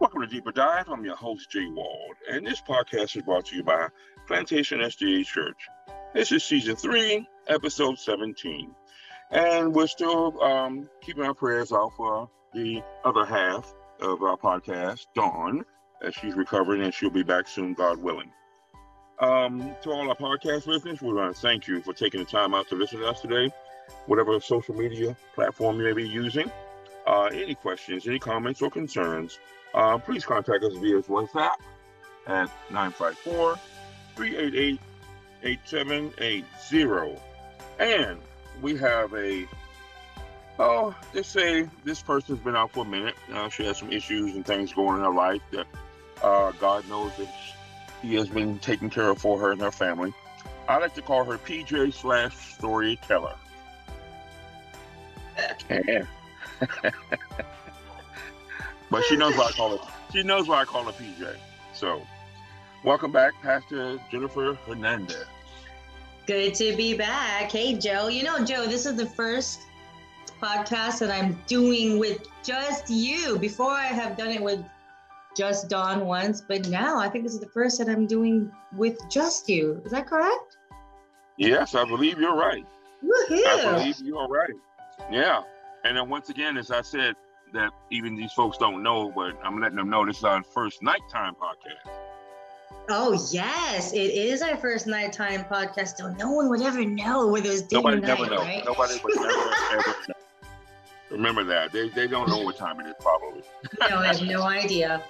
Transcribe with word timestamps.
Welcome 0.00 0.22
to 0.22 0.26
Deeper 0.26 0.50
Dive. 0.50 0.88
I'm 0.88 1.04
your 1.04 1.14
host, 1.14 1.50
Jay 1.50 1.66
Wald, 1.66 2.14
and 2.30 2.46
this 2.46 2.62
podcast 2.62 3.14
is 3.16 3.22
brought 3.22 3.44
to 3.46 3.56
you 3.56 3.62
by 3.62 3.88
Plantation 4.26 4.80
SDA 4.80 5.26
Church. 5.26 5.68
This 6.14 6.32
is 6.32 6.42
season 6.42 6.74
three, 6.74 7.28
episode 7.48 7.98
17. 7.98 8.74
And 9.30 9.74
we're 9.74 9.86
still 9.86 10.42
um, 10.42 10.88
keeping 11.02 11.24
our 11.24 11.34
prayers 11.34 11.70
out 11.70 11.92
for 11.98 12.30
the 12.54 12.82
other 13.04 13.26
half 13.26 13.74
of 14.00 14.22
our 14.22 14.38
podcast, 14.38 15.04
Dawn, 15.14 15.66
as 16.02 16.14
she's 16.14 16.34
recovering 16.34 16.80
and 16.80 16.94
she'll 16.94 17.10
be 17.10 17.22
back 17.22 17.46
soon, 17.46 17.74
God 17.74 17.98
willing. 17.98 18.32
Um, 19.18 19.76
to 19.82 19.90
all 19.90 20.08
our 20.08 20.16
podcast 20.16 20.66
listeners, 20.66 21.02
we 21.02 21.12
want 21.12 21.36
to 21.36 21.42
thank 21.42 21.68
you 21.68 21.82
for 21.82 21.92
taking 21.92 22.20
the 22.20 22.26
time 22.26 22.54
out 22.54 22.68
to 22.68 22.74
listen 22.74 23.00
to 23.00 23.06
us 23.06 23.20
today, 23.20 23.52
whatever 24.06 24.40
social 24.40 24.74
media 24.74 25.14
platform 25.34 25.76
you 25.76 25.84
may 25.84 25.92
be 25.92 26.08
using. 26.08 26.50
Uh, 27.06 27.24
any 27.26 27.54
questions, 27.54 28.06
any 28.06 28.18
comments, 28.18 28.62
or 28.62 28.70
concerns, 28.70 29.38
uh, 29.74 29.98
please 29.98 30.24
contact 30.24 30.64
us 30.64 30.74
via 30.74 31.00
WhatsApp 31.02 31.54
at 32.26 32.50
954 32.70 33.58
388 34.16 34.80
8780. 35.42 37.18
And 37.78 38.18
we 38.60 38.76
have 38.76 39.14
a, 39.14 39.46
oh, 40.58 40.94
they 41.12 41.22
say 41.22 41.68
this 41.84 42.02
person's 42.02 42.40
been 42.40 42.56
out 42.56 42.72
for 42.72 42.84
a 42.84 42.88
minute. 42.88 43.14
Uh, 43.32 43.48
she 43.48 43.64
has 43.64 43.78
some 43.78 43.90
issues 43.90 44.34
and 44.34 44.44
things 44.44 44.72
going 44.72 44.98
in 44.98 45.04
her 45.04 45.14
life 45.14 45.42
that 45.52 45.66
uh, 46.22 46.52
God 46.52 46.86
knows 46.88 47.16
that 47.16 47.28
He 48.02 48.14
has 48.16 48.28
been 48.28 48.58
taking 48.58 48.90
care 48.90 49.08
of 49.08 49.18
for 49.18 49.38
her 49.40 49.52
and 49.52 49.60
her 49.60 49.70
family. 49.70 50.12
I 50.68 50.78
like 50.78 50.94
to 50.94 51.02
call 51.02 51.24
her 51.24 51.38
PJ 51.38 51.94
slash 51.94 52.36
storyteller. 52.54 53.34
Yeah. 55.70 56.04
but 58.90 59.04
she 59.04 59.16
knows 59.16 59.36
why 59.36 59.44
I 59.44 59.52
call 59.52 59.74
it. 59.74 59.80
She 60.12 60.22
knows 60.22 60.48
why 60.48 60.60
I 60.60 60.64
call 60.64 60.84
her 60.84 60.92
PJ. 60.92 61.36
So, 61.72 62.02
welcome 62.84 63.12
back, 63.12 63.34
Pastor 63.42 63.98
Jennifer 64.10 64.54
Hernandez. 64.66 65.24
Good 66.26 66.54
to 66.54 66.76
be 66.76 66.96
back. 66.96 67.50
Hey, 67.50 67.74
Joe. 67.74 68.08
You 68.08 68.24
know, 68.24 68.44
Joe, 68.44 68.66
this 68.66 68.86
is 68.86 68.96
the 68.96 69.06
first 69.06 69.60
podcast 70.40 70.98
that 71.00 71.10
I'm 71.10 71.40
doing 71.46 71.98
with 71.98 72.26
just 72.44 72.90
you. 72.90 73.38
Before 73.38 73.70
I 73.70 73.86
have 73.86 74.16
done 74.16 74.30
it 74.30 74.42
with 74.42 74.64
just 75.36 75.68
Dawn 75.68 76.06
once, 76.06 76.40
but 76.40 76.68
now 76.68 76.98
I 76.98 77.08
think 77.08 77.24
this 77.24 77.34
is 77.34 77.40
the 77.40 77.48
first 77.48 77.78
that 77.78 77.88
I'm 77.88 78.06
doing 78.06 78.50
with 78.76 78.98
just 79.08 79.48
you. 79.48 79.80
Is 79.84 79.92
that 79.92 80.06
correct? 80.06 80.56
Yes, 81.36 81.74
I 81.74 81.84
believe 81.84 82.18
you're 82.18 82.36
right. 82.36 82.66
Woohoo! 83.02 83.46
I 83.46 83.78
believe 83.78 84.00
you 84.00 84.18
are 84.18 84.28
right. 84.28 84.50
Yeah. 85.10 85.42
And 85.84 85.96
then 85.96 86.08
once 86.08 86.28
again, 86.28 86.56
as 86.56 86.70
I 86.70 86.82
said, 86.82 87.14
that 87.52 87.72
even 87.90 88.16
these 88.16 88.32
folks 88.32 88.58
don't 88.58 88.82
know, 88.82 89.10
but 89.14 89.38
I'm 89.44 89.60
letting 89.60 89.76
them 89.76 89.90
know 89.90 90.04
this 90.06 90.18
is 90.18 90.24
our 90.24 90.42
first 90.42 90.82
nighttime 90.82 91.34
podcast. 91.34 91.90
Oh 92.88 93.12
yes, 93.32 93.92
it 93.92 93.98
is 93.98 94.42
our 94.42 94.56
first 94.56 94.86
nighttime 94.86 95.44
podcast. 95.44 95.96
So 95.96 96.12
no 96.14 96.30
one 96.32 96.48
would 96.48 96.62
ever 96.62 96.84
know 96.84 97.28
whether 97.28 97.50
it's 97.50 97.62
day 97.62 97.76
Nobody 97.76 97.98
or 97.98 98.00
never 98.00 98.22
night, 98.22 98.30
know. 98.30 98.38
right? 98.38 98.64
Nobody 98.64 98.94
would 99.02 99.16
never 99.16 99.54
ever 99.72 99.96
know. 100.08 100.14
Remember 101.10 101.44
that. 101.44 101.72
They, 101.72 101.88
they 101.88 102.06
don't 102.06 102.28
know 102.28 102.42
what 102.42 102.56
time 102.56 102.80
it 102.80 102.86
is 102.86 102.94
probably. 103.00 103.42
no, 103.80 103.98
I 103.98 104.06
have 104.06 104.22
no 104.22 104.42
idea. 104.42 105.02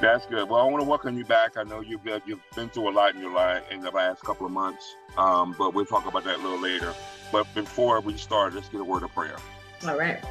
That's 0.00 0.26
good. 0.26 0.48
Well, 0.48 0.60
I 0.60 0.70
want 0.70 0.82
to 0.82 0.88
welcome 0.88 1.16
you 1.16 1.24
back. 1.24 1.56
I 1.56 1.64
know 1.64 1.80
you've 1.80 2.04
been, 2.04 2.20
you've 2.26 2.40
been 2.54 2.68
through 2.68 2.90
a 2.90 2.92
lot 2.92 3.14
in 3.14 3.20
your 3.20 3.32
life 3.32 3.64
in 3.70 3.80
the 3.80 3.90
last 3.90 4.22
couple 4.22 4.46
of 4.46 4.52
months, 4.52 4.94
um, 5.16 5.54
but 5.58 5.74
we'll 5.74 5.86
talk 5.86 6.06
about 6.06 6.24
that 6.24 6.36
a 6.38 6.42
little 6.42 6.60
later. 6.60 6.94
But 7.32 7.52
before 7.54 8.00
we 8.00 8.16
start, 8.16 8.54
let's 8.54 8.68
get 8.68 8.80
a 8.80 8.84
word 8.84 9.02
of 9.02 9.12
prayer. 9.12 9.36
All 9.86 9.98
right. 9.98 10.22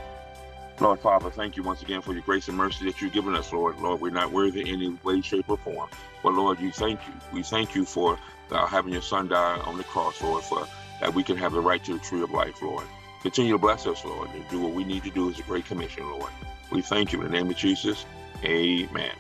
Lord 0.80 1.00
Father, 1.00 1.31
thank 1.31 1.58
you 1.58 1.64
once 1.64 1.81
again 1.81 2.02
for 2.02 2.14
your 2.14 2.22
grace 2.22 2.47
and 2.47 2.58
mercy 2.58 2.86
that 2.86 3.02
you've 3.02 3.14
given 3.14 3.36
us, 3.36 3.52
Lord. 3.52 3.80
Lord, 3.80 4.00
we're 4.00 4.11
not 4.11 4.31
worthy 4.31 4.61
in 4.61 4.67
any 4.67 4.89
way, 5.03 5.22
shape, 5.22 5.50
or 5.50 5.58
form. 5.58 5.89
But 6.22 6.34
Lord, 6.34 6.59
you 6.59 6.72
thank 6.72 7.00
you. 7.08 7.14
We 7.34 7.42
thank 7.42 7.73
you 7.73 7.84
for 7.84 8.19
uh, 8.52 8.66
having 8.67 8.94
your 8.94 9.02
son 9.02 9.28
die 9.28 9.58
on 9.59 9.78
the 9.78 9.84
cross, 9.84 10.22
Lord, 10.22 10.44
for 10.44 10.67
that 11.02 11.13
we 11.13 11.24
can 11.24 11.38
have 11.38 11.53
the 11.53 11.62
right 11.62 11.84
to 11.84 11.94
the 11.94 12.00
tree 12.00 12.22
of 12.22 12.31
life, 12.31 12.62
Lord. 12.62 12.85
Continue 13.22 13.53
to 13.53 13.57
bless 13.57 13.88
us, 13.88 14.06
Lord, 14.06 14.29
and 14.31 14.47
do 14.50 14.59
what 14.62 14.74
we 14.74 14.84
need 14.84 15.03
to 15.03 15.09
do 15.09 15.29
as 15.29 15.40
a 15.40 15.44
great 15.44 15.66
commission, 15.66 16.09
Lord. 16.09 16.31
We 16.72 16.81
thank 16.81 17.12
you 17.12 17.22
in 17.22 17.25
the 17.25 17.31
name 17.31 17.50
of 17.50 17.57
Jesus. 17.57 18.06
Amen. 18.44 19.12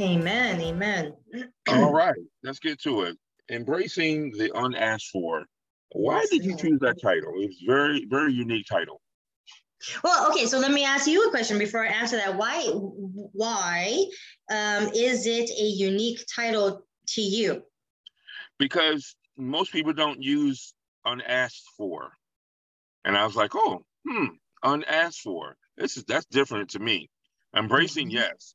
Amen. 0.00 0.60
Amen. 0.60 1.14
All 1.68 1.92
right, 1.92 2.14
let's 2.42 2.58
get 2.58 2.80
to 2.82 3.02
it. 3.02 3.16
Embracing 3.50 4.30
the 4.32 4.50
unasked 4.54 5.10
for. 5.10 5.46
Why 5.92 6.24
did 6.30 6.44
you 6.44 6.56
choose 6.56 6.80
that 6.80 7.02
title? 7.02 7.34
It's 7.36 7.62
very, 7.66 8.06
very 8.06 8.32
unique 8.32 8.66
title. 8.66 9.01
Well, 10.04 10.30
okay. 10.30 10.46
So 10.46 10.58
let 10.58 10.70
me 10.72 10.84
ask 10.84 11.06
you 11.06 11.26
a 11.26 11.30
question 11.30 11.58
before 11.58 11.84
I 11.84 11.88
answer 11.88 12.16
that. 12.16 12.36
Why? 12.36 12.62
Why 12.66 14.04
um, 14.50 14.90
is 14.94 15.26
it 15.26 15.50
a 15.50 15.64
unique 15.64 16.24
title 16.34 16.86
to 17.08 17.22
you? 17.22 17.62
because 18.58 19.16
most 19.36 19.72
people 19.72 19.92
don't 19.92 20.22
use 20.22 20.72
unasked 21.04 21.66
for. 21.76 22.12
And 23.04 23.16
I 23.16 23.24
was 23.24 23.34
like, 23.34 23.56
oh, 23.56 23.84
hmm, 24.08 24.26
unasked 24.62 25.20
for. 25.22 25.56
This 25.76 25.96
is 25.96 26.04
that's 26.04 26.26
different 26.26 26.70
to 26.70 26.78
me. 26.78 27.10
Embracing, 27.56 28.08
Mhm. 28.08 28.12
yes. 28.12 28.54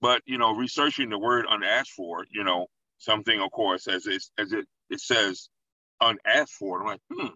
But 0.00 0.22
you 0.26 0.38
know, 0.38 0.52
researching 0.54 1.08
the 1.08 1.18
word 1.18 1.46
unasked 1.48 1.94
for, 1.96 2.24
you 2.30 2.44
know, 2.44 2.68
something 2.98 3.40
of 3.40 3.50
course 3.50 3.88
as 3.88 4.06
it 4.06 4.22
as 4.38 4.52
it 4.52 4.66
it 4.90 5.00
says 5.00 5.48
unasked 6.00 6.54
for. 6.54 6.80
I'm 6.82 6.86
like, 6.86 7.00
hmm. 7.12 7.34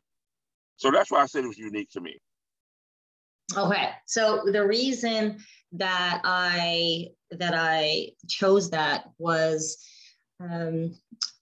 So 0.77 0.91
that's 0.93 1.11
why 1.11 1.23
I 1.23 1.27
said 1.27 1.45
it 1.45 1.49
was 1.49 1.59
unique 1.59 1.91
to 1.93 2.01
me. 2.01 2.21
Okay. 3.57 3.91
So 4.07 4.43
the 4.51 4.67
reason 4.67 5.39
that 5.73 6.21
I 6.25 7.09
that 7.33 7.55
I 7.55 8.11
chose 8.29 8.71
that 8.71 9.05
was 9.19 9.79
um, 10.41 10.97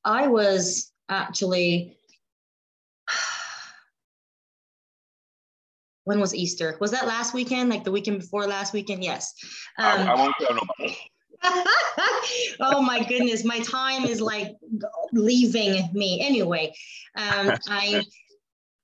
I 0.04 0.26
was 0.26 0.92
actually 1.08 1.98
when 6.04 6.20
was 6.20 6.34
Easter? 6.34 6.76
Was 6.80 6.91
that 6.91 7.06
last 7.06 7.34
weekend? 7.34 7.70
Like 7.70 7.84
the 7.84 7.92
weekend 7.92 8.20
before 8.20 8.47
last 8.47 8.72
weekend? 8.72 9.04
Yes. 9.04 9.34
I, 9.78 9.97
Um, 9.97 10.08
I 10.08 10.14
won't 10.14 10.34
tell 10.41 10.54
nobody. 10.54 10.97
oh 12.60 12.82
my 12.82 13.04
goodness, 13.04 13.44
my 13.44 13.60
time 13.60 14.04
is 14.04 14.20
like 14.20 14.56
leaving 15.12 15.88
me. 15.92 16.20
Anyway, 16.20 16.74
um, 17.16 17.52
I 17.68 18.02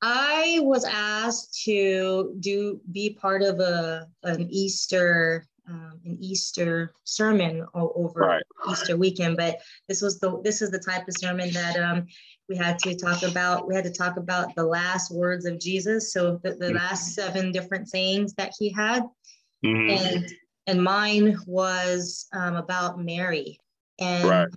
I 0.06 0.58
was 0.60 0.84
asked 0.84 1.62
to 1.64 2.36
do 2.38 2.78
be 2.92 3.14
part 3.14 3.40
of 3.40 3.58
a 3.58 4.06
an 4.22 4.48
Easter 4.50 5.46
um, 5.66 5.98
an 6.04 6.18
Easter 6.20 6.92
sermon 7.04 7.64
over 7.72 8.20
Right. 8.20 8.42
Easter 8.70 8.98
weekend, 8.98 9.38
but 9.38 9.60
this 9.88 10.02
was 10.02 10.20
the 10.20 10.42
this 10.42 10.60
is 10.60 10.70
the 10.70 10.78
type 10.78 11.08
of 11.08 11.14
sermon 11.16 11.50
that 11.54 11.78
um, 11.78 12.04
we 12.50 12.56
had 12.56 12.78
to 12.80 12.94
talk 12.94 13.22
about. 13.22 13.66
We 13.66 13.74
had 13.74 13.84
to 13.84 13.92
talk 13.92 14.18
about 14.18 14.54
the 14.54 14.66
last 14.66 15.10
words 15.10 15.46
of 15.46 15.58
Jesus, 15.58 16.12
so 16.12 16.38
the, 16.44 16.54
the 16.56 16.74
last 16.74 17.14
seven 17.14 17.50
different 17.50 17.88
sayings 17.88 18.34
that 18.34 18.52
he 18.58 18.68
had 18.68 19.04
Mhm. 19.64 19.90
and 19.90 20.32
and 20.66 20.84
mine 20.84 21.38
was 21.46 22.26
um, 22.34 22.56
about 22.56 23.02
Mary. 23.02 23.58
And 23.98 24.28
Right. 24.28 24.48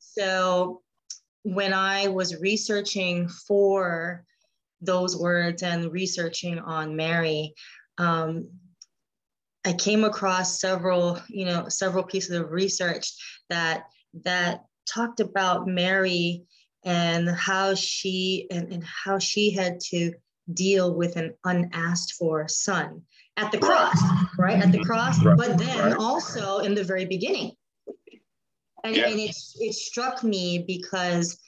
so 0.00 0.82
when 1.44 1.72
I 1.72 2.08
was 2.08 2.40
researching 2.40 3.28
for 3.28 4.24
those 4.80 5.16
words 5.16 5.62
and 5.62 5.92
researching 5.92 6.58
on 6.58 6.96
Mary, 6.96 7.54
um, 7.98 8.48
I 9.64 9.72
came 9.72 10.04
across 10.04 10.60
several, 10.60 11.18
you 11.28 11.44
know, 11.44 11.68
several 11.68 12.04
pieces 12.04 12.36
of 12.38 12.50
research 12.52 13.12
that 13.50 13.84
that 14.24 14.64
talked 14.88 15.20
about 15.20 15.66
Mary 15.66 16.44
and 16.84 17.28
how 17.28 17.74
she 17.74 18.46
and, 18.50 18.72
and 18.72 18.84
how 18.84 19.18
she 19.18 19.50
had 19.50 19.80
to 19.80 20.12
deal 20.54 20.94
with 20.94 21.16
an 21.16 21.34
unasked 21.44 22.12
for 22.12 22.46
son 22.46 23.02
at 23.36 23.50
the 23.50 23.58
cross, 23.58 24.00
right? 24.38 24.62
At 24.62 24.70
the 24.70 24.84
cross, 24.84 25.22
Right. 25.24 25.36
but 25.36 25.58
then 25.58 25.78
Right. 25.90 25.96
also 25.98 26.58
in 26.58 26.74
the 26.74 26.84
very 26.84 27.04
beginning. 27.04 27.52
And, 28.84 28.94
Yeah. 28.94 29.08
and 29.08 29.18
it, 29.18 29.36
it 29.56 29.74
struck 29.74 30.22
me 30.22 30.64
because 30.64 31.38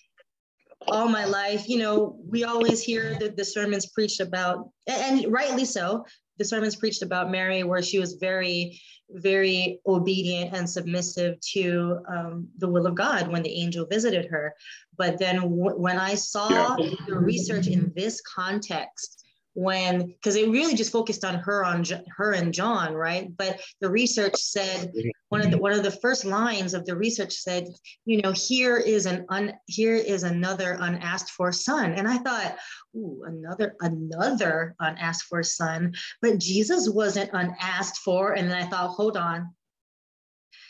all 0.87 1.09
my 1.09 1.25
life, 1.25 1.69
you 1.69 1.79
know, 1.79 2.19
we 2.29 2.45
always 2.45 2.83
hear 2.83 3.17
the, 3.19 3.31
the 3.31 3.45
sermons 3.45 3.87
preached 3.87 4.21
about, 4.21 4.71
and, 4.87 5.25
and 5.25 5.33
rightly 5.33 5.65
so, 5.65 6.05
the 6.39 6.45
sermons 6.45 6.77
preached 6.77 7.03
about 7.03 7.31
Mary, 7.31 7.65
where 7.65 7.83
she 7.83 7.99
was 7.99 8.15
very, 8.15 8.81
very 9.11 9.81
obedient 9.87 10.55
and 10.55 10.69
submissive 10.69 11.39
to 11.41 11.99
um, 12.09 12.49
the 12.59 12.69
will 12.69 12.87
of 12.87 12.95
God 12.95 13.29
when 13.29 13.43
the 13.43 13.61
angel 13.61 13.87
visited 13.87 14.27
her. 14.27 14.55
But 14.97 15.19
then 15.19 15.37
w- 15.37 15.77
when 15.77 15.99
I 15.99 16.15
saw 16.15 16.77
the 16.77 17.19
research 17.19 17.67
in 17.67 17.93
this 17.97 18.21
context, 18.21 19.25
when 19.59 20.07
because 20.07 20.37
it 20.37 20.49
really 20.51 20.77
just 20.77 20.93
focused 20.93 21.25
on 21.25 21.35
her 21.35 21.65
on 21.65 21.85
her 22.17 22.33
and 22.33 22.55
John, 22.55 22.95
right? 22.95 23.37
But 23.37 23.61
the 23.81 23.91
research 23.91 24.37
said 24.37 24.93
one 25.31 25.41
of 25.41 25.51
the 25.51 25.59
one 25.59 25.73
of 25.73 25.83
the 25.83 25.91
first 25.91 26.25
lines 26.25 26.75
of 26.75 26.87
the 26.87 26.97
research 26.97 27.33
said, 27.33 27.67
you 28.05 28.23
know, 28.23 28.31
here 28.33 28.77
is 28.77 29.05
an 29.07 29.27
un 29.31 29.55
here 29.67 29.97
is 29.97 30.23
another 30.23 30.77
unasked 30.79 31.31
for 31.31 31.51
son, 31.51 31.95
and 31.95 32.07
I 32.07 32.19
thought, 32.19 32.57
ooh, 32.95 33.25
another 33.27 33.75
another 33.81 34.77
unasked 34.79 35.29
for 35.29 35.43
son, 35.43 35.95
but 36.23 36.39
Jesus 36.39 36.89
wasn't 36.89 37.31
unasked 37.33 37.99
for, 37.99 38.35
and 38.35 38.49
then 38.49 38.57
I 38.63 38.67
thought, 38.67 38.91
hold 38.91 39.17
on, 39.17 39.55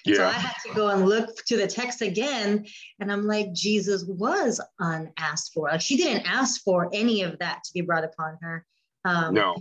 Yeah. 0.06 0.16
So 0.16 0.26
I 0.26 0.32
had 0.32 0.54
to 0.66 0.74
go 0.74 0.88
and 0.88 1.06
look 1.06 1.44
to 1.46 1.58
the 1.58 1.66
text 1.66 2.00
again. 2.00 2.64
And 3.00 3.12
I'm 3.12 3.26
like, 3.26 3.52
Jesus 3.52 4.04
was 4.08 4.60
unasked 4.78 5.52
for. 5.52 5.68
Like 5.68 5.82
she 5.82 5.98
didn't 5.98 6.26
ask 6.26 6.62
for 6.62 6.88
any 6.92 7.22
of 7.22 7.38
that 7.40 7.64
to 7.64 7.70
be 7.74 7.82
brought 7.82 8.04
upon 8.04 8.38
her. 8.40 8.64
Um, 9.08 9.34
no. 9.34 9.56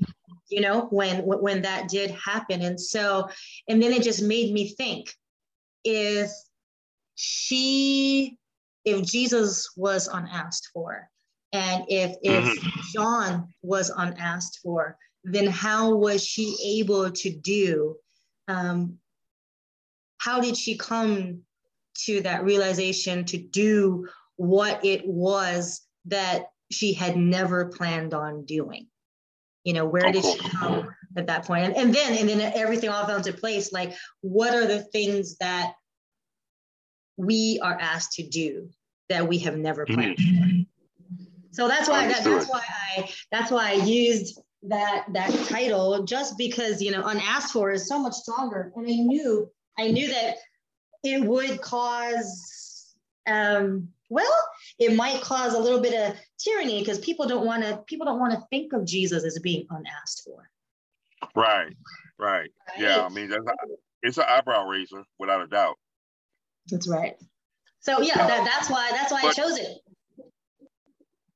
You 0.50 0.62
know, 0.62 0.88
when 0.90 1.20
when 1.26 1.62
that 1.64 1.90
did 1.90 2.12
happen. 2.12 2.62
And 2.62 2.80
so, 2.80 3.30
and 3.68 3.82
then 3.82 3.92
it 3.92 4.04
just 4.04 4.22
made 4.22 4.54
me 4.54 4.70
think 4.70 5.14
if 5.84 6.32
she, 7.16 8.38
if 8.86 9.06
Jesus 9.06 9.70
was 9.76 10.08
unasked 10.08 10.70
for, 10.74 11.10
and 11.52 11.86
if 11.90 12.16
if 12.22 12.46
mm-hmm. 12.46 12.80
John 12.94 13.48
was 13.62 13.90
unasked 13.90 14.60
for, 14.64 14.98
then 15.24 15.48
how 15.48 15.96
was 15.96 16.26
she 16.26 16.56
able 16.80 17.12
to 17.12 17.30
do 17.30 17.98
um, 18.48 18.98
how 20.20 20.40
did 20.40 20.58
she 20.58 20.78
come 20.78 21.42
to 22.06 22.22
that 22.22 22.44
realization 22.44 23.26
to 23.26 23.38
do 23.38 24.08
what 24.36 24.86
it 24.86 25.06
was 25.06 25.82
that 26.06 26.48
she 26.72 26.94
had 26.94 27.18
never 27.18 27.66
planned 27.66 28.14
on 28.14 28.46
doing 28.46 28.88
you 29.68 29.74
know 29.74 29.86
where 29.86 30.12
did 30.12 30.24
she 30.24 30.38
come 30.38 30.90
at 31.16 31.28
that 31.28 31.46
point? 31.46 31.66
And, 31.66 31.76
and 31.76 31.94
then 31.94 32.18
and 32.18 32.30
then 32.30 32.54
everything 32.56 32.90
all 32.90 33.06
fell 33.06 33.18
into 33.18 33.34
place. 33.34 33.72
Like 33.72 33.94
what 34.22 34.54
are 34.54 34.66
the 34.66 34.82
things 34.82 35.38
that 35.38 35.74
we 37.18 37.60
are 37.62 37.78
asked 37.80 38.14
to 38.14 38.24
do 38.24 38.70
that 39.10 39.28
we 39.28 39.40
have 39.40 39.58
never 39.58 39.86
planned 39.86 40.18
mm-hmm. 40.18 40.62
so 41.52 41.68
that's 41.68 41.90
why 41.90 42.08
that, 42.08 42.24
that's 42.24 42.48
why 42.48 42.62
i 42.98 43.10
that's 43.32 43.50
why 43.50 43.70
i 43.70 43.74
used 43.74 44.40
that 44.62 45.06
that 45.14 45.32
title 45.48 46.04
just 46.04 46.38
because 46.38 46.82
you 46.82 46.92
know 46.92 47.04
unasked 47.06 47.52
for 47.52 47.72
is 47.72 47.88
so 47.88 47.98
much 48.00 48.14
stronger. 48.14 48.72
And 48.76 48.86
i 48.86 48.92
knew 48.92 49.50
I 49.78 49.92
knew 49.92 50.08
that 50.08 50.38
it 51.04 51.24
would 51.24 51.62
cause, 51.62 52.96
um, 53.28 53.90
well, 54.10 54.48
it 54.80 54.96
might 54.96 55.22
cause 55.22 55.54
a 55.54 55.60
little 55.60 55.82
bit 55.82 55.94
of 55.94 56.18
tyranny 56.38 56.80
because 56.80 57.00
people 57.00 57.28
don't 57.28 57.46
want 57.46 57.64
to 57.64 57.78
people 57.88 58.06
don't 58.06 58.20
want 58.20 58.34
to 58.34 58.42
think 58.50 58.74
of 58.74 58.86
Jesus 58.86 59.24
as 59.24 59.40
being 59.40 59.66
unasked 59.70 60.24
for. 60.26 60.50
Right, 61.36 61.76
right, 62.20 62.50
yeah. 62.78 63.04
I 63.04 63.10
mean, 63.10 63.30
that's 63.30 63.46
a, 63.46 63.54
it's 64.04 64.18
an 64.18 64.26
eyebrow 64.28 64.66
raiser 64.66 65.04
without 65.20 65.42
a 65.42 65.48
doubt. 65.48 65.76
That's 66.70 66.88
right. 66.88 67.16
So 67.80 68.02
yeah, 68.02 68.16
that, 68.16 68.46
that's 68.46 68.70
why 68.70 68.90
that's 68.92 69.12
why 69.12 69.22
but, 69.22 69.30
I 69.30 69.34
chose 69.34 69.58
it. 69.58 69.78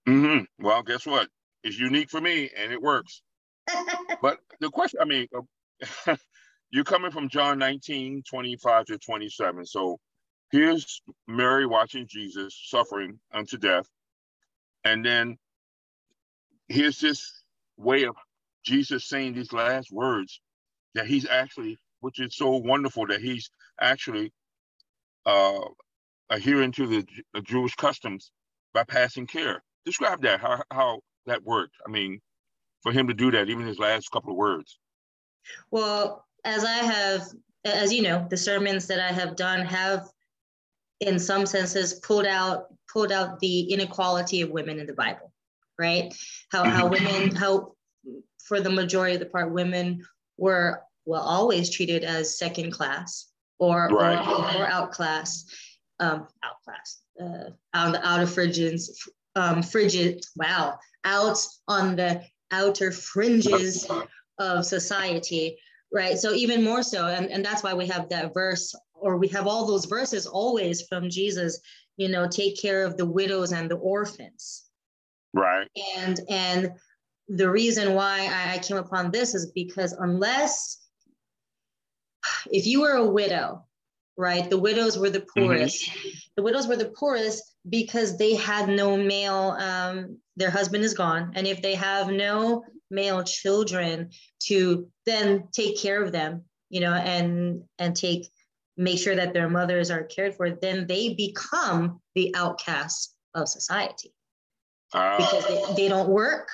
Mm-hmm. 0.07 0.65
Well, 0.65 0.83
guess 0.83 1.05
what? 1.05 1.29
It's 1.63 1.77
unique 1.77 2.09
for 2.09 2.21
me, 2.21 2.49
and 2.57 2.71
it 2.71 2.81
works. 2.81 3.21
but 4.21 4.39
the 4.59 4.69
question, 4.69 4.99
I 5.01 5.05
mean, 5.05 5.27
you're 6.71 6.83
coming 6.83 7.11
from 7.11 7.29
John 7.29 7.59
19, 7.59 8.23
25 8.29 8.85
to 8.85 8.97
27. 8.97 9.65
So 9.65 9.99
here's 10.51 11.01
Mary 11.27 11.65
watching 11.65 12.07
Jesus 12.07 12.59
suffering 12.65 13.19
unto 13.33 13.57
death. 13.57 13.87
And 14.83 15.05
then 15.05 15.37
here's 16.67 16.99
this 16.99 17.43
way 17.77 18.03
of 18.03 18.15
Jesus 18.65 19.05
saying 19.05 19.33
these 19.33 19.53
last 19.53 19.91
words 19.91 20.41
that 20.93 21.07
he's 21.07 21.27
actually, 21.27 21.77
which 22.01 22.19
is 22.19 22.35
so 22.35 22.57
wonderful 22.57 23.07
that 23.07 23.21
he's 23.21 23.49
actually 23.79 24.31
uh, 25.25 25.61
adhering 26.29 26.71
to 26.73 26.87
the, 26.87 27.05
the 27.33 27.41
Jewish 27.41 27.75
customs 27.75 28.31
by 28.73 28.83
passing 28.83 29.27
care. 29.27 29.63
Describe 29.85 30.21
that, 30.21 30.39
how, 30.39 30.61
how 30.71 30.99
that 31.25 31.43
worked. 31.43 31.75
I 31.85 31.91
mean, 31.91 32.19
for 32.81 32.91
him 32.91 33.07
to 33.07 33.13
do 33.13 33.31
that, 33.31 33.49
even 33.49 33.65
his 33.65 33.79
last 33.79 34.09
couple 34.11 34.31
of 34.31 34.37
words. 34.37 34.79
Well, 35.69 36.25
as 36.45 36.63
I 36.63 36.77
have, 36.77 37.23
as 37.65 37.93
you 37.93 38.01
know, 38.01 38.27
the 38.29 38.37
sermons 38.37 38.87
that 38.87 38.99
I 38.99 39.11
have 39.11 39.35
done 39.35 39.65
have, 39.65 40.09
in 41.01 41.19
some 41.19 41.45
senses, 41.45 41.95
pulled 41.95 42.25
out 42.25 42.67
pulled 42.91 43.11
out 43.11 43.39
the 43.39 43.61
inequality 43.71 44.41
of 44.41 44.49
women 44.49 44.79
in 44.79 44.85
the 44.85 44.93
Bible, 44.93 45.31
right? 45.77 46.13
How 46.51 46.63
how 46.63 46.87
mm-hmm. 46.87 47.05
women, 47.05 47.35
how 47.35 47.73
for 48.47 48.61
the 48.61 48.69
majority 48.69 49.15
of 49.15 49.19
the 49.19 49.25
part, 49.25 49.51
women 49.51 50.05
were 50.37 50.81
well 51.05 51.21
always 51.21 51.69
treated 51.69 52.03
as 52.03 52.37
second 52.37 52.71
class 52.71 53.27
or 53.59 53.89
right. 53.91 54.27
or, 54.27 54.61
or 54.61 54.67
outclass, 54.67 55.45
um, 55.99 56.27
outclass, 56.43 57.01
uh, 57.19 57.51
out 57.73 57.95
out 58.03 58.21
of 58.21 58.29
frigids, 58.29 58.89
um, 59.35 59.63
frigid. 59.63 60.23
Wow, 60.35 60.79
out 61.03 61.37
on 61.67 61.95
the 61.95 62.23
outer 62.51 62.91
fringes 62.91 63.89
of 64.37 64.65
society 64.65 65.57
right? 65.91 66.17
So 66.17 66.33
even 66.33 66.63
more 66.63 66.83
so, 66.83 67.07
and, 67.07 67.29
and 67.29 67.43
that's 67.43 67.63
why 67.63 67.73
we 67.73 67.85
have 67.87 68.09
that 68.09 68.33
verse, 68.33 68.73
or 69.01 69.17
we 69.17 69.27
have 69.29 69.47
all 69.47 69.65
those 69.65 69.85
verses 69.85 70.25
always 70.25 70.83
from 70.83 71.09
Jesus, 71.09 71.59
you 71.97 72.09
know, 72.09 72.27
take 72.27 72.61
care 72.61 72.85
of 72.85 72.97
the 72.97 73.05
widows 73.05 73.51
and 73.51 73.69
the 73.69 73.75
orphans. 73.75 74.65
Right. 75.33 75.67
And 75.97 76.19
and 76.29 76.71
the 77.27 77.49
reason 77.49 77.93
why 77.93 78.29
I 78.31 78.59
came 78.59 78.77
upon 78.77 79.11
this 79.11 79.33
is 79.35 79.51
because 79.51 79.93
unless 79.93 80.77
if 82.51 82.67
you 82.67 82.81
were 82.81 82.95
a 82.95 83.09
widow, 83.09 83.65
right? 84.17 84.49
The 84.49 84.59
widows 84.59 84.97
were 84.97 85.09
the 85.09 85.19
mm-hmm. 85.19 85.41
poorest. 85.41 85.89
Mm-hmm. 85.89 86.09
The 86.37 86.43
widows 86.43 86.67
were 86.67 86.75
the 86.75 86.93
poorest 86.95 87.43
because 87.69 88.17
they 88.17 88.35
had 88.35 88.69
no 88.69 88.97
male, 88.97 89.55
um, 89.59 90.17
their 90.35 90.51
husband 90.51 90.83
is 90.83 90.93
gone. 90.93 91.31
And 91.35 91.47
if 91.47 91.61
they 91.61 91.75
have 91.75 92.09
no 92.09 92.63
male 92.89 93.23
children 93.23 94.09
to 94.43 94.87
then 95.05 95.47
take 95.53 95.79
care 95.79 96.03
of 96.03 96.11
them 96.11 96.43
you 96.71 96.79
know 96.79 96.93
and 96.93 97.63
and 97.77 97.95
take 97.95 98.27
make 98.77 98.99
sure 98.99 99.15
that 99.15 99.33
their 99.33 99.49
mothers 99.49 99.91
are 99.91 100.03
cared 100.03 100.35
for 100.35 100.49
then 100.49 100.87
they 100.87 101.13
become 101.13 101.99
the 102.15 102.33
outcasts 102.35 103.15
of 103.35 103.47
society. 103.47 104.13
Uh, 104.93 105.17
because 105.17 105.47
they, 105.47 105.83
they 105.83 105.87
don't 105.87 106.09
work. 106.09 106.49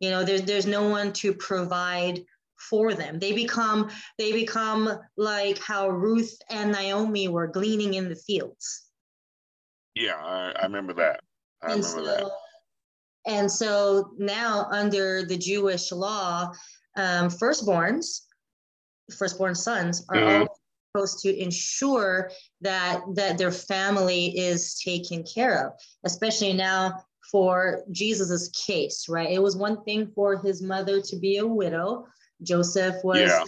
You 0.00 0.10
know 0.10 0.24
there's 0.24 0.42
there's 0.42 0.66
no 0.66 0.88
one 0.88 1.12
to 1.14 1.34
provide 1.34 2.24
for 2.58 2.94
them. 2.94 3.18
They 3.18 3.32
become 3.32 3.90
they 4.18 4.32
become 4.32 4.98
like 5.16 5.58
how 5.58 5.88
ruth 5.88 6.36
and 6.50 6.72
naomi 6.72 7.28
were 7.28 7.46
gleaning 7.46 7.94
in 7.94 8.08
the 8.08 8.16
fields. 8.16 8.84
Yeah 9.94 10.16
i, 10.16 10.52
I 10.58 10.62
remember 10.64 10.94
that. 10.94 11.20
I 11.62 11.72
and 11.72 11.84
remember 11.84 12.04
so, 12.04 12.24
that 12.24 12.32
and 13.26 13.50
so 13.50 14.10
now, 14.18 14.66
under 14.70 15.24
the 15.24 15.36
Jewish 15.36 15.90
law, 15.92 16.52
um, 16.96 17.28
firstborns, 17.28 18.22
firstborn 19.16 19.54
sons, 19.54 20.04
are 20.10 20.16
mm-hmm. 20.16 20.42
all 20.42 20.58
supposed 20.94 21.20
to 21.20 21.42
ensure 21.42 22.30
that 22.60 23.02
that 23.14 23.36
their 23.36 23.50
family 23.50 24.26
is 24.38 24.78
taken 24.78 25.24
care 25.24 25.66
of, 25.66 25.72
especially 26.04 26.52
now 26.52 27.04
for 27.32 27.82
Jesus's 27.90 28.48
case, 28.50 29.06
right? 29.08 29.30
It 29.30 29.42
was 29.42 29.56
one 29.56 29.82
thing 29.84 30.12
for 30.14 30.36
his 30.38 30.62
mother 30.62 31.00
to 31.00 31.16
be 31.16 31.38
a 31.38 31.46
widow. 31.46 32.06
Joseph 32.42 32.96
was 33.02 33.28
yeah. 33.28 33.44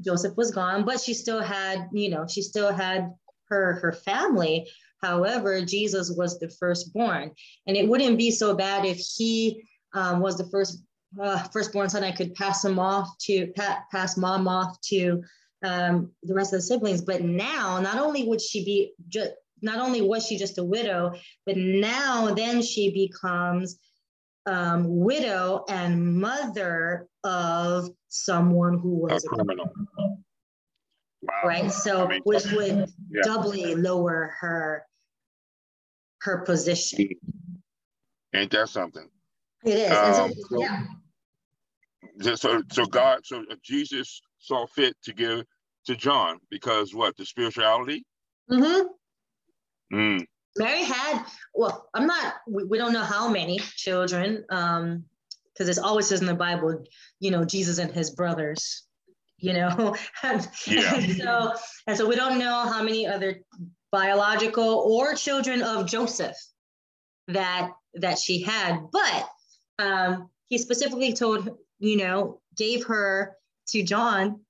Joseph 0.00 0.36
was 0.36 0.50
gone, 0.50 0.84
but 0.84 1.00
she 1.00 1.14
still 1.14 1.40
had, 1.40 1.88
you 1.92 2.10
know, 2.10 2.26
she 2.26 2.42
still 2.42 2.72
had 2.72 3.12
her 3.48 3.74
her 3.74 3.92
family. 3.92 4.68
However, 5.00 5.64
Jesus 5.64 6.10
was 6.10 6.38
the 6.38 6.48
firstborn, 6.48 7.30
and 7.66 7.76
it 7.76 7.88
wouldn't 7.88 8.18
be 8.18 8.30
so 8.30 8.54
bad 8.54 8.84
if 8.84 8.98
he 9.16 9.62
um, 9.94 10.20
was 10.20 10.36
the 10.36 10.48
first 10.50 10.82
uh, 11.20 11.38
firstborn 11.52 11.88
son. 11.88 12.02
I 12.02 12.12
could 12.12 12.34
pass 12.34 12.64
him 12.64 12.78
off 12.78 13.16
to 13.26 13.52
pa- 13.56 13.84
pass 13.92 14.16
mom 14.16 14.48
off 14.48 14.80
to 14.88 15.22
um, 15.64 16.12
the 16.22 16.34
rest 16.34 16.52
of 16.52 16.58
the 16.58 16.62
siblings. 16.62 17.02
But 17.02 17.22
now, 17.22 17.80
not 17.80 17.98
only 17.98 18.24
would 18.24 18.40
she 18.40 18.64
be 18.64 18.94
just 19.08 19.32
not 19.62 19.78
only 19.78 20.00
was 20.00 20.26
she 20.26 20.38
just 20.38 20.58
a 20.58 20.64
widow, 20.64 21.14
but 21.46 21.56
now 21.56 22.34
then 22.34 22.62
she 22.62 22.90
becomes 22.90 23.78
um, 24.46 24.84
widow 24.88 25.64
and 25.68 26.16
mother 26.16 27.06
of 27.24 27.90
someone 28.08 28.78
who 28.78 29.00
was 29.00 29.24
a 29.24 29.28
criminal. 29.28 29.70
Wow. 31.22 31.34
Right. 31.44 31.70
So, 31.70 32.10
which 32.24 32.50
would 32.52 32.90
yeah. 33.10 33.22
doubly 33.22 33.74
lower 33.74 34.34
her 34.40 34.84
her 36.22 36.38
position. 36.42 37.08
Ain't 38.34 38.50
that 38.52 38.68
something? 38.68 39.08
It 39.64 39.76
is. 39.76 39.92
Um, 39.92 40.32
so, 40.48 40.60
yeah. 40.60 40.84
So, 42.36 42.62
so 42.70 42.84
God, 42.86 43.20
so 43.24 43.44
Jesus 43.62 44.22
saw 44.40 44.66
fit 44.66 44.96
to 45.04 45.12
give 45.12 45.44
to 45.86 45.96
John 45.96 46.38
because 46.50 46.94
what 46.94 47.16
the 47.16 47.24
spirituality. 47.24 48.04
Mm-hmm. 48.50 49.96
Mm. 49.96 50.26
Mary 50.58 50.82
had 50.82 51.24
well, 51.54 51.88
I'm 51.94 52.06
not. 52.06 52.34
We, 52.48 52.64
we 52.64 52.78
don't 52.78 52.92
know 52.92 53.04
how 53.04 53.28
many 53.28 53.58
children, 53.58 54.44
um, 54.50 55.04
because 55.52 55.68
it 55.68 55.82
always 55.82 56.06
says 56.06 56.20
in 56.20 56.26
the 56.26 56.34
Bible, 56.34 56.84
you 57.18 57.30
know, 57.30 57.44
Jesus 57.44 57.78
and 57.78 57.90
his 57.90 58.10
brothers. 58.10 58.84
You 59.38 59.54
know, 59.54 59.96
yeah. 60.66 60.94
and 60.94 61.16
so 61.16 61.54
and 61.86 61.96
so 61.96 62.06
we 62.06 62.16
don't 62.16 62.38
know 62.38 62.66
how 62.68 62.82
many 62.82 63.06
other 63.06 63.40
biological 63.90 64.64
or 64.64 65.14
children 65.14 65.62
of 65.62 65.86
Joseph 65.86 66.36
that 67.28 67.72
that 67.94 68.18
she 68.18 68.42
had, 68.42 68.80
but 68.92 69.28
um, 69.78 70.28
he 70.48 70.58
specifically 70.58 71.12
told 71.12 71.56
you 71.78 71.96
know 71.96 72.40
gave 72.56 72.84
her 72.86 73.36
to 73.70 73.82
John 73.82 74.40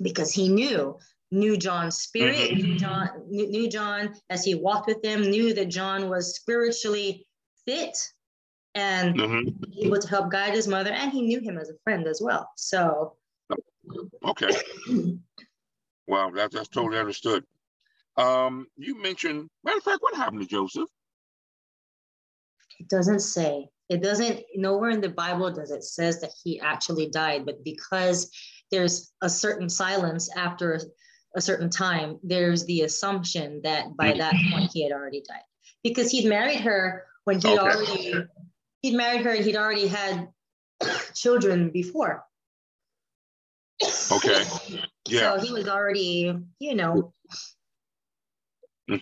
because 0.00 0.32
he 0.32 0.48
knew 0.48 0.98
knew 1.32 1.56
John's 1.56 1.98
spirit, 1.98 2.52
mm-hmm. 2.52 2.62
knew 2.62 2.78
John, 2.78 3.08
knew 3.28 3.68
John 3.68 4.14
as 4.30 4.44
he 4.44 4.54
walked 4.54 4.86
with 4.86 5.04
him, 5.04 5.22
knew 5.22 5.54
that 5.54 5.66
John 5.66 6.08
was 6.08 6.36
spiritually 6.36 7.26
fit 7.64 7.96
and 8.74 9.16
mm-hmm. 9.16 9.84
able 9.84 9.98
to 9.98 10.08
help 10.08 10.30
guide 10.30 10.54
his 10.54 10.68
mother, 10.68 10.90
and 10.90 11.10
he 11.10 11.22
knew 11.22 11.40
him 11.40 11.58
as 11.58 11.70
a 11.70 11.74
friend 11.82 12.06
as 12.06 12.20
well. 12.22 12.50
So, 12.56 13.16
okay, 14.24 14.50
well, 16.06 16.30
that's 16.30 16.54
that's 16.54 16.68
totally 16.68 16.98
understood. 16.98 17.44
Um, 18.16 18.66
you 18.76 19.00
mentioned, 19.00 19.48
matter 19.64 19.78
of 19.78 19.84
fact, 19.84 20.02
what 20.02 20.14
happened 20.14 20.42
to 20.42 20.46
Joseph? 20.46 20.88
It 22.78 22.88
doesn't 22.88 23.20
say. 23.20 23.68
It 23.88 24.02
doesn't. 24.02 24.40
Nowhere 24.54 24.90
in 24.90 25.00
the 25.00 25.08
Bible 25.08 25.50
does 25.52 25.70
it 25.70 25.84
says 25.84 26.20
that 26.20 26.32
he 26.42 26.60
actually 26.60 27.08
died, 27.08 27.46
but 27.46 27.62
because 27.64 28.30
there's 28.70 29.12
a 29.22 29.28
certain 29.28 29.68
silence 29.68 30.28
after 30.36 30.80
a 31.36 31.40
certain 31.40 31.70
time, 31.70 32.18
there's 32.22 32.64
the 32.64 32.82
assumption 32.82 33.60
that 33.62 33.96
by 33.96 34.12
that 34.12 34.34
point 34.50 34.70
he 34.72 34.82
had 34.82 34.92
already 34.92 35.22
died 35.28 35.42
because 35.84 36.10
he'd 36.10 36.28
married 36.28 36.60
her 36.60 37.04
when 37.24 37.36
he'd 37.36 37.46
okay. 37.46 37.58
already 37.58 38.14
he'd 38.82 38.96
married 38.96 39.22
her 39.22 39.30
and 39.30 39.44
he'd 39.44 39.56
already 39.56 39.86
had 39.86 40.28
children 41.14 41.70
before. 41.70 42.24
Okay. 44.12 44.44
Yeah. 45.08 45.36
So 45.36 45.46
he 45.46 45.52
was 45.52 45.68
already, 45.68 46.36
you 46.58 46.74
know, 46.74 47.14
mm. 48.90 49.00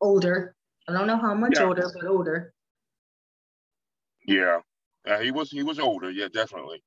older. 0.00 0.54
I 0.86 0.92
don't 0.92 1.08
know 1.08 1.16
how 1.16 1.34
much 1.34 1.54
yeah. 1.56 1.64
older, 1.64 1.90
but 1.92 2.06
older. 2.06 2.54
Yeah. 4.26 4.58
Uh, 5.08 5.18
he 5.18 5.30
was 5.30 5.50
he 5.50 5.62
was 5.62 5.78
older, 5.78 6.10
yeah, 6.10 6.28
definitely. 6.32 6.82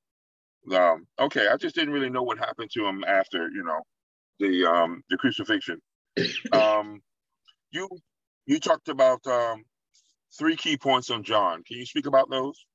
Um, 0.73 1.05
okay, 1.19 1.47
I 1.47 1.57
just 1.57 1.75
didn't 1.75 1.93
really 1.93 2.09
know 2.09 2.23
what 2.23 2.37
happened 2.37 2.71
to 2.71 2.85
him 2.85 3.03
after, 3.05 3.49
you 3.49 3.63
know, 3.63 3.81
the 4.39 4.65
um 4.65 5.03
the 5.09 5.17
crucifixion. 5.17 5.79
um 6.51 7.01
you 7.71 7.89
you 8.45 8.59
talked 8.59 8.87
about 8.87 9.25
um 9.27 9.63
three 10.37 10.55
key 10.55 10.77
points 10.77 11.09
on 11.09 11.23
John. 11.23 11.63
Can 11.63 11.77
you 11.77 11.85
speak 11.85 12.05
about 12.05 12.29
those? 12.29 12.65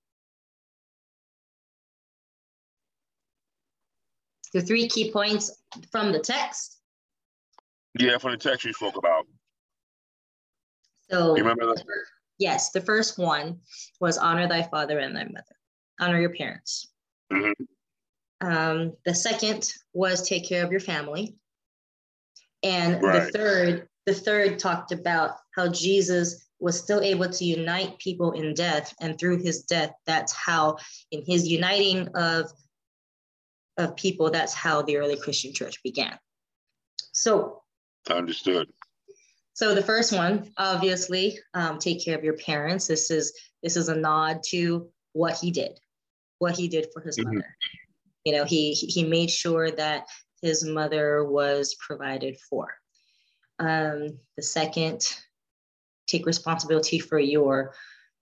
The 4.52 4.60
three 4.60 4.88
key 4.88 5.12
points 5.12 5.62
from 5.92 6.12
the 6.12 6.18
text. 6.18 6.80
Yeah, 7.98 8.18
from 8.18 8.32
the 8.32 8.36
text 8.36 8.64
you 8.64 8.72
spoke 8.72 8.96
about. 8.96 9.26
So 11.10 11.36
you 11.36 11.42
remember 11.42 11.66
that? 11.66 11.84
Yes, 12.40 12.70
the 12.70 12.80
first 12.80 13.18
one 13.18 13.60
was 14.00 14.16
honor 14.16 14.48
thy 14.48 14.62
father 14.62 14.98
and 14.98 15.14
thy 15.14 15.24
mother. 15.24 15.56
Honor 16.00 16.18
your 16.18 16.34
parents. 16.34 16.88
Mm-hmm. 17.30 18.48
Um, 18.48 18.94
the 19.04 19.14
second 19.14 19.70
was 19.92 20.26
take 20.26 20.48
care 20.48 20.64
of 20.64 20.70
your 20.70 20.80
family. 20.80 21.36
And 22.62 23.02
right. 23.02 23.26
the 23.26 23.38
third, 23.38 23.88
the 24.06 24.14
third 24.14 24.58
talked 24.58 24.90
about 24.90 25.32
how 25.54 25.68
Jesus 25.68 26.46
was 26.60 26.78
still 26.78 27.02
able 27.02 27.28
to 27.28 27.44
unite 27.44 27.98
people 27.98 28.32
in 28.32 28.54
death. 28.54 28.94
And 29.02 29.18
through 29.18 29.42
his 29.42 29.64
death, 29.64 29.92
that's 30.06 30.32
how, 30.32 30.78
in 31.10 31.22
his 31.26 31.46
uniting 31.46 32.08
of, 32.14 32.50
of 33.76 33.96
people, 33.96 34.30
that's 34.30 34.54
how 34.54 34.80
the 34.80 34.96
early 34.96 35.16
Christian 35.16 35.52
church 35.52 35.82
began. 35.82 36.18
So, 37.12 37.62
I 38.08 38.14
understood. 38.14 38.70
So 39.54 39.74
the 39.74 39.82
first 39.82 40.12
one, 40.12 40.50
obviously, 40.56 41.38
um, 41.54 41.78
take 41.78 42.04
care 42.04 42.16
of 42.16 42.24
your 42.24 42.36
parents. 42.36 42.86
This 42.86 43.10
is 43.10 43.32
this 43.62 43.76
is 43.76 43.88
a 43.88 43.96
nod 43.96 44.42
to 44.48 44.88
what 45.12 45.36
he 45.36 45.50
did, 45.50 45.78
what 46.38 46.56
he 46.56 46.68
did 46.68 46.88
for 46.92 47.02
his 47.02 47.18
mm-hmm. 47.18 47.34
mother. 47.34 47.56
You 48.24 48.36
know, 48.36 48.44
he 48.44 48.72
he 48.72 49.04
made 49.04 49.30
sure 49.30 49.70
that 49.70 50.06
his 50.42 50.64
mother 50.64 51.24
was 51.24 51.76
provided 51.86 52.36
for. 52.48 52.68
Um, 53.58 54.18
the 54.36 54.42
second 54.42 55.06
take 56.06 56.26
responsibility 56.26 56.98
for 56.98 57.18
your 57.18 57.74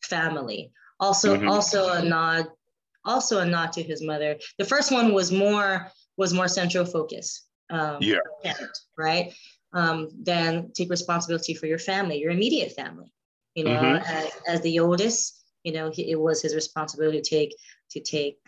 family. 0.02 0.72
Also, 1.00 1.36
mm-hmm. 1.36 1.48
also 1.48 1.92
a 1.92 2.02
nod, 2.02 2.46
also 3.04 3.38
a 3.40 3.46
nod 3.46 3.72
to 3.72 3.82
his 3.82 4.02
mother. 4.02 4.36
The 4.58 4.64
first 4.64 4.90
one 4.92 5.12
was 5.12 5.30
more 5.32 5.90
was 6.16 6.34
more 6.34 6.48
central 6.48 6.84
focus. 6.84 7.46
Um, 7.70 7.98
yeah. 8.00 8.18
Parent, 8.42 8.76
right. 8.96 9.32
Um, 9.72 10.08
then 10.18 10.72
take 10.72 10.90
responsibility 10.90 11.54
for 11.54 11.66
your 11.66 11.78
family, 11.78 12.18
your 12.18 12.30
immediate 12.30 12.72
family. 12.72 13.12
You 13.54 13.64
know, 13.64 13.70
mm-hmm. 13.70 14.10
as, 14.10 14.30
as 14.46 14.60
the 14.62 14.78
oldest, 14.78 15.44
you 15.64 15.72
know, 15.72 15.90
he, 15.90 16.10
it 16.10 16.18
was 16.18 16.40
his 16.40 16.54
responsibility 16.54 17.20
to 17.20 17.28
take 17.28 17.54
to 17.90 18.00
take 18.00 18.38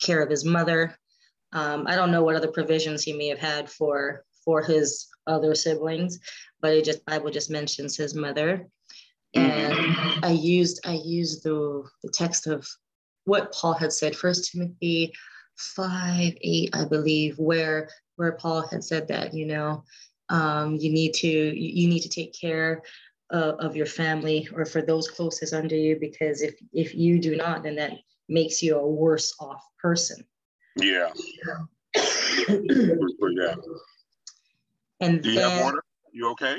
care 0.00 0.22
of 0.22 0.30
his 0.30 0.44
mother. 0.44 0.96
Um, 1.52 1.86
I 1.86 1.94
don't 1.94 2.10
know 2.10 2.22
what 2.22 2.36
other 2.36 2.50
provisions 2.50 3.02
he 3.02 3.12
may 3.12 3.28
have 3.28 3.38
had 3.38 3.70
for 3.70 4.24
for 4.44 4.62
his 4.62 5.06
other 5.26 5.54
siblings, 5.54 6.18
but 6.60 6.72
it 6.72 6.84
just 6.84 7.04
Bible 7.04 7.30
just 7.30 7.50
mentions 7.50 7.96
his 7.96 8.14
mother. 8.14 8.66
And 9.34 9.74
mm-hmm. 9.74 10.24
I 10.24 10.30
used 10.30 10.80
I 10.86 10.94
used 11.04 11.44
the 11.44 11.84
the 12.02 12.10
text 12.10 12.46
of 12.46 12.66
what 13.24 13.52
Paul 13.52 13.74
had 13.74 13.92
said, 13.92 14.16
First 14.16 14.50
Timothy 14.50 15.12
five 15.56 16.34
eight, 16.40 16.70
I 16.72 16.84
believe, 16.84 17.38
where 17.38 17.90
where 18.16 18.32
Paul 18.32 18.66
had 18.66 18.82
said 18.82 19.08
that 19.08 19.34
you 19.34 19.46
know 19.46 19.84
um, 20.28 20.76
you 20.76 20.90
need 20.92 21.14
to 21.14 21.28
you 21.28 21.88
need 21.88 22.00
to 22.00 22.08
take 22.08 22.38
care 22.38 22.82
of, 23.30 23.54
of 23.60 23.76
your 23.76 23.86
family 23.86 24.48
or 24.54 24.64
for 24.64 24.82
those 24.82 25.08
closest 25.08 25.54
under 25.54 25.76
you 25.76 25.96
because 26.00 26.42
if 26.42 26.54
if 26.72 26.94
you 26.94 27.18
do 27.18 27.36
not, 27.36 27.62
then 27.62 27.76
that 27.76 27.92
makes 28.28 28.62
you 28.62 28.78
a 28.78 28.86
worse 28.86 29.34
off 29.40 29.62
person. 29.80 30.24
Yeah. 30.76 31.10
yeah. 31.96 33.54
And 35.00 35.22
do 35.22 35.30
you 35.30 35.40
then, 35.40 35.50
have 35.50 35.62
water? 35.62 35.84
You 36.12 36.30
okay? 36.32 36.56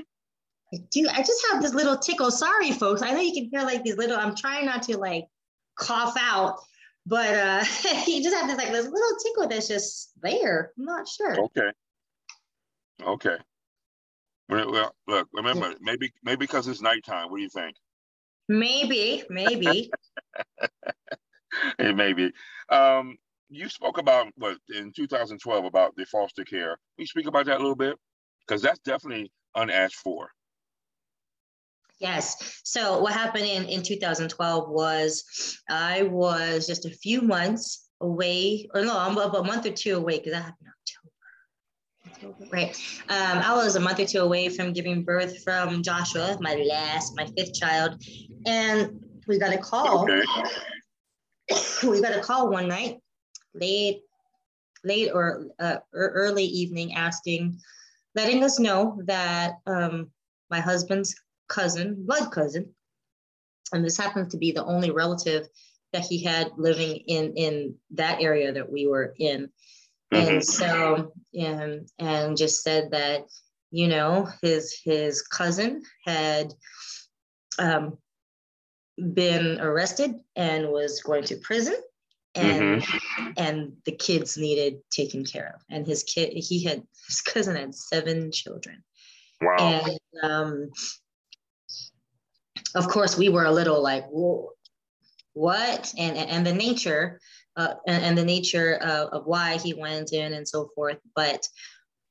I 0.73 0.77
do. 0.91 1.07
I 1.09 1.17
just 1.17 1.43
have 1.51 1.61
this 1.61 1.73
little 1.73 1.97
tickle. 1.97 2.31
Sorry, 2.31 2.71
folks. 2.71 3.01
I 3.01 3.11
know 3.11 3.21
you 3.21 3.33
can 3.33 3.49
hear 3.51 3.61
like 3.61 3.83
these 3.83 3.97
little. 3.97 4.17
I'm 4.17 4.35
trying 4.35 4.65
not 4.65 4.83
to 4.83 4.97
like 4.97 5.25
cough 5.77 6.15
out, 6.19 6.59
but 7.05 7.33
uh 7.33 7.63
you 8.07 8.23
just 8.23 8.35
have 8.35 8.47
this 8.47 8.57
like 8.57 8.71
this 8.71 8.85
little 8.85 9.17
tickle 9.23 9.47
that's 9.47 9.67
just 9.67 10.11
there. 10.21 10.71
I'm 10.77 10.85
not 10.85 11.07
sure. 11.07 11.39
Okay. 11.45 11.71
Okay. 13.01 13.37
Well, 14.49 14.93
look. 15.07 15.27
Remember, 15.33 15.75
maybe 15.79 16.11
maybe 16.23 16.45
because 16.45 16.67
it's 16.67 16.81
nighttime. 16.81 17.29
What 17.29 17.37
do 17.37 17.43
you 17.43 17.49
think? 17.49 17.75
Maybe, 18.47 19.23
maybe. 19.29 19.91
it 21.79 21.95
may 21.95 22.13
be. 22.13 22.31
Um, 22.69 23.17
you 23.49 23.69
spoke 23.69 23.99
about 23.99 24.27
what 24.35 24.57
in 24.75 24.91
2012 24.91 25.65
about 25.65 25.95
the 25.95 26.05
foster 26.05 26.43
care. 26.43 26.69
Can 26.69 26.77
you 26.97 27.05
speak 27.05 27.27
about 27.27 27.45
that 27.45 27.57
a 27.57 27.61
little 27.61 27.75
bit? 27.75 27.95
Because 28.47 28.61
that's 28.63 28.79
definitely 28.79 29.31
unasked 29.55 29.99
for. 29.99 30.31
Yes. 31.99 32.61
So 32.63 32.99
what 32.99 33.13
happened 33.13 33.45
in, 33.45 33.65
in 33.65 33.83
2012 33.83 34.69
was 34.69 35.59
I 35.69 36.03
was 36.03 36.65
just 36.65 36.85
a 36.85 36.89
few 36.89 37.21
months 37.21 37.89
away, 38.01 38.67
or 38.73 38.81
no, 38.83 38.97
I'm 38.97 39.17
about 39.17 39.35
a 39.35 39.43
month 39.43 39.65
or 39.65 39.71
two 39.71 39.97
away 39.97 40.17
because 40.17 40.31
that 40.31 40.43
happened 40.43 40.67
in 40.67 40.71
October. 40.71 40.98
Right. 42.51 42.75
Um, 43.09 43.37
I 43.39 43.55
was 43.55 43.75
a 43.75 43.79
month 43.79 43.99
or 43.99 44.05
two 44.05 44.19
away 44.19 44.49
from 44.49 44.73
giving 44.73 45.03
birth 45.03 45.43
from 45.43 45.81
Joshua, 45.83 46.37
my 46.41 46.55
last, 46.55 47.15
my 47.15 47.25
fifth 47.37 47.53
child. 47.53 48.01
And 48.45 48.99
we 49.27 49.39
got 49.39 49.53
a 49.53 49.57
call. 49.57 50.03
Okay. 50.03 50.23
we 51.87 52.01
got 52.01 52.17
a 52.17 52.21
call 52.21 52.49
one 52.49 52.67
night, 52.67 52.97
late, 53.53 54.01
late 54.83 55.11
or 55.13 55.47
uh, 55.59 55.77
early 55.93 56.43
evening, 56.43 56.95
asking, 56.95 57.59
letting 58.15 58.43
us 58.43 58.59
know 58.59 59.01
that 59.05 59.55
um, 59.65 60.09
my 60.49 60.59
husband's 60.59 61.15
cousin, 61.47 62.05
blood 62.05 62.31
cousin, 62.31 62.69
and 63.71 63.85
this 63.85 63.97
happens 63.97 64.31
to 64.31 64.37
be 64.37 64.51
the 64.51 64.65
only 64.65 64.91
relative 64.91 65.47
that 65.93 66.05
he 66.05 66.23
had 66.23 66.51
living 66.57 66.97
in 67.07 67.33
in 67.35 67.75
that 67.91 68.21
area 68.21 68.51
that 68.51 68.71
we 68.71 68.87
were 68.87 69.13
in. 69.17 69.49
Mm-hmm. 70.13 70.27
And 70.27 70.45
so, 70.45 71.13
and, 71.33 71.87
and 71.99 72.37
just 72.37 72.63
said 72.63 72.91
that, 72.91 73.25
you 73.71 73.87
know, 73.87 74.27
his 74.41 74.79
his 74.83 75.21
cousin 75.21 75.83
had 76.05 76.53
um, 77.59 77.97
been 79.13 79.59
arrested 79.61 80.15
and 80.35 80.69
was 80.69 81.01
going 81.01 81.23
to 81.25 81.35
prison 81.37 81.75
and 82.35 82.81
mm-hmm. 82.81 83.29
and 83.37 83.73
the 83.85 83.91
kids 83.91 84.37
needed 84.37 84.77
taken 84.91 85.25
care 85.25 85.53
of 85.55 85.61
and 85.69 85.87
his 85.87 86.03
kid 86.03 86.31
he 86.31 86.63
had 86.63 86.83
his 87.07 87.21
cousin 87.21 87.55
had 87.55 87.73
seven 87.73 88.31
children 88.31 88.83
wow 89.41 89.81
and 89.83 89.99
um, 90.21 90.69
of 92.75 92.87
course, 92.87 93.17
we 93.17 93.29
were 93.29 93.45
a 93.45 93.51
little 93.51 93.81
like, 93.81 94.05
what? 95.33 95.93
And, 95.97 96.17
and 96.17 96.45
the 96.45 96.53
nature, 96.53 97.19
uh, 97.55 97.73
and, 97.87 98.03
and, 98.03 98.17
the 98.17 98.23
nature 98.23 98.75
of, 98.75 99.09
of, 99.09 99.25
why 99.25 99.57
he 99.57 99.73
went 99.73 100.13
in 100.13 100.33
and 100.33 100.47
so 100.47 100.69
forth. 100.75 100.97
But 101.15 101.47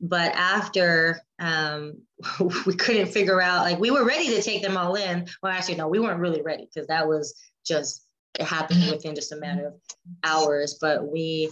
but 0.00 0.32
after 0.34 1.20
um, 1.38 2.02
we 2.66 2.74
couldn't 2.74 3.06
figure 3.06 3.40
out, 3.40 3.62
like 3.62 3.78
we 3.78 3.90
were 3.90 4.04
ready 4.04 4.28
to 4.28 4.42
take 4.42 4.62
them 4.62 4.76
all 4.76 4.94
in. 4.94 5.26
Well, 5.42 5.52
actually, 5.52 5.76
no, 5.76 5.88
we 5.88 6.00
weren't 6.00 6.20
really 6.20 6.42
ready 6.42 6.68
because 6.72 6.88
that 6.88 7.08
was 7.08 7.34
just 7.66 8.04
it 8.38 8.44
happened 8.44 8.90
within 8.90 9.14
just 9.14 9.32
a 9.32 9.36
matter 9.36 9.68
of 9.68 9.74
hours. 10.22 10.78
But 10.80 11.10
we 11.10 11.50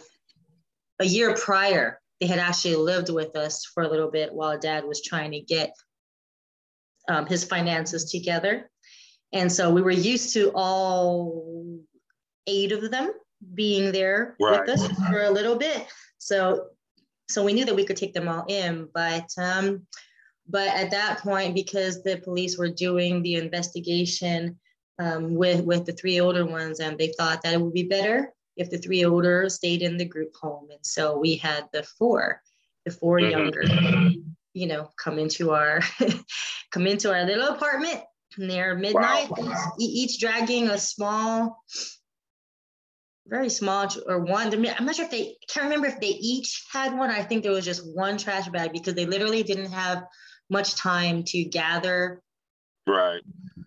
a 0.98 1.04
year 1.04 1.34
prior, 1.34 2.00
they 2.20 2.26
had 2.26 2.38
actually 2.38 2.76
lived 2.76 3.10
with 3.10 3.36
us 3.36 3.64
for 3.64 3.82
a 3.82 3.88
little 3.88 4.10
bit 4.10 4.32
while 4.32 4.58
dad 4.58 4.84
was 4.84 5.02
trying 5.02 5.32
to 5.32 5.40
get 5.40 5.72
um, 7.08 7.26
his 7.26 7.44
finances 7.44 8.10
together. 8.10 8.70
And 9.32 9.50
so 9.50 9.70
we 9.70 9.82
were 9.82 9.90
used 9.90 10.32
to 10.34 10.50
all 10.54 11.78
eight 12.46 12.72
of 12.72 12.90
them 12.90 13.12
being 13.54 13.92
there 13.92 14.36
right. 14.40 14.60
with 14.60 14.70
us 14.70 14.86
for 15.08 15.22
a 15.22 15.30
little 15.30 15.56
bit. 15.56 15.86
So 16.18 16.68
so 17.28 17.44
we 17.44 17.52
knew 17.52 17.64
that 17.64 17.74
we 17.74 17.84
could 17.84 17.96
take 17.96 18.14
them 18.14 18.28
all 18.28 18.44
in, 18.48 18.88
but 18.94 19.28
um, 19.38 19.86
but 20.48 20.68
at 20.68 20.90
that 20.92 21.18
point, 21.18 21.54
because 21.54 22.02
the 22.02 22.18
police 22.18 22.56
were 22.56 22.68
doing 22.68 23.22
the 23.22 23.34
investigation 23.34 24.58
um, 24.98 25.34
with 25.34 25.64
with 25.64 25.84
the 25.86 25.92
three 25.92 26.20
older 26.20 26.46
ones, 26.46 26.80
and 26.80 26.96
they 26.96 27.12
thought 27.18 27.42
that 27.42 27.54
it 27.54 27.60
would 27.60 27.74
be 27.74 27.88
better 27.88 28.32
if 28.56 28.70
the 28.70 28.78
three 28.78 29.04
older 29.04 29.48
stayed 29.48 29.82
in 29.82 29.96
the 29.96 30.04
group 30.04 30.34
home, 30.40 30.68
and 30.70 30.84
so 30.84 31.18
we 31.18 31.36
had 31.36 31.64
the 31.72 31.82
four, 31.82 32.40
the 32.84 32.90
4 32.90 33.18
mm-hmm. 33.18 33.30
younger, 33.30 33.62
you 34.54 34.66
know, 34.66 34.90
come 34.96 35.18
into 35.18 35.50
our 35.50 35.80
come 36.70 36.86
into 36.86 37.12
our 37.12 37.24
little 37.24 37.48
apartment 37.48 38.00
near 38.38 38.74
midnight, 38.74 39.28
wow. 39.30 39.72
each 39.78 40.20
dragging 40.20 40.68
a 40.68 40.78
small 40.78 41.62
very 43.28 43.48
small 43.48 43.88
or 44.06 44.20
one. 44.20 44.52
I'm 44.52 44.86
not 44.86 44.96
sure 44.96 45.04
if 45.04 45.10
they 45.10 45.36
can't 45.48 45.64
remember 45.64 45.86
if 45.86 46.00
they 46.00 46.08
each 46.08 46.64
had 46.72 46.96
one. 46.96 47.10
I 47.10 47.22
think 47.22 47.42
there 47.42 47.52
was 47.52 47.64
just 47.64 47.86
one 47.94 48.18
trash 48.18 48.48
bag 48.48 48.72
because 48.72 48.94
they 48.94 49.06
literally 49.06 49.42
didn't 49.42 49.72
have 49.72 50.04
much 50.48 50.76
time 50.76 51.24
to 51.24 51.44
gather 51.44 52.22
right 52.86 53.22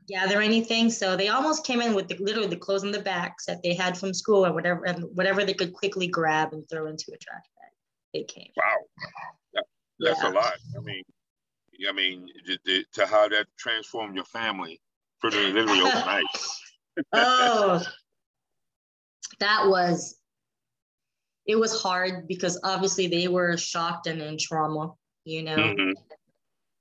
gather 0.09 0.41
anything. 0.41 0.89
So 0.89 1.15
they 1.15 1.27
almost 1.27 1.65
came 1.65 1.81
in 1.81 1.93
with 1.93 2.07
the, 2.07 2.17
literally 2.17 2.47
the 2.47 2.57
clothes 2.57 2.83
in 2.83 2.91
the 2.91 2.99
backs 2.99 3.45
that 3.45 3.61
they 3.63 3.75
had 3.75 3.97
from 3.97 4.13
school 4.13 4.45
or 4.45 4.53
whatever 4.53 4.85
and 4.85 5.05
whatever 5.13 5.45
they 5.45 5.53
could 5.53 5.73
quickly 5.73 6.07
grab 6.07 6.51
and 6.51 6.67
throw 6.67 6.87
into 6.87 7.11
a 7.13 7.17
trash 7.17 7.43
bag. 7.57 7.71
They 8.13 8.23
came. 8.23 8.49
Wow, 8.57 9.07
that, 9.53 9.63
that's 9.99 10.23
yeah. 10.23 10.29
a 10.29 10.33
lot. 10.33 10.53
I 10.75 10.81
mean, 10.81 11.03
I 11.87 11.91
mean, 11.91 12.27
to, 12.65 12.83
to 12.93 13.05
how 13.05 13.27
that 13.29 13.45
transformed 13.57 14.15
your 14.15 14.25
family 14.25 14.81
for 15.19 15.29
literally 15.29 15.79
overnight. 15.79 16.25
oh, 17.13 17.83
that 19.39 19.67
was 19.67 20.17
it 21.45 21.55
was 21.55 21.81
hard 21.81 22.27
because 22.27 22.59
obviously 22.63 23.07
they 23.07 23.27
were 23.27 23.57
shocked 23.57 24.07
and 24.07 24.21
in 24.21 24.37
trauma, 24.37 24.93
you 25.25 25.43
know. 25.43 25.55
Mm-hmm. 25.55 25.91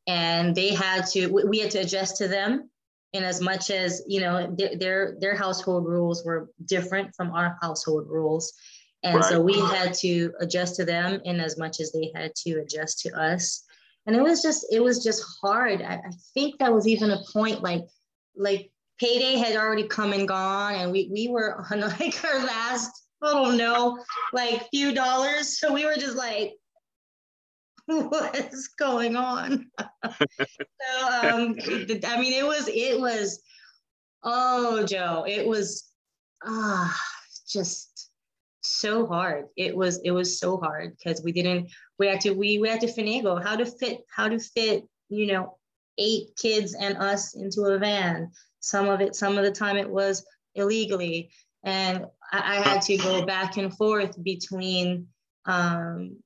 And 0.07 0.55
they 0.55 0.75
had 0.75 1.07
to 1.09 1.28
we 1.28 1.59
had 1.59 1.71
to 1.73 1.81
adjust 1.81 2.17
to 2.19 2.28
them 2.28 2.71
in 3.14 3.25
as 3.25 3.40
much 3.40 3.71
as, 3.71 4.02
you 4.07 4.21
know, 4.21 4.55
their 4.57 4.76
their, 4.76 5.17
their 5.21 5.37
household 5.37 5.87
rules 5.87 6.25
were 6.25 6.50
different 6.67 7.14
from 7.14 7.31
our 7.33 7.57
household 7.62 8.07
rules. 8.09 8.52
And 9.02 9.17
right. 9.17 9.25
so 9.25 9.40
we 9.40 9.59
had 9.59 9.95
to 9.95 10.33
adjust 10.40 10.76
to 10.76 10.85
them 10.85 11.21
in 11.25 11.40
as 11.40 11.57
much 11.57 11.81
as 11.81 11.93
they 11.93 12.11
had 12.14 12.35
to 12.47 12.61
adjust 12.61 13.00
to 13.00 13.19
us. 13.19 13.64
And 14.07 14.17
it 14.17 14.23
was 14.23 14.43
just, 14.43 14.67
it 14.73 14.83
was 14.83 15.05
just 15.05 15.25
hard. 15.40 15.83
I, 15.83 15.95
I 15.95 16.11
think 16.35 16.59
that 16.59 16.73
was 16.73 16.88
even 16.88 17.11
a 17.11 17.23
point 17.33 17.62
like, 17.62 17.85
like 18.37 18.71
payday 18.99 19.37
had 19.37 19.57
already 19.57 19.87
come 19.87 20.12
and 20.12 20.28
gone 20.28 20.75
and 20.75 20.93
we, 20.93 21.09
we 21.12 21.28
were 21.28 21.64
on 21.71 21.81
like 21.99 22.25
our 22.25 22.45
last 22.45 22.90
I 23.23 23.33
don't 23.33 23.57
know, 23.57 23.99
like 24.33 24.69
few 24.71 24.95
dollars. 24.95 25.59
So 25.59 25.73
we 25.73 25.85
were 25.85 25.97
just 25.97 26.17
like, 26.17 26.55
what's 27.87 28.69
going 28.69 29.17
on? 29.17 29.67
so 29.81 30.19
um, 31.23 31.57
I 31.59 32.21
mean, 32.21 32.33
it 32.33 32.47
was 32.47 32.69
it 32.69 33.00
was 33.00 33.40
oh 34.23 34.85
Joe, 34.87 35.25
it 35.26 35.47
was 35.47 35.90
ah 36.45 36.97
just 37.49 38.11
so 38.61 39.07
hard. 39.07 39.47
It 39.57 39.76
was 39.76 40.00
it 40.05 40.11
was 40.11 40.38
so 40.38 40.59
hard 40.59 40.97
because 40.97 41.23
we 41.23 41.33
didn't 41.33 41.71
we 41.99 42.07
had 42.07 42.21
to 42.23 42.33
we 42.33 42.59
we 42.59 42.69
had 42.69 42.81
to 42.83 42.87
finagle 42.87 43.43
how 43.43 43.57
to 43.57 43.67
fit 43.67 44.02
how 44.14 44.28
to 44.28 44.38
fit 44.38 44.85
you 45.09 45.26
know 45.26 45.57
eight 45.99 46.28
kids 46.37 46.75
and 46.75 46.97
us 46.99 47.35
into 47.35 47.62
a 47.62 47.78
van 47.78 48.31
some 48.60 48.88
of 48.88 49.00
it, 49.00 49.14
some 49.14 49.38
of 49.38 49.44
the 49.44 49.52
time 49.52 49.76
it 49.76 49.88
was 49.88 50.25
illegally. 50.54 51.30
And 51.64 52.06
I, 52.32 52.58
I 52.58 52.68
had 52.68 52.82
to 52.82 52.97
go 52.97 53.25
back 53.25 53.56
and 53.56 53.75
forth 53.76 54.23
between 54.23 55.06
um, 55.47 56.16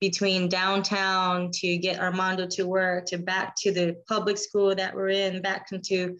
between 0.00 0.48
downtown 0.48 1.50
to 1.52 1.76
get 1.76 1.98
Armando 1.98 2.46
to 2.46 2.66
work, 2.66 3.06
to 3.06 3.18
back 3.18 3.54
to 3.56 3.72
the 3.72 3.96
public 4.08 4.38
school 4.38 4.74
that 4.74 4.94
we're 4.94 5.08
in, 5.08 5.42
back 5.42 5.66
into 5.72 6.16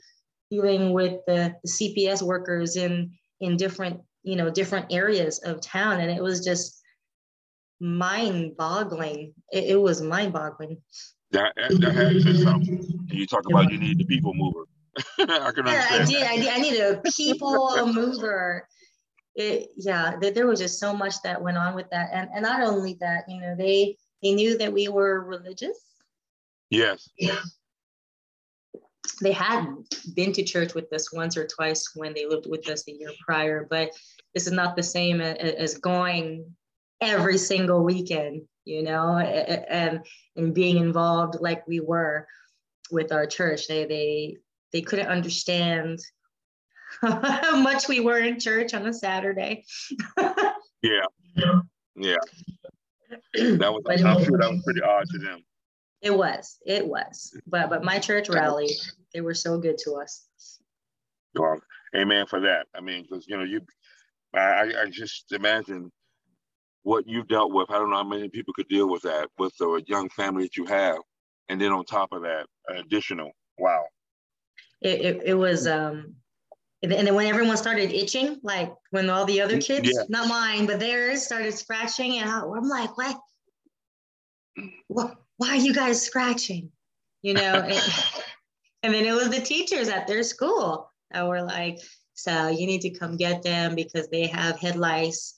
dealing 0.50 0.92
with 0.92 1.20
the, 1.26 1.54
the 1.62 1.68
CPS 1.68 2.22
workers 2.22 2.76
in 2.76 3.12
in 3.40 3.56
different 3.56 4.00
you 4.22 4.36
know 4.36 4.50
different 4.50 4.86
areas 4.90 5.38
of 5.40 5.60
town, 5.60 6.00
and 6.00 6.10
it 6.10 6.22
was 6.22 6.44
just 6.44 6.82
mind-boggling. 7.80 9.32
It, 9.52 9.64
it 9.64 9.80
was 9.80 10.02
mind-boggling. 10.02 10.78
That, 11.30 11.52
that 11.56 11.94
had 11.94 12.10
to 12.10 12.38
something. 12.38 13.06
You 13.08 13.26
talk 13.26 13.44
about 13.48 13.70
you 13.70 13.78
need 13.78 13.98
the 13.98 14.04
people 14.04 14.34
mover. 14.34 14.64
I 15.18 15.50
can 15.52 15.66
yeah, 15.66 15.86
I 15.90 16.04
did, 16.04 16.22
I 16.22 16.36
did. 16.36 16.48
I 16.48 16.58
need 16.58 16.80
a 16.80 17.02
people 17.16 17.86
mover. 17.92 18.66
It, 19.34 19.70
yeah, 19.76 20.16
there, 20.20 20.32
there 20.32 20.46
was 20.46 20.58
just 20.58 20.80
so 20.80 20.94
much 20.94 21.14
that 21.22 21.40
went 21.40 21.56
on 21.56 21.74
with 21.74 21.88
that, 21.90 22.10
and 22.12 22.28
and 22.34 22.42
not 22.42 22.62
only 22.62 22.96
that, 23.00 23.24
you 23.28 23.40
know, 23.40 23.54
they 23.56 23.96
they 24.22 24.32
knew 24.32 24.58
that 24.58 24.72
we 24.72 24.88
were 24.88 25.20
religious. 25.20 25.78
Yes. 26.70 27.08
Yeah. 27.18 27.40
They 29.20 29.32
had 29.32 29.66
been 30.14 30.32
to 30.34 30.44
church 30.44 30.74
with 30.74 30.92
us 30.92 31.12
once 31.12 31.36
or 31.36 31.44
twice 31.46 31.90
when 31.96 32.14
they 32.14 32.26
lived 32.26 32.46
with 32.48 32.68
us 32.68 32.84
the 32.84 32.92
year 32.92 33.10
prior, 33.26 33.66
but 33.68 33.90
this 34.32 34.46
is 34.46 34.52
not 34.52 34.76
the 34.76 34.82
same 34.82 35.20
as, 35.20 35.36
as 35.54 35.78
going 35.78 36.54
every 37.00 37.38
single 37.38 37.82
weekend, 37.82 38.42
you 38.64 38.82
know, 38.82 39.16
and 39.16 40.04
and 40.36 40.54
being 40.54 40.76
involved 40.76 41.40
like 41.40 41.66
we 41.66 41.80
were 41.80 42.28
with 42.90 43.10
our 43.10 43.26
church. 43.26 43.66
They 43.66 43.86
they 43.86 44.36
they 44.72 44.82
couldn't 44.82 45.06
understand 45.06 45.98
how 47.02 47.60
much 47.60 47.88
we 47.88 48.00
were 48.00 48.18
in 48.18 48.40
church 48.40 48.74
on 48.74 48.86
a 48.86 48.92
Saturday. 48.92 49.64
yeah, 50.82 51.06
yeah. 51.96 52.16
That 53.34 53.72
was 53.72 53.82
I'm 53.88 54.24
sure 54.24 54.38
that 54.38 54.50
was 54.50 54.62
pretty 54.64 54.82
odd 54.82 55.06
to 55.10 55.18
them. 55.18 55.42
It 56.02 56.16
was, 56.16 56.58
it 56.66 56.86
was. 56.86 57.34
But 57.46 57.70
but 57.70 57.82
my 57.82 57.98
church 57.98 58.28
rally, 58.28 58.68
they 59.14 59.20
were 59.20 59.34
so 59.34 59.58
good 59.58 59.78
to 59.84 59.94
us. 59.94 60.26
Well, 61.34 61.58
amen 61.96 62.26
for 62.26 62.40
that. 62.40 62.66
I 62.74 62.80
mean, 62.80 63.02
because 63.02 63.26
you 63.26 63.36
know, 63.36 63.44
you 63.44 63.60
I, 64.34 64.72
I 64.82 64.90
just 64.90 65.32
imagine 65.32 65.90
what 66.82 67.08
you've 67.08 67.28
dealt 67.28 67.52
with. 67.52 67.70
I 67.70 67.78
don't 67.78 67.90
know 67.90 67.96
how 67.96 68.04
many 68.04 68.28
people 68.28 68.52
could 68.54 68.68
deal 68.68 68.88
with 68.88 69.02
that 69.02 69.28
with 69.38 69.56
the 69.58 69.82
young 69.86 70.08
family 70.10 70.44
that 70.44 70.56
you 70.56 70.66
have. 70.66 70.98
And 71.48 71.58
then 71.58 71.72
on 71.72 71.84
top 71.86 72.12
of 72.12 72.22
that, 72.22 72.46
additional, 72.68 73.30
wow 73.58 73.84
it, 74.80 75.00
it, 75.00 75.22
it 75.26 75.34
was 75.34 75.66
um 75.66 76.14
and 76.82 76.92
then 76.92 77.12
when 77.14 77.26
everyone 77.26 77.56
started 77.56 77.92
itching, 77.92 78.38
like 78.44 78.72
when 78.90 79.10
all 79.10 79.24
the 79.24 79.40
other 79.40 79.60
kids, 79.60 79.90
yeah. 79.92 80.04
not 80.08 80.28
mine, 80.28 80.66
but 80.66 80.78
theirs 80.78 81.24
started 81.24 81.52
scratching, 81.52 82.18
and 82.18 82.30
I'm 82.30 82.68
like, 82.68 82.96
what? 82.96 83.18
what? 84.86 85.16
Why 85.38 85.48
are 85.48 85.56
you 85.56 85.74
guys 85.74 86.00
scratching? 86.00 86.70
You 87.22 87.34
know, 87.34 87.40
and, 87.66 87.82
and 88.84 88.94
then 88.94 89.04
it 89.04 89.12
was 89.12 89.30
the 89.30 89.40
teachers 89.40 89.88
at 89.88 90.06
their 90.06 90.22
school 90.22 90.88
that 91.10 91.26
were 91.26 91.42
like, 91.42 91.78
so 92.14 92.46
you 92.46 92.66
need 92.66 92.82
to 92.82 92.90
come 92.90 93.16
get 93.16 93.42
them 93.42 93.74
because 93.74 94.08
they 94.08 94.28
have 94.28 94.60
head 94.60 94.76
lice. 94.76 95.34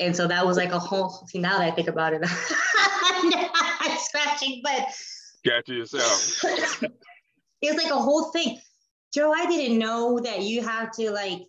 And 0.00 0.14
so 0.14 0.26
that 0.26 0.44
was 0.44 0.56
like 0.56 0.72
a 0.72 0.78
whole, 0.78 1.24
see, 1.28 1.38
now 1.38 1.58
that 1.58 1.68
I 1.68 1.70
think 1.70 1.86
about 1.86 2.14
it, 2.14 2.22
I'm 3.80 3.98
scratching, 3.98 4.60
but. 4.64 4.88
Got 5.44 5.66
to 5.66 5.74
yourself. 5.74 6.42
It 7.64 7.72
was 7.72 7.82
like 7.82 7.92
a 7.92 7.96
whole 7.96 8.24
thing. 8.24 8.60
Joe, 9.14 9.32
I 9.32 9.46
didn't 9.46 9.78
know 9.78 10.18
that 10.18 10.42
you 10.42 10.60
had 10.60 10.92
to 10.94 11.12
like 11.12 11.42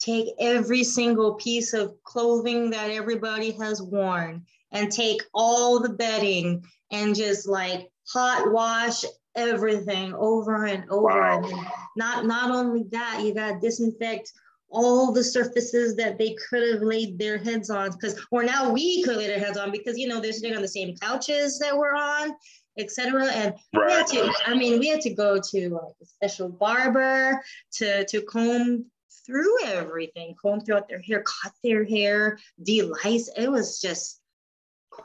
take 0.00 0.28
every 0.38 0.84
single 0.84 1.34
piece 1.34 1.72
of 1.72 1.94
clothing 2.04 2.68
that 2.70 2.90
everybody 2.90 3.52
has 3.52 3.80
worn 3.80 4.44
and 4.72 4.92
take 4.92 5.22
all 5.32 5.80
the 5.80 5.88
bedding 5.88 6.62
and 6.92 7.16
just 7.16 7.48
like 7.48 7.88
hot 8.12 8.52
wash 8.52 9.04
everything 9.34 10.12
over 10.14 10.66
and 10.66 10.84
over. 10.90 11.04
Wow. 11.04 11.42
And 11.42 11.66
not 11.96 12.26
not 12.26 12.50
only 12.50 12.84
that, 12.90 13.22
you 13.24 13.32
got 13.32 13.52
to 13.52 13.60
disinfect 13.60 14.30
all 14.70 15.12
the 15.12 15.24
surfaces 15.24 15.96
that 15.96 16.18
they 16.18 16.36
could 16.48 16.74
have 16.74 16.82
laid 16.82 17.18
their 17.18 17.38
heads 17.38 17.70
on 17.70 17.90
because 17.90 18.20
or 18.30 18.44
now 18.44 18.70
we 18.70 19.02
could 19.02 19.16
lay 19.16 19.26
their 19.26 19.38
heads 19.40 19.58
on 19.58 19.72
because 19.72 19.98
you 19.98 20.06
know 20.06 20.20
they're 20.20 20.32
sitting 20.32 20.54
on 20.54 20.62
the 20.62 20.68
same 20.68 20.96
couches 20.98 21.58
that 21.58 21.76
we're 21.76 21.94
on 21.94 22.32
etc. 22.78 23.26
And 23.26 23.54
right. 23.74 23.86
we 23.86 23.92
had 23.92 24.06
to, 24.08 24.34
I 24.46 24.54
mean, 24.54 24.78
we 24.78 24.88
had 24.88 25.00
to 25.02 25.14
go 25.14 25.40
to 25.40 25.68
like 25.70 25.94
a 26.02 26.06
special 26.06 26.48
barber 26.48 27.42
to 27.74 28.04
to 28.06 28.22
comb 28.22 28.86
through 29.26 29.64
everything, 29.64 30.34
comb 30.40 30.60
throughout 30.60 30.88
their 30.88 31.00
hair, 31.00 31.22
cut 31.22 31.52
their 31.62 31.84
hair, 31.84 32.38
delice. 32.62 33.30
It 33.36 33.50
was 33.50 33.80
just 33.80 34.20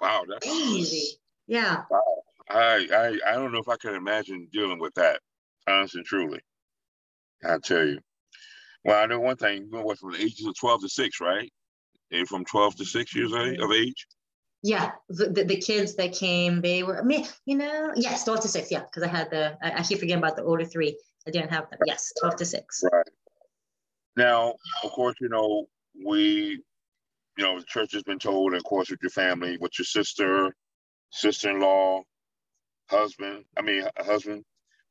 wow, 0.01 0.23
that's 0.27 0.45
crazy. 0.45 1.19
Yeah. 1.47 1.83
Wow. 1.89 2.01
I, 2.49 2.87
I 2.93 3.31
I 3.31 3.33
don't 3.33 3.51
know 3.51 3.59
if 3.59 3.69
I 3.69 3.77
can 3.77 3.95
imagine 3.95 4.47
dealing 4.51 4.79
with 4.79 4.93
that, 4.95 5.19
honestly 5.67 5.99
and 5.99 6.07
truly. 6.07 6.39
I 7.43 7.57
tell 7.59 7.85
you. 7.85 7.99
Well, 8.83 9.01
I 9.01 9.07
know 9.07 9.19
one 9.19 9.35
thing, 9.35 9.67
you 9.71 9.81
went 9.81 9.97
from 9.97 10.11
the 10.11 10.21
ages 10.21 10.45
of 10.45 10.55
12 10.59 10.81
to 10.81 10.89
6, 10.89 11.19
right? 11.19 11.51
And 12.11 12.27
from 12.27 12.45
12 12.45 12.75
to 12.75 12.85
6 12.85 13.15
years 13.15 13.31
of 13.31 13.39
mm-hmm. 13.39 13.73
age? 13.73 14.07
Yeah, 14.65 14.93
the, 15.09 15.43
the, 15.43 15.57
kids 15.57 15.93
that 15.97 16.13
came, 16.13 16.59
they 16.59 16.81
were, 16.81 16.99
I 16.99 17.03
mean, 17.03 17.27
you 17.45 17.55
know, 17.55 17.93
yes, 17.95 18.23
12 18.23 18.39
to 18.41 18.47
6. 18.47 18.71
Yeah, 18.71 18.79
because 18.79 19.03
I 19.03 19.07
had 19.07 19.29
the, 19.29 19.55
I, 19.61 19.73
I 19.73 19.83
keep 19.83 19.99
forgetting 19.99 20.23
about 20.23 20.35
the 20.35 20.43
older 20.43 20.65
three. 20.65 20.97
I 21.27 21.29
didn't 21.29 21.51
have 21.51 21.69
them. 21.69 21.77
Yes, 21.85 22.11
12 22.19 22.35
to 22.37 22.45
6. 22.45 22.83
Right. 22.91 23.05
Now, 24.17 24.55
of 24.83 24.89
course, 24.89 25.17
you 25.21 25.29
know, 25.29 25.67
we, 26.03 26.63
you 27.37 27.43
know, 27.43 27.59
the 27.59 27.65
church 27.65 27.93
has 27.93 28.01
been 28.01 28.17
told, 28.17 28.55
of 28.55 28.63
course, 28.63 28.89
with 28.89 29.03
your 29.03 29.11
family, 29.11 29.55
with 29.57 29.77
your 29.77 29.85
sister, 29.85 30.51
sister 31.11 31.51
in 31.51 31.59
law, 31.59 32.01
husband, 32.89 33.45
I 33.55 33.61
mean, 33.61 33.87
husband, 33.99 34.45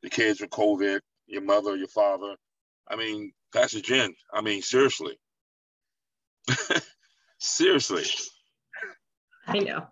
the 0.05 0.11
kids 0.11 0.41
with 0.41 0.51
COVID, 0.51 1.01
your 1.27 1.43
mother, 1.43 1.75
your 1.75 1.89
father. 1.89 2.37
I 2.87 2.95
mean, 2.95 3.33
Pastor 3.53 3.81
Jen, 3.81 4.15
I 4.33 4.41
mean, 4.41 4.63
seriously. 4.63 5.19
seriously. 7.41 8.05
I 9.47 9.59
know. 9.59 9.87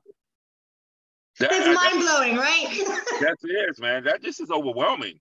That, 1.39 1.51
it's 1.53 1.67
mind 1.67 2.01
blowing, 2.01 2.37
right? 2.37 2.69
that's 3.21 3.43
it, 3.43 3.81
man. 3.81 4.05
That 4.05 4.23
just 4.23 4.41
is 4.41 4.51
overwhelming. 4.51 5.19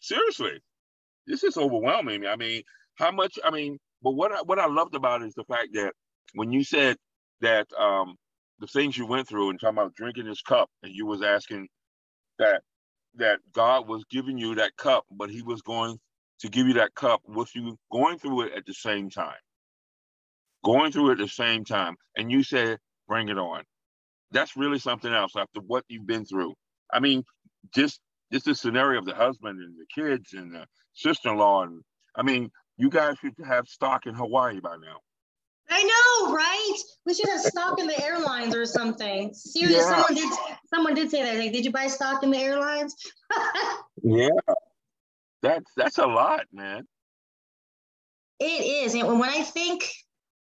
Seriously, 0.00 0.60
this 1.26 1.44
is 1.44 1.56
overwhelming. 1.56 2.26
I 2.26 2.36
mean, 2.36 2.62
how 2.96 3.10
much? 3.10 3.38
I 3.44 3.50
mean, 3.50 3.78
but 4.02 4.12
what 4.12 4.32
I, 4.32 4.42
what 4.42 4.58
I 4.58 4.66
loved 4.66 4.94
about 4.94 5.22
it 5.22 5.26
is 5.26 5.34
the 5.34 5.44
fact 5.44 5.68
that 5.74 5.92
when 6.34 6.50
you 6.50 6.64
said 6.64 6.96
that 7.40 7.66
um, 7.78 8.16
the 8.58 8.66
things 8.66 8.96
you 8.96 9.06
went 9.06 9.28
through 9.28 9.50
and 9.50 9.60
talking 9.60 9.78
about 9.78 9.94
drinking 9.94 10.26
this 10.26 10.42
cup, 10.42 10.70
and 10.82 10.92
you 10.94 11.06
was 11.06 11.22
asking 11.22 11.68
that 12.38 12.62
that 13.16 13.40
God 13.52 13.86
was 13.86 14.04
giving 14.10 14.38
you 14.38 14.54
that 14.56 14.76
cup, 14.76 15.04
but 15.10 15.30
He 15.30 15.42
was 15.42 15.62
going 15.62 15.98
to 16.40 16.48
give 16.48 16.66
you 16.66 16.74
that 16.74 16.94
cup 16.94 17.20
with 17.26 17.54
you 17.54 17.76
going 17.92 18.18
through 18.18 18.42
it 18.42 18.52
at 18.56 18.66
the 18.66 18.74
same 18.74 19.10
time, 19.10 19.36
going 20.64 20.90
through 20.90 21.10
it 21.10 21.12
at 21.12 21.18
the 21.18 21.28
same 21.28 21.64
time, 21.64 21.96
and 22.16 22.30
you 22.30 22.42
said, 22.42 22.78
"Bring 23.08 23.28
it 23.28 23.38
on." 23.38 23.64
That's 24.30 24.56
really 24.56 24.78
something 24.78 25.12
else 25.12 25.32
after 25.36 25.60
what 25.60 25.84
you've 25.88 26.06
been 26.06 26.24
through. 26.24 26.54
I 26.92 27.00
mean, 27.00 27.24
just 27.74 28.00
just 28.32 28.46
the 28.46 28.54
scenario 28.54 28.98
of 28.98 29.06
the 29.06 29.14
husband 29.14 29.60
and 29.60 29.74
the 29.78 29.86
kids 29.94 30.32
and 30.32 30.54
the 30.54 30.66
sister-in-law, 30.94 31.64
and 31.64 31.82
I 32.16 32.22
mean, 32.22 32.50
you 32.76 32.90
guys 32.90 33.16
should 33.20 33.34
have 33.46 33.68
stock 33.68 34.06
in 34.06 34.14
Hawaii 34.14 34.60
by 34.60 34.76
now. 34.76 34.98
I 35.70 35.82
know, 35.82 36.34
right? 36.34 36.76
We 37.06 37.14
should 37.14 37.28
have 37.28 37.40
stock 37.40 37.80
in 37.80 37.86
the 37.86 38.02
airlines 38.02 38.54
or 38.54 38.66
something. 38.66 39.32
Seriously, 39.32 39.76
yeah. 39.76 39.88
someone 39.88 40.14
did 40.14 40.38
someone 40.66 40.94
did 40.94 41.10
say 41.10 41.22
that. 41.22 41.38
Like, 41.38 41.52
did 41.52 41.64
you 41.64 41.72
buy 41.72 41.86
stock 41.86 42.22
in 42.22 42.30
the 42.30 42.38
airlines? 42.38 42.94
yeah. 44.02 44.28
That's 45.42 45.70
that's 45.76 45.98
a 45.98 46.06
lot, 46.06 46.46
man. 46.52 46.84
It 48.40 48.84
is. 48.84 48.94
And 48.94 49.20
when 49.20 49.30
I 49.30 49.42
think 49.42 49.90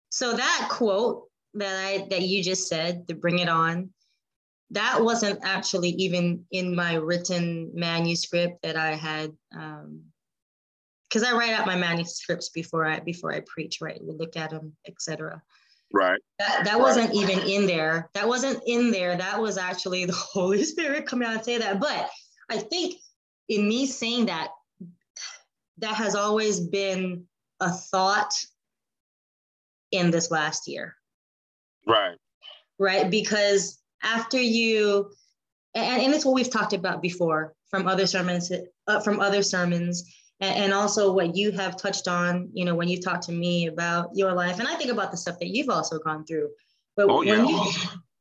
so 0.10 0.34
that 0.34 0.68
quote 0.72 1.24
that 1.56 1.86
I 1.86 2.08
that 2.10 2.22
you 2.22 2.44
just 2.44 2.68
said, 2.68 3.08
to 3.08 3.16
bring 3.16 3.40
it 3.40 3.50
on, 3.50 3.90
that 4.72 5.04
wasn't 5.04 5.40
actually 5.44 5.90
even 5.90 6.46
in 6.52 6.76
my 6.76 6.96
written 6.96 7.72
manuscript 7.74 8.62
that 8.64 8.76
I 8.76 8.92
had 8.92 9.32
um, 9.56 10.02
because 11.08 11.24
I 11.24 11.34
write 11.34 11.54
out 11.54 11.68
my 11.68 11.78
manuscripts 11.78 12.50
before 12.50 12.86
I 12.86 13.00
before 13.00 13.34
I 13.34 13.42
preach, 13.48 13.80
right? 13.82 14.02
We 14.04 14.14
look 14.14 14.36
at 14.36 14.50
them, 14.50 14.74
etc. 14.88 15.42
Right. 15.94 16.20
That, 16.40 16.66
that 16.66 16.80
wasn't 16.80 17.14
even 17.14 17.40
in 17.48 17.68
there. 17.68 18.10
That 18.16 18.28
wasn't 18.28 18.62
in 18.68 18.92
there. 18.92 19.16
That 19.16 19.40
was 19.40 19.58
actually 19.58 20.06
the 20.06 20.14
Holy 20.34 20.64
Spirit 20.64 21.06
coming 21.06 21.28
out 21.28 21.36
and 21.36 21.46
say 21.46 21.58
that. 21.58 21.80
But 21.80 22.10
I 22.50 22.58
think 22.58 22.96
in 23.48 23.68
me 23.68 23.86
saying 23.86 24.26
that, 24.26 24.50
that 25.78 25.96
has 25.96 26.16
always 26.16 26.60
been 26.60 27.26
a 27.60 27.70
thought 27.70 28.34
in 29.92 30.12
this 30.12 30.32
last 30.32 30.68
year. 30.68 30.96
Right. 31.86 32.18
Right. 32.80 33.10
Because 33.10 33.80
after 34.04 34.40
you, 34.40 35.12
and, 35.74 36.04
and 36.04 36.14
it's 36.14 36.26
what 36.26 36.36
we've 36.36 36.50
talked 36.50 36.74
about 36.74 37.02
before 37.02 37.54
from 37.70 37.88
other 37.88 38.08
sermons, 38.08 38.52
uh, 38.88 39.00
from 39.02 39.20
other 39.20 39.44
sermons, 39.44 40.04
and, 40.42 40.74
also 40.74 41.14
what 41.14 41.36
you 41.36 41.52
have 41.52 41.78
touched 41.78 42.08
on, 42.08 42.50
you 42.54 42.66
know, 42.66 42.76
when 42.76 42.90
you 42.90 43.02
talk 43.02 43.22
to 43.22 43.32
me 43.32 43.68
about 43.68 44.10
your 44.14 44.34
life, 44.34 44.60
and 44.60 44.68
I 44.68 44.76
think 44.76 44.92
about 44.92 45.12
the 45.12 45.18
stuff 45.18 45.40
that 45.40 45.48
you've 45.48 45.70
also 45.70 45.98
gone 46.00 46.26
through. 46.26 46.50
But 46.98 47.10
oh, 47.10 47.20
when 47.20 47.28
yeah. 47.28 47.46
you, 47.46 47.72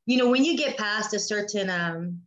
you 0.07 0.17
know, 0.19 0.31
when 0.31 0.45
you 0.45 0.57
get 0.57 0.77
past 0.77 1.13
a 1.15 1.19
certain, 1.19 1.71
um, 1.71 2.21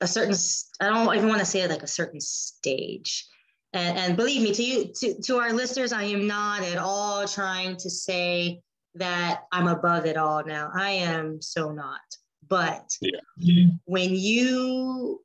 a 0.00 0.06
certain, 0.06 0.34
I 0.80 0.86
don't 0.88 1.14
even 1.14 1.28
want 1.28 1.40
to 1.40 1.46
say 1.46 1.60
it 1.60 1.70
like 1.70 1.82
a 1.82 1.86
certain 1.86 2.20
stage. 2.20 3.26
And, 3.74 3.98
and 3.98 4.16
believe 4.16 4.42
me, 4.42 4.52
to 4.54 4.62
you, 4.62 4.92
to, 5.00 5.22
to 5.22 5.38
our 5.38 5.52
listeners, 5.52 5.92
I 5.92 6.04
am 6.04 6.26
not 6.26 6.62
at 6.62 6.78
all 6.78 7.26
trying 7.26 7.76
to 7.76 7.90
say 7.90 8.60
that 8.94 9.42
I'm 9.52 9.68
above 9.68 10.06
it 10.06 10.16
all 10.16 10.44
now. 10.44 10.70
I 10.74 10.90
am 10.90 11.40
so 11.40 11.72
not. 11.72 12.00
But 12.48 12.90
yeah. 13.00 13.66
when 13.84 14.14
you 14.14 15.20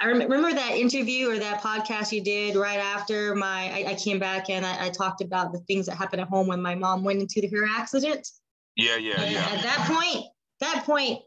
I 0.00 0.06
remember 0.06 0.52
that 0.52 0.72
interview 0.72 1.30
or 1.30 1.38
that 1.38 1.62
podcast 1.62 2.10
you 2.10 2.24
did 2.24 2.56
right 2.56 2.80
after 2.80 3.36
my 3.36 3.70
I, 3.70 3.90
I 3.90 3.94
came 3.94 4.18
back 4.18 4.50
and 4.50 4.66
I, 4.66 4.86
I, 4.86 4.88
talked 4.88 5.20
about 5.20 5.52
the 5.52 5.60
things 5.60 5.86
that 5.86 5.96
happened 5.96 6.20
at 6.20 6.26
home 6.26 6.48
when 6.48 6.60
my 6.60 6.74
mom 6.74 7.04
went 7.04 7.20
into 7.20 7.40
the, 7.40 7.46
her 7.56 7.68
accident. 7.68 8.28
Yeah, 8.74 8.96
yeah, 8.96 9.20
and 9.20 9.30
yeah. 9.30 9.44
At 9.44 9.62
that 9.62 9.86
point, 9.86 10.26
that 10.58 10.84
point, 10.84 11.20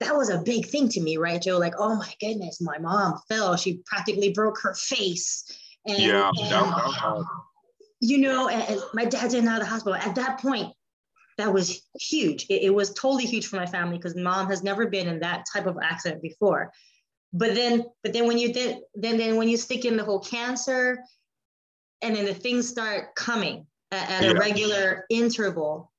that 0.00 0.16
was 0.16 0.30
a 0.30 0.38
big 0.38 0.66
thing 0.66 0.88
to 0.88 1.00
me, 1.00 1.16
right, 1.16 1.40
Joe? 1.40 1.58
Like, 1.58 1.74
oh 1.78 1.94
my 1.94 2.12
goodness, 2.20 2.60
my 2.60 2.78
mom 2.78 3.20
fell. 3.28 3.56
She 3.56 3.82
practically 3.86 4.32
broke 4.32 4.58
her 4.62 4.74
face. 4.74 5.44
And, 5.86 5.98
yeah, 5.98 6.30
and, 6.36 6.50
that, 6.50 6.64
that 6.64 7.24
you 8.00 8.18
know, 8.18 8.48
and, 8.48 8.62
and 8.68 8.80
my 8.94 9.04
dad's 9.04 9.34
in 9.34 9.48
out 9.48 9.60
of 9.60 9.66
the 9.66 9.70
hospital. 9.70 9.94
At 9.94 10.14
that 10.16 10.40
point, 10.40 10.72
that 11.36 11.52
was 11.52 11.82
huge. 12.00 12.46
It, 12.48 12.62
it 12.62 12.74
was 12.74 12.94
totally 12.94 13.26
huge 13.26 13.46
for 13.46 13.56
my 13.56 13.66
family 13.66 13.96
because 13.96 14.16
mom 14.16 14.48
has 14.48 14.62
never 14.62 14.86
been 14.86 15.08
in 15.08 15.20
that 15.20 15.44
type 15.52 15.66
of 15.66 15.78
accident 15.82 16.22
before 16.22 16.72
but 17.32 17.54
then 17.54 17.84
but 18.02 18.12
then 18.12 18.26
when 18.26 18.38
you 18.38 18.52
did 18.52 18.78
then 18.94 19.18
then 19.18 19.36
when 19.36 19.48
you 19.48 19.56
stick 19.56 19.84
in 19.84 19.96
the 19.96 20.04
whole 20.04 20.20
cancer 20.20 20.98
and 22.02 22.14
then 22.16 22.24
the 22.24 22.34
things 22.34 22.68
start 22.68 23.14
coming 23.14 23.66
at, 23.90 24.10
at 24.10 24.22
yeah. 24.22 24.30
a 24.30 24.34
regular 24.34 25.04
interval 25.10 25.92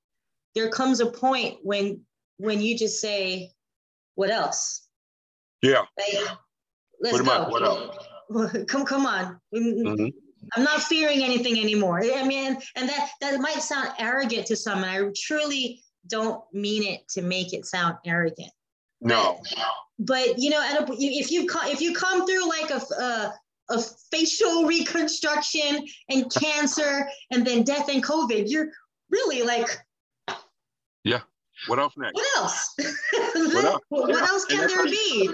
there 0.56 0.70
comes 0.70 1.00
a 1.00 1.06
point 1.06 1.58
when 1.64 2.02
when 2.38 2.62
you 2.62 2.78
just 2.78 3.00
say 3.00 3.52
what 4.16 4.30
else 4.30 4.88
yeah 5.62 5.84
like, 5.98 6.28
let's 7.02 7.22
go 7.22 7.50
what 7.50 7.64
else? 7.64 7.98
come 8.68 8.86
come 8.86 9.06
on 9.06 9.40
mm-hmm. 9.56 10.08
I'm 10.56 10.64
not 10.64 10.82
fearing 10.82 11.24
anything 11.24 11.60
anymore 11.60 12.02
i 12.16 12.24
mean 12.24 12.58
and 12.76 12.90
that 12.90 13.10
that 13.22 13.40
might 13.40 13.62
sound 13.62 13.90
arrogant 14.00 14.46
to 14.46 14.56
some 14.56 14.84
and 14.84 14.92
i 14.92 15.10
truly 15.16 15.82
don't 16.08 16.42
mean 16.54 16.84
it 16.84 17.08
to 17.10 17.22
make 17.22 17.54
it 17.54 17.66
sound 17.66 17.96
arrogant 18.06 18.52
no 19.02 19.40
but 20.00 20.40
you 20.40 20.50
know, 20.50 20.64
if 20.92 21.30
you 21.30 21.46
come, 21.46 21.68
if 21.68 21.82
you 21.82 21.94
come 21.94 22.26
through 22.26 22.48
like 22.48 22.72
a, 22.72 22.82
a 22.98 23.04
uh, 23.04 23.32
a 23.72 23.80
facial 24.10 24.66
reconstruction 24.66 25.86
and 26.10 26.34
cancer 26.34 27.08
and 27.30 27.46
then 27.46 27.62
death 27.62 27.88
and 27.88 28.04
COVID, 28.04 28.46
you're 28.48 28.70
really 29.12 29.44
like, 29.44 29.68
yeah. 31.04 31.20
What 31.68 31.78
else 31.78 31.94
next? 31.96 32.16
What 32.16 32.38
else? 32.38 32.76
what 33.36 33.66
else, 33.66 33.82
what 33.90 34.16
else 34.16 34.46
can 34.46 34.66
there 34.66 34.86
be? 34.86 35.30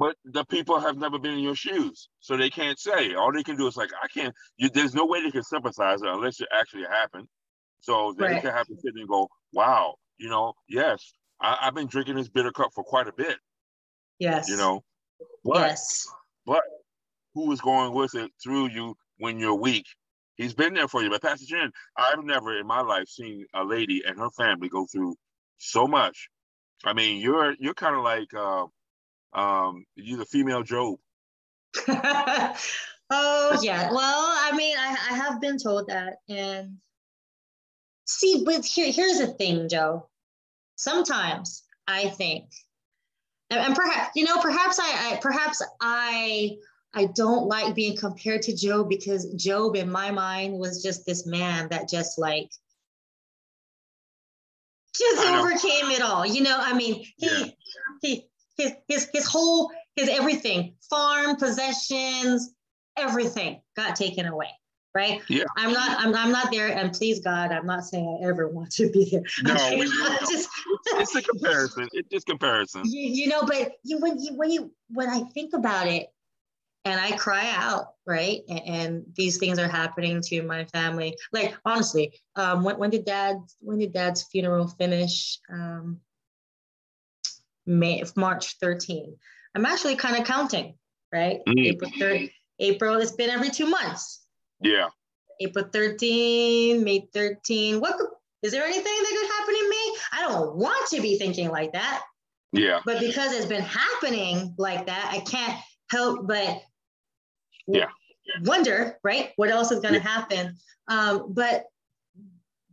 But 0.00 0.16
the 0.24 0.46
people 0.46 0.80
have 0.80 0.96
never 0.96 1.18
been 1.18 1.34
in 1.34 1.40
your 1.40 1.54
shoes, 1.54 2.08
so 2.20 2.34
they 2.34 2.48
can't 2.48 2.78
say. 2.78 3.12
All 3.14 3.30
they 3.34 3.42
can 3.42 3.58
do 3.58 3.66
is 3.66 3.76
like, 3.76 3.90
I 4.02 4.08
can't. 4.08 4.34
You, 4.56 4.70
there's 4.70 4.94
no 4.94 5.04
way 5.04 5.22
they 5.22 5.30
can 5.30 5.42
sympathize 5.42 6.00
unless 6.00 6.40
it 6.40 6.48
actually 6.58 6.84
happened. 6.84 7.28
So 7.80 8.14
they 8.16 8.24
right. 8.24 8.40
can 8.40 8.50
have 8.50 8.66
to 8.68 8.76
sit 8.76 8.94
and 8.94 9.06
go, 9.06 9.28
wow, 9.52 9.96
you 10.16 10.30
know, 10.30 10.54
yes, 10.70 11.12
I, 11.38 11.58
I've 11.60 11.74
been 11.74 11.86
drinking 11.86 12.16
this 12.16 12.30
bitter 12.30 12.50
cup 12.50 12.70
for 12.74 12.82
quite 12.82 13.08
a 13.08 13.12
bit. 13.12 13.36
Yes. 14.18 14.48
You 14.48 14.56
know, 14.56 14.82
but, 15.44 15.68
yes. 15.68 16.08
But 16.46 16.62
who 17.34 17.52
is 17.52 17.60
going 17.60 17.92
with 17.92 18.14
it 18.14 18.30
through 18.42 18.70
you 18.70 18.96
when 19.18 19.38
you're 19.38 19.54
weak? 19.54 19.84
He's 20.36 20.54
been 20.54 20.72
there 20.72 20.88
for 20.88 21.02
you. 21.02 21.10
But 21.10 21.20
Pastor 21.20 21.44
Jen, 21.46 21.72
I've 21.94 22.24
never 22.24 22.58
in 22.58 22.66
my 22.66 22.80
life 22.80 23.08
seen 23.08 23.44
a 23.54 23.64
lady 23.64 24.02
and 24.06 24.18
her 24.18 24.30
family 24.30 24.70
go 24.70 24.86
through 24.90 25.16
so 25.58 25.86
much. 25.86 26.30
I 26.86 26.94
mean, 26.94 27.20
you're 27.20 27.54
you're 27.58 27.74
kind 27.74 27.94
of 27.94 28.02
like 28.02 28.32
uh, 28.32 28.64
um, 29.32 29.84
you're 29.96 30.18
the 30.18 30.26
female 30.26 30.62
Job. 30.62 30.98
oh 31.88 33.58
yeah. 33.62 33.90
Well, 33.92 33.98
I 34.00 34.52
mean, 34.56 34.76
I, 34.76 34.96
I 35.10 35.14
have 35.14 35.40
been 35.40 35.58
told 35.58 35.88
that, 35.88 36.16
and 36.28 36.76
see, 38.06 38.42
but 38.44 38.64
here 38.64 38.90
here's 38.92 39.18
the 39.18 39.28
thing, 39.28 39.68
Joe. 39.68 40.08
Sometimes 40.76 41.64
I 41.86 42.08
think 42.08 42.46
and 43.50 43.74
perhaps 43.74 44.10
you 44.14 44.24
know 44.24 44.38
perhaps 44.40 44.78
I, 44.78 45.12
I, 45.12 45.16
perhaps 45.20 45.62
i 45.80 46.56
i 46.94 47.06
don't 47.06 47.46
like 47.46 47.74
being 47.74 47.96
compared 47.96 48.42
to 48.42 48.56
job 48.56 48.88
because 48.88 49.32
job 49.34 49.76
in 49.76 49.90
my 49.90 50.10
mind 50.10 50.58
was 50.58 50.82
just 50.82 51.04
this 51.04 51.26
man 51.26 51.68
that 51.70 51.88
just 51.88 52.18
like 52.18 52.50
just 54.96 55.26
overcame 55.26 55.90
it 55.90 56.02
all 56.02 56.26
you 56.26 56.42
know 56.42 56.56
i 56.58 56.72
mean 56.74 57.04
he 57.16 57.26
yeah. 57.26 57.44
he 58.02 58.29
his 58.60 58.72
his 58.88 59.08
his 59.12 59.26
whole 59.26 59.70
his 59.96 60.08
everything 60.08 60.74
farm 60.88 61.36
possessions 61.36 62.54
everything 62.96 63.60
got 63.76 63.96
taken 63.96 64.26
away 64.26 64.50
right? 64.94 65.22
Yeah. 65.28 65.44
I'm 65.56 65.72
not, 65.72 65.98
I'm, 66.00 66.14
I'm 66.14 66.32
not 66.32 66.50
there. 66.50 66.68
And 66.68 66.92
please 66.92 67.20
God, 67.20 67.52
I'm 67.52 67.66
not 67.66 67.84
saying 67.84 68.20
I 68.22 68.26
ever 68.26 68.48
want 68.48 68.72
to 68.72 68.90
be 68.90 69.08
there. 69.10 69.22
No, 69.42 69.54
Okay? 69.54 69.76
we, 69.78 69.86
just, 69.86 70.48
it's 70.86 71.14
a 71.14 71.22
comparison. 71.22 71.88
It's 71.92 72.08
just 72.08 72.26
comparison. 72.26 72.82
you, 72.84 73.00
you 73.00 73.28
know, 73.28 73.42
but 73.42 73.72
you, 73.84 73.98
when 73.98 74.18
you, 74.18 74.36
when 74.36 74.50
you, 74.50 74.72
when 74.88 75.08
I 75.08 75.20
think 75.32 75.54
about 75.54 75.86
it 75.86 76.08
and 76.84 77.00
I 77.00 77.12
cry 77.12 77.52
out, 77.54 77.94
right? 78.06 78.40
And, 78.48 78.60
and 78.66 79.04
these 79.14 79.38
things 79.38 79.58
are 79.58 79.68
happening 79.68 80.20
to 80.22 80.42
my 80.42 80.64
family. 80.66 81.16
Like, 81.32 81.56
honestly, 81.64 82.18
um, 82.36 82.64
when, 82.64 82.78
when 82.78 82.90
did 82.90 83.04
dad, 83.04 83.36
when 83.60 83.78
did 83.78 83.92
dad's 83.92 84.24
funeral 84.24 84.68
finish? 84.68 85.38
Um, 85.52 86.00
May, 87.66 88.02
March 88.16 88.56
13. 88.60 89.16
I'm 89.54 89.66
actually 89.66 89.96
kind 89.96 90.16
of 90.16 90.24
counting, 90.24 90.74
right? 91.12 91.40
Mm. 91.48 91.66
April 91.66 91.90
3rd, 91.98 92.30
April, 92.58 92.96
it's 92.96 93.12
been 93.12 93.30
every 93.30 93.50
two 93.50 93.66
months. 93.66 94.24
Yeah. 94.62 94.88
April 95.40 95.64
13, 95.72 96.84
May 96.84 97.08
13. 97.12 97.80
What 97.80 97.96
could, 97.96 98.08
is 98.42 98.52
there 98.52 98.64
anything 98.64 98.84
that 98.84 99.16
could 99.18 99.30
happen 99.38 99.54
in 99.58 99.70
May? 99.70 99.94
I 100.12 100.28
don't 100.28 100.56
want 100.56 100.88
to 100.90 101.00
be 101.00 101.18
thinking 101.18 101.48
like 101.48 101.72
that, 101.72 102.02
Yeah. 102.52 102.80
but 102.84 103.00
because 103.00 103.32
it's 103.32 103.46
been 103.46 103.62
happening 103.62 104.54
like 104.58 104.86
that, 104.86 105.10
I 105.12 105.20
can't 105.20 105.58
help 105.90 106.26
but 106.26 106.62
Yeah. 107.66 107.88
wonder, 108.42 108.98
right? 109.02 109.32
What 109.36 109.48
else 109.48 109.70
is 109.72 109.80
going 109.80 109.94
to 109.94 110.00
Yeah. 110.00 110.08
happen? 110.08 110.56
Um, 110.88 111.32
but 111.32 111.64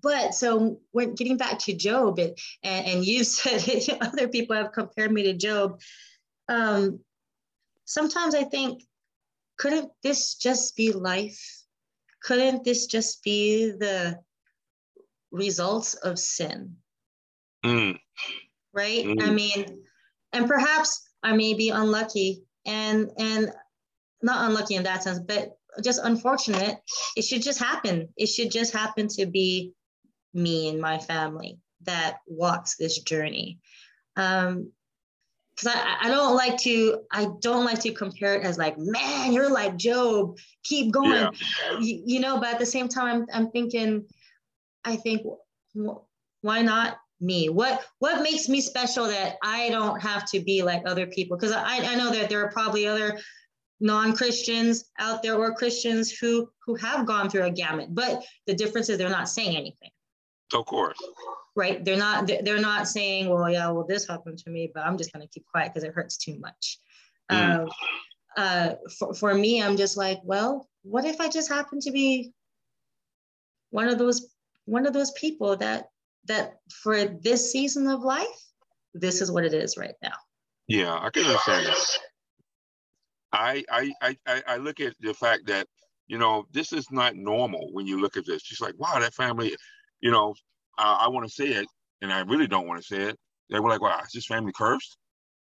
but 0.01 0.33
so 0.33 0.79
when 0.91 1.15
getting 1.15 1.37
back 1.37 1.59
to 1.59 1.73
Job, 1.73 2.19
and, 2.19 2.35
and 2.63 3.05
you 3.05 3.23
said 3.23 3.67
it, 3.67 3.89
other 4.01 4.27
people 4.27 4.55
have 4.55 4.71
compared 4.71 5.11
me 5.11 5.23
to 5.23 5.33
Job. 5.33 5.79
Um, 6.49 6.99
sometimes 7.85 8.35
I 8.35 8.43
think, 8.43 8.83
couldn't 9.57 9.91
this 10.03 10.35
just 10.35 10.75
be 10.75 10.91
life? 10.91 11.41
Couldn't 12.23 12.63
this 12.63 12.85
just 12.87 13.23
be 13.23 13.71
the 13.71 14.19
results 15.31 15.93
of 15.95 16.19
sin? 16.19 16.77
Mm. 17.65 17.99
right 18.71 19.05
i 19.05 19.29
Mm. 19.29 19.33
mean 19.33 19.83
and 20.31 20.47
perhaps 20.47 21.09
i 21.23 21.35
may 21.35 21.53
be 21.55 21.69
unlucky 21.69 22.43
and 22.65 23.09
and 23.17 23.51
not 24.21 24.47
unlucky 24.47 24.75
in 24.75 24.83
that 24.83 25.03
sense 25.03 25.19
but 25.19 25.57
just 25.83 25.99
unfortunate 26.03 26.77
it 27.15 27.23
should 27.23 27.41
just 27.41 27.59
happen 27.59 28.07
it 28.15 28.27
should 28.27 28.51
just 28.51 28.73
happen 28.73 29.07
to 29.07 29.25
be 29.25 29.73
me 30.37 30.69
and 30.69 30.79
my 30.79 30.97
family 30.99 31.59
that 31.83 32.19
walks 32.27 32.77
this 32.77 32.99
journey. 32.99 33.59
Um 34.15 34.71
because 35.55 35.75
I, 35.75 36.05
I 36.05 36.09
don't 36.09 36.35
like 36.35 36.55
to 36.59 36.99
i 37.11 37.27
don't 37.41 37.65
like 37.65 37.79
to 37.79 37.91
compare 37.91 38.35
it 38.35 38.45
as 38.45 38.59
like 38.59 38.77
man 38.77 39.33
you're 39.33 39.49
like 39.49 39.75
job. 39.75 40.37
Keep 40.63 40.91
going. 40.91 41.13
Yeah. 41.13 41.79
you, 41.79 42.03
you 42.05 42.19
know 42.19 42.39
but 42.39 42.53
at 42.53 42.59
the 42.59 42.65
same 42.65 42.87
time 42.87 43.07
i'm, 43.07 43.27
I'm 43.33 43.51
thinking 43.51 44.05
i 44.85 44.95
think 44.95 45.23
wh- 45.75 45.97
why 46.41 46.61
not 46.61 46.97
me? 47.19 47.49
What 47.49 47.83
what 47.99 48.21
makes 48.21 48.47
me 48.47 48.61
special 48.61 49.05
that 49.07 49.37
i 49.43 49.69
don't 49.69 49.99
have 49.99 50.29
to 50.31 50.39
be 50.39 50.61
like 50.61 50.83
other 50.85 51.07
people? 51.07 51.35
Because 51.35 51.51
I, 51.51 51.79
I 51.79 51.95
know 51.95 52.11
that 52.11 52.29
there 52.29 52.43
are 52.45 52.51
probably 52.51 52.85
other 52.85 53.19
non-christians 53.79 54.85
out 54.97 55.21
there 55.21 55.35
or 55.35 55.53
christians 55.53 56.11
who 56.11 56.49
who 56.65 56.73
have 56.73 57.05
gone 57.05 57.29
through 57.29 57.43
a 57.43 57.51
gamut 57.51 57.93
but 57.93 58.23
the 58.47 58.53
difference 58.55 58.89
is 58.89 58.97
they're 58.97 59.07
not 59.07 59.29
saying 59.29 59.55
anything 59.55 59.91
Of 60.53 60.65
course. 60.65 60.97
right 61.55 61.83
they're 61.83 61.97
not 61.97 62.27
they're 62.27 62.59
not 62.59 62.87
saying 62.87 63.29
well 63.29 63.49
yeah 63.49 63.69
well 63.69 63.85
this 63.87 64.07
happened 64.07 64.37
to 64.39 64.49
me 64.49 64.71
but 64.73 64.85
i'm 64.85 64.97
just 64.97 65.11
going 65.11 65.25
to 65.25 65.31
keep 65.33 65.45
quiet 65.51 65.73
because 65.73 65.83
it 65.83 65.93
hurts 65.93 66.17
too 66.17 66.37
much 66.39 66.79
Mm. 67.29 67.59
um, 67.65 67.69
uh, 68.37 68.69
for, 68.97 69.13
for 69.13 69.33
me 69.33 69.61
i'm 69.61 69.75
just 69.75 69.97
like 69.97 70.19
well 70.23 70.69
what 70.83 71.03
if 71.03 71.19
i 71.19 71.27
just 71.27 71.49
happen 71.49 71.79
to 71.81 71.91
be 71.91 72.31
one 73.71 73.89
of 73.89 73.97
those 73.97 74.33
one 74.63 74.85
of 74.87 74.93
those 74.93 75.11
people 75.11 75.57
that 75.57 75.89
that 76.25 76.59
for 76.71 77.03
this 77.05 77.51
season 77.51 77.87
of 77.87 78.01
life 78.01 78.41
this 78.93 79.21
is 79.21 79.29
what 79.29 79.43
it 79.43 79.53
is 79.53 79.75
right 79.77 79.95
now 80.01 80.15
Yeah, 80.67 80.93
I 80.97 81.09
can 81.09 81.25
understand 81.25 81.65
that. 81.65 81.97
I, 83.33 83.63
I 83.69 83.93
I 84.01 84.17
I 84.25 84.43
I 84.47 84.57
look 84.57 84.79
at 84.79 84.93
the 84.99 85.13
fact 85.13 85.47
that 85.47 85.67
you 86.07 86.17
know 86.17 86.45
this 86.51 86.71
is 86.71 86.89
not 86.91 87.15
normal 87.15 87.69
when 87.73 87.85
you 87.85 87.99
look 87.99 88.15
at 88.17 88.25
this. 88.25 88.41
Just 88.41 88.61
like 88.61 88.75
wow, 88.77 88.99
that 88.99 89.13
family, 89.13 89.55
you 90.01 90.11
know, 90.11 90.35
I, 90.77 91.05
I 91.05 91.07
want 91.09 91.25
to 91.27 91.31
say 91.33 91.47
it, 91.47 91.67
and 92.01 92.11
I 92.11 92.21
really 92.21 92.47
don't 92.47 92.67
want 92.67 92.79
to 92.81 92.85
say 92.85 93.03
it. 93.09 93.17
They 93.49 93.59
were 93.59 93.69
like, 93.69 93.81
wow, 93.81 93.99
is 94.05 94.11
this 94.13 94.25
family 94.25 94.51
cursed? 94.55 94.97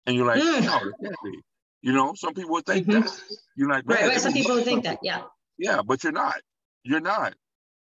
And 0.06 0.16
you're 0.16 0.26
like, 0.26 0.42
Mm. 0.42 0.66
no. 0.66 0.80
You 1.84 1.94
know, 1.94 2.14
some 2.16 2.34
people 2.34 2.52
would 2.52 2.66
think 2.66 2.88
Mhm. 2.88 3.04
that. 3.04 3.22
You're 3.56 3.70
like, 3.70 3.84
right 3.88 4.08
right 4.08 4.20
some 4.22 4.34
people 4.34 4.56
would 4.56 4.66
think 4.66 4.84
that 4.84 5.00
yeah 5.02 5.24
Yeah, 5.58 5.82
but 5.84 6.04
you're 6.04 6.12
not. 6.14 6.40
You're 6.84 7.02
not. 7.02 7.34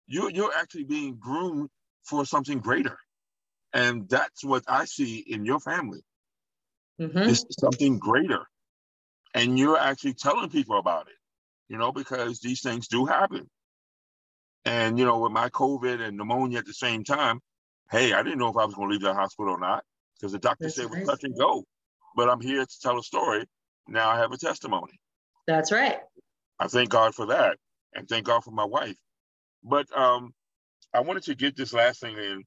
You're 0.07 0.31
you're 0.31 0.53
actually 0.55 0.85
being 0.85 1.17
groomed 1.17 1.71
for 2.03 2.25
something 2.27 2.61
greater, 2.61 2.99
and 3.73 4.09
that's 4.09 4.45
what 4.45 4.65
I 4.69 4.85
see 4.85 5.19
in 5.19 5.45
your 5.45 5.61
family. 5.61 6.01
Mhm. 7.01 7.29
It's 7.29 7.45
something 7.59 7.99
greater, 7.99 8.47
and 9.35 9.59
you're 9.59 9.79
actually 9.79 10.15
telling 10.15 10.51
people 10.51 10.79
about 10.79 11.09
it. 11.09 11.17
You 11.69 11.79
know, 11.79 11.93
because 11.93 12.41
these 12.41 12.61
things 12.63 12.89
do 12.89 13.07
happen. 13.07 13.49
And 14.65 14.99
you 14.99 15.05
know, 15.05 15.19
with 15.19 15.33
my 15.33 15.51
COVID 15.51 16.01
and 16.01 16.17
pneumonia 16.17 16.59
at 16.59 16.67
the 16.67 16.75
same 16.75 17.05
time, 17.05 17.41
hey, 17.91 18.13
I 18.13 18.23
didn't 18.23 18.39
know 18.39 18.49
if 18.49 18.57
I 18.57 18.65
was 18.65 18.75
going 18.75 18.89
to 18.89 18.93
leave 18.93 19.03
the 19.03 19.15
hospital 19.15 19.53
or 19.53 19.61
not 19.61 19.85
because 20.17 20.33
the 20.33 20.39
doctor 20.39 20.65
That's 20.65 20.77
said 20.77 20.85
it 20.85 20.91
was 20.91 20.99
right. 20.99 21.07
touch 21.07 21.25
and 21.25 21.37
go. 21.37 21.65
But 22.17 22.31
I'm 22.31 22.41
here 22.41 22.65
to 22.65 22.81
tell 22.81 22.99
a 22.99 23.03
story. 23.03 23.45
Now 23.89 24.11
I 24.11 24.19
have 24.19 24.33
a 24.33 24.39
testimony. 24.39 24.99
that's 25.47 25.71
right 25.71 25.99
I 26.59 26.69
thank 26.69 26.89
God 26.89 27.15
for 27.15 27.27
that, 27.27 27.59
and 27.95 28.09
thank 28.09 28.27
God 28.27 28.45
for 28.45 28.53
my 28.53 28.65
wife. 28.65 28.97
But 29.63 29.87
um, 29.97 30.33
I 30.95 31.01
wanted 31.01 31.25
to 31.25 31.35
get 31.35 31.57
this 31.57 31.73
last 31.73 32.01
thing 32.01 32.17
in. 32.17 32.45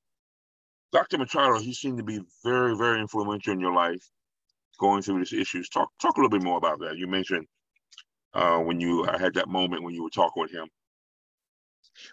Dr. 0.93 1.17
Machado, 1.17 1.59
he 1.59 1.73
seemed 1.73 1.97
to 1.97 2.03
be 2.03 2.21
very, 2.45 2.75
very 2.77 3.01
influential 3.01 3.51
in 3.51 3.59
your 3.59 3.73
life, 3.73 4.01
going 4.79 5.01
through 5.01 5.19
these 5.19 5.33
issues. 5.33 5.67
Talk, 5.67 5.89
talk 6.01 6.15
a 6.15 6.21
little 6.21 6.29
bit 6.29 6.43
more 6.43 6.57
about 6.57 6.79
that. 6.79 6.97
You 6.97 7.07
mentioned 7.07 7.45
uh, 8.33 8.59
when 8.59 8.79
you 8.79 9.05
I 9.05 9.17
had 9.17 9.33
that 9.33 9.49
moment 9.49 9.83
when 9.83 9.93
you 9.93 10.03
were 10.03 10.09
talking 10.09 10.41
with 10.41 10.51
him. 10.51 10.69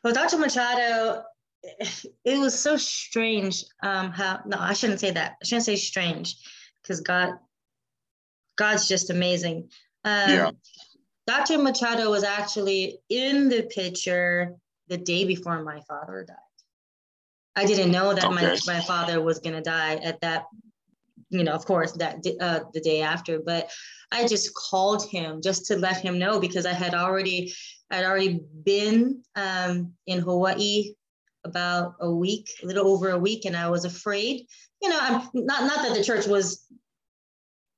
Well, 0.03 0.13
Dr. 0.13 0.39
Machado, 0.39 1.23
it 2.25 2.39
was 2.39 2.59
so 2.59 2.77
strange. 2.77 3.65
Um, 3.83 4.11
how 4.11 4.41
no, 4.47 4.59
I 4.59 4.73
shouldn't 4.75 5.01
say 5.01 5.11
that. 5.13 5.37
I 5.43 5.45
shouldn't 5.45 5.65
say 5.65 5.77
strange, 5.77 6.37
because 6.83 7.01
God, 7.01 7.35
God's 8.57 8.89
just 8.89 9.11
amazing. 9.11 9.71
Um, 10.05 10.31
Yeah. 10.31 10.51
Dr. 11.27 11.57
Machado 11.59 12.11
was 12.11 12.23
actually 12.23 12.99
in 13.09 13.49
the 13.49 13.63
picture 13.63 14.55
the 14.89 14.99
day 14.99 15.25
before 15.25 15.63
my 15.63 15.81
father 15.89 16.25
died. 16.29 16.37
I 17.57 17.65
didn't 17.65 17.93
know 17.93 18.13
that 18.13 18.31
my, 18.31 18.59
my 18.67 18.81
father 18.81 19.23
was 19.23 19.39
gonna 19.39 19.63
die 19.63 19.95
at 19.97 20.21
that, 20.21 20.45
you 21.31 21.45
know, 21.45 21.53
of 21.53 21.65
course, 21.65 21.93
that 21.93 22.25
uh, 22.41 22.61
the 22.73 22.81
day 22.81 23.03
after. 23.03 23.41
But 23.41 23.71
I 24.13 24.27
just 24.27 24.55
called 24.55 25.09
him 25.09 25.41
just 25.43 25.67
to 25.67 25.77
let 25.77 26.01
him 26.01 26.19
know 26.19 26.41
because 26.41 26.67
I 26.67 26.73
had 26.73 26.95
already 26.95 27.53
I'd 27.91 28.05
already 28.05 28.41
been 28.65 29.23
um, 29.37 29.93
in 30.07 30.21
Hawaii 30.21 30.95
about 31.45 31.95
a 32.01 32.11
week, 32.11 32.49
a 32.63 32.67
little 32.67 32.89
over 32.89 33.11
a 33.11 33.19
week, 33.19 33.45
and 33.45 33.57
I 33.57 33.69
was 33.69 33.85
afraid. 33.85 34.47
You 34.83 34.89
know, 34.89 34.99
I'm 35.01 35.29
not 35.35 35.65
not 35.65 35.83
that 35.83 35.95
the 35.97 36.05
church 36.05 36.27
was 36.27 36.67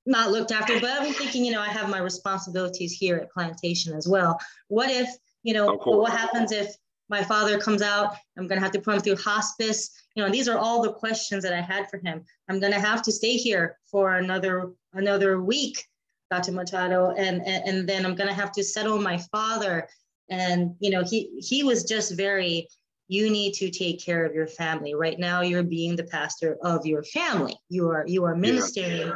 not 0.06 0.30
looked 0.30 0.52
after, 0.52 0.80
but 0.80 0.90
I'm 0.90 1.12
thinking, 1.12 1.44
you 1.44 1.52
know, 1.52 1.60
I 1.60 1.68
have 1.68 1.90
my 1.90 1.98
responsibilities 1.98 2.92
here 2.92 3.16
at 3.16 3.30
Plantation 3.32 3.92
as 3.92 4.06
well. 4.06 4.38
What 4.68 4.88
if, 4.88 5.08
you 5.42 5.52
know, 5.52 5.74
what 5.84 6.12
happens 6.12 6.52
if 6.52 6.74
my 7.08 7.22
father 7.22 7.58
comes 7.58 7.82
out? 7.82 8.14
I'm 8.36 8.46
gonna 8.46 8.60
have 8.60 8.72
to 8.72 8.80
put 8.80 8.94
him 8.94 9.00
through 9.00 9.16
hospice. 9.16 9.90
You 10.14 10.24
know, 10.24 10.30
these 10.30 10.48
are 10.48 10.58
all 10.58 10.82
the 10.82 10.92
questions 10.92 11.42
that 11.44 11.52
I 11.52 11.60
had 11.60 11.88
for 11.90 11.98
him. 11.98 12.24
I'm 12.48 12.60
gonna 12.60 12.80
have 12.80 13.02
to 13.02 13.12
stay 13.12 13.34
here 13.36 13.78
for 13.90 14.16
another 14.16 14.72
another 14.92 15.40
week, 15.40 15.84
Dr. 16.30 16.52
Machado, 16.52 17.10
and 17.16 17.46
and, 17.46 17.68
and 17.68 17.88
then 17.88 18.04
I'm 18.04 18.14
gonna 18.14 18.32
have 18.32 18.52
to 18.52 18.64
settle 18.64 19.00
my 19.00 19.18
father. 19.18 19.88
And 20.28 20.74
you 20.80 20.90
know, 20.90 21.04
he 21.04 21.30
he 21.38 21.62
was 21.62 21.84
just 21.84 22.16
very 22.16 22.68
you 23.08 23.30
need 23.30 23.54
to 23.54 23.70
take 23.70 24.04
care 24.04 24.24
of 24.24 24.34
your 24.34 24.46
family 24.46 24.94
right 24.94 25.18
now 25.18 25.40
you're 25.40 25.62
being 25.62 25.94
the 25.96 26.04
pastor 26.04 26.56
of 26.62 26.84
your 26.84 27.02
family 27.04 27.56
you 27.68 27.88
are 27.88 28.04
you 28.06 28.24
are 28.24 28.34
ministering 28.34 29.12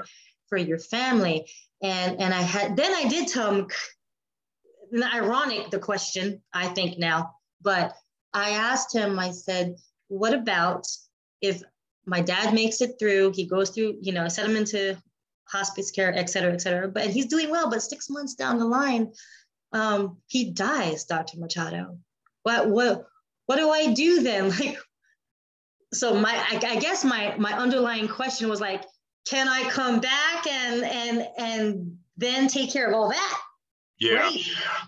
for 0.49 0.59
your 0.59 0.79
family 0.79 1.51
and 1.83 2.21
and 2.21 2.33
i 2.33 2.41
had 2.41 2.77
then 2.77 2.95
i 2.95 3.09
did 3.09 3.27
tell 3.27 3.53
him 3.53 3.67
ironic 5.13 5.71
the 5.71 5.79
question 5.79 6.41
i 6.53 6.69
think 6.69 6.99
now 6.99 7.33
but 7.63 7.95
i 8.33 8.51
asked 8.51 8.95
him 8.95 9.19
i 9.19 9.31
said 9.31 9.75
what 10.09 10.35
about 10.35 10.87
if 11.41 11.63
my 12.07 12.21
dad 12.21 12.55
makes 12.55 12.81
it 12.81 12.93
through 12.99 13.33
he 13.35 13.47
goes 13.47 13.71
through 13.71 13.97
you 14.01 14.13
know 14.13 14.25
i 14.25 14.29
set 14.29 14.49
him 14.49 14.57
into 14.57 14.97
hospice 15.49 15.91
care 15.91 16.13
et 16.17 16.31
cetera 16.31 16.53
et 16.53 16.61
cetera 16.61 16.89
but 16.89 17.07
he's 17.07 17.27
doing 17.27 17.51
well 17.51 17.71
but 17.71 17.83
six 17.83 18.09
months 18.09 18.35
down 18.35 18.59
the 18.59 18.65
line 18.65 19.11
um, 19.73 20.19
he 20.27 20.51
dies 20.51 21.05
dr 21.05 21.39
machado. 21.39 21.99
What 22.43 22.69
what 22.69 23.07
what 23.47 23.57
do 23.57 23.71
i 23.71 23.93
do 23.93 24.23
then? 24.23 24.51
Like 24.61 24.79
so 25.93 26.15
my 26.15 26.33
I, 26.33 26.61
I 26.67 26.77
guess 26.79 27.05
my 27.05 27.35
my 27.37 27.53
underlying 27.53 28.09
question 28.09 28.49
was 28.49 28.61
like 28.61 28.85
can 29.27 29.49
i 29.49 29.69
come 29.71 30.01
back 30.01 30.47
and 30.47 30.85
and 30.85 31.27
and 31.37 31.97
then 32.17 32.47
take 32.47 32.73
care 32.73 32.89
of 32.89 32.95
all 32.95 33.09
that 33.09 33.41
Yeah. 34.01 34.31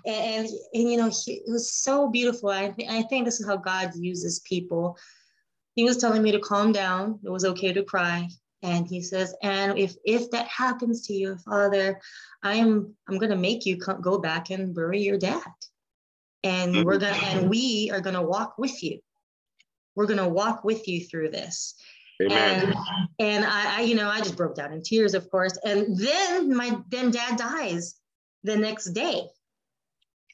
And, 0.06 0.46
and, 0.46 0.48
and 0.74 0.90
you 0.90 0.96
know, 0.96 1.10
he, 1.10 1.34
it 1.34 1.50
was 1.50 1.72
so 1.72 2.08
beautiful. 2.08 2.48
I, 2.48 2.70
th- 2.70 2.90
I 2.90 3.02
think 3.02 3.26
this 3.26 3.40
is 3.40 3.46
how 3.46 3.56
God 3.56 3.92
uses 3.94 4.40
people. 4.40 4.96
He 5.74 5.84
was 5.84 5.98
telling 5.98 6.22
me 6.22 6.32
to 6.32 6.40
calm 6.40 6.72
down. 6.72 7.20
It 7.24 7.30
was 7.30 7.44
okay 7.44 7.72
to 7.74 7.84
cry. 7.84 8.28
And 8.62 8.86
he 8.86 9.02
says, 9.02 9.34
and 9.42 9.76
if 9.76 9.94
if 10.04 10.30
that 10.30 10.46
happens 10.46 11.06
to 11.08 11.12
you, 11.12 11.36
Father, 11.38 12.00
I 12.44 12.54
am 12.54 12.94
I'm 13.08 13.18
gonna 13.18 13.36
make 13.36 13.66
you 13.66 13.76
come, 13.76 14.00
go 14.00 14.18
back 14.18 14.50
and 14.50 14.72
bury 14.72 15.02
your 15.02 15.18
dad, 15.18 15.42
and 16.44 16.72
mm-hmm. 16.72 16.84
we're 16.84 16.98
gonna 16.98 17.16
and 17.16 17.50
we 17.50 17.90
are 17.92 18.00
gonna 18.00 18.22
walk 18.22 18.58
with 18.58 18.80
you. 18.80 19.00
We're 19.96 20.06
gonna 20.06 20.28
walk 20.28 20.62
with 20.62 20.86
you 20.86 21.04
through 21.04 21.30
this. 21.30 21.74
Amen. 22.22 22.66
And 22.66 22.76
and 23.18 23.44
I, 23.44 23.78
I 23.78 23.80
you 23.80 23.96
know 23.96 24.08
I 24.08 24.18
just 24.18 24.36
broke 24.36 24.54
down 24.54 24.72
in 24.72 24.80
tears, 24.80 25.14
of 25.14 25.28
course. 25.28 25.58
And 25.64 25.98
then 25.98 26.54
my 26.54 26.78
then 26.88 27.10
dad 27.10 27.38
dies 27.38 27.96
the 28.44 28.56
next 28.56 28.92
day. 28.92 29.26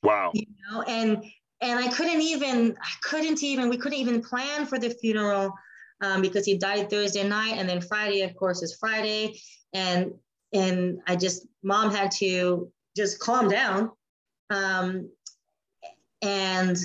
Wow. 0.03 0.31
You 0.35 0.47
know, 0.71 0.83
and 0.83 1.25
and 1.61 1.79
I 1.79 1.89
couldn't 1.89 2.21
even 2.21 2.77
I 2.81 2.91
couldn't 3.03 3.43
even 3.43 3.69
we 3.69 3.77
couldn't 3.77 3.99
even 3.99 4.23
plan 4.23 4.67
for 4.67 4.79
the 4.79 4.91
funeral 4.91 5.53
um, 6.01 6.23
because 6.23 6.45
he 6.45 6.57
died 6.57 6.91
Thursday 6.91 7.27
night, 7.27 7.55
and 7.57 7.69
then 7.69 7.81
Friday, 7.81 8.23
of 8.23 8.35
course, 8.37 8.63
is 8.63 8.77
Friday, 8.79 9.41
and 9.73 10.13
and 10.53 11.01
I 11.07 11.17
just 11.17 11.47
mom 11.63 11.91
had 11.91 12.11
to 12.13 12.71
just 12.97 13.19
calm 13.19 13.49
down, 13.49 13.91
um, 14.51 15.11
and 16.23 16.77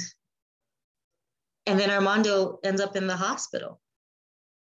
and 1.68 1.80
then 1.80 1.92
Armando 1.92 2.60
ends 2.64 2.82
up 2.82 2.96
in 2.96 3.08
the 3.08 3.16
hospital 3.16 3.80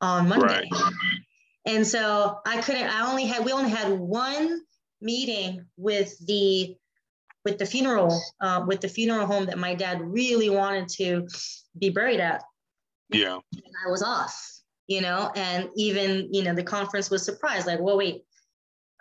on 0.00 0.28
Monday, 0.28 0.68
right. 0.70 0.92
and 1.66 1.84
so 1.84 2.38
I 2.46 2.60
couldn't. 2.60 2.88
I 2.88 3.10
only 3.10 3.26
had 3.26 3.44
we 3.44 3.52
only 3.52 3.70
had 3.70 3.92
one 3.92 4.60
meeting 5.00 5.64
with 5.76 6.18
the 6.26 6.76
with 7.44 7.58
the 7.58 7.66
funeral 7.66 8.20
uh, 8.40 8.64
with 8.66 8.80
the 8.80 8.88
funeral 8.88 9.26
home 9.26 9.46
that 9.46 9.58
my 9.58 9.74
dad 9.74 10.00
really 10.00 10.50
wanted 10.50 10.88
to 10.88 11.26
be 11.78 11.88
buried 11.88 12.20
at 12.20 12.42
yeah. 13.10 13.38
And 13.52 13.74
I 13.86 13.90
was 13.90 14.02
off, 14.02 14.60
you 14.86 15.00
know, 15.00 15.32
and 15.34 15.68
even, 15.76 16.32
you 16.32 16.42
know, 16.42 16.54
the 16.54 16.62
conference 16.62 17.10
was 17.10 17.24
surprised, 17.24 17.66
like, 17.66 17.80
well, 17.80 17.96
wait, 17.96 18.22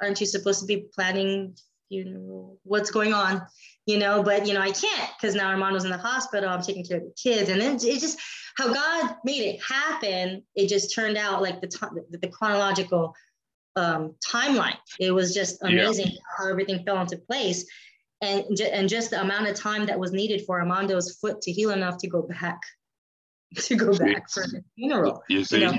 aren't 0.01 0.19
you 0.19 0.25
supposed 0.25 0.61
to 0.61 0.65
be 0.65 0.85
planning, 0.93 1.55
you 1.89 2.05
know, 2.05 2.57
what's 2.63 2.91
going 2.91 3.13
on? 3.13 3.45
You 3.85 3.99
know, 3.99 4.21
but 4.21 4.45
you 4.45 4.53
know, 4.53 4.61
I 4.61 4.71
can't 4.71 5.11
because 5.17 5.33
now 5.33 5.49
Armando's 5.49 5.85
in 5.85 5.91
the 5.91 5.97
hospital. 5.97 6.49
I'm 6.49 6.61
taking 6.61 6.83
care 6.83 6.97
of 6.97 7.03
the 7.03 7.13
kids. 7.21 7.49
And 7.49 7.61
then 7.61 7.75
it 7.75 7.99
just 7.99 8.19
how 8.57 8.73
God 8.73 9.15
made 9.23 9.41
it 9.41 9.61
happen, 9.61 10.43
it 10.55 10.67
just 10.67 10.93
turned 10.93 11.17
out 11.17 11.41
like 11.41 11.61
the 11.61 11.67
time 11.67 11.91
the, 12.09 12.17
the 12.17 12.27
chronological 12.27 13.15
um, 13.77 14.15
timeline. 14.27 14.77
It 14.99 15.11
was 15.11 15.33
just 15.33 15.63
amazing 15.63 16.07
yeah. 16.07 16.19
how 16.37 16.49
everything 16.49 16.83
fell 16.83 16.99
into 16.99 17.17
place. 17.17 17.65
And, 18.21 18.59
and 18.59 18.89
just 18.89 19.11
the 19.11 19.21
amount 19.21 19.47
of 19.47 19.55
time 19.55 19.85
that 19.85 19.99
was 19.99 20.11
needed 20.11 20.43
for 20.45 20.59
Armando's 20.59 21.17
foot 21.17 21.39
to 21.43 21.51
heal 21.51 21.69
enough 21.69 21.99
to 21.99 22.07
go 22.07 22.23
back 22.23 22.59
to 23.55 23.75
go 23.75 23.97
back 23.97 24.29
for 24.29 24.43
the 24.43 24.61
funeral. 24.75 25.23
You 25.29 25.43
see, 25.43 25.61
you 25.61 25.67
know, 25.67 25.77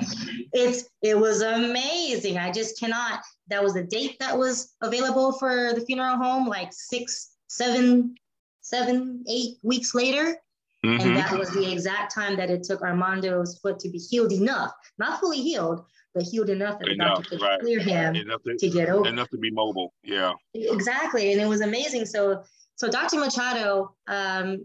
it's 0.53 0.85
it 1.03 1.19
was 1.19 1.43
amazing. 1.43 2.39
I 2.39 2.51
just 2.51 2.79
cannot. 2.81 3.21
That 3.49 3.63
was 3.63 3.75
the 3.75 3.83
date 3.83 4.17
that 4.21 4.39
was 4.39 4.75
available 4.81 5.33
for 5.33 5.73
the 5.75 5.83
funeral 5.83 6.17
home, 6.17 6.47
like 6.47 6.71
six, 6.73 7.33
seven, 7.49 8.15
seven, 8.63 9.25
eight 9.29 9.57
weeks 9.63 9.95
later. 9.95 10.37
Mm-hmm. 10.85 11.09
And 11.09 11.17
that 11.17 11.37
was 11.37 11.51
the 11.51 11.71
exact 11.71 12.15
time 12.15 12.37
that 12.37 12.51
it 12.51 12.63
took 12.63 12.81
Armando's 12.83 13.59
foot 13.59 13.81
to 13.81 13.89
be 13.91 13.99
healed 13.99 14.33
enough, 14.33 14.73
not 14.99 15.19
fully 15.19 15.43
healed, 15.43 15.85
but 16.19 16.27
healed 16.27 16.51
enough 16.51 16.79
that 16.81 16.89
enough, 16.89 17.19
the 17.19 17.23
doctor 17.23 17.29
could 17.31 17.43
right. 17.43 17.61
clear 17.61 17.81
him 17.81 18.15
to, 18.15 18.57
to, 18.59 18.69
get 18.69 18.89
over. 18.89 19.09
Enough 19.09 19.31
to 19.31 19.39
be 19.39 19.51
mobile. 19.51 19.95
Yeah. 20.03 20.33
Exactly. 20.55 21.33
And 21.33 21.41
it 21.41 21.47
was 21.47 21.61
amazing. 21.61 22.07
So 22.07 22.43
so 22.75 22.89
Dr. 22.89 23.19
Machado, 23.19 23.95
um, 24.09 24.65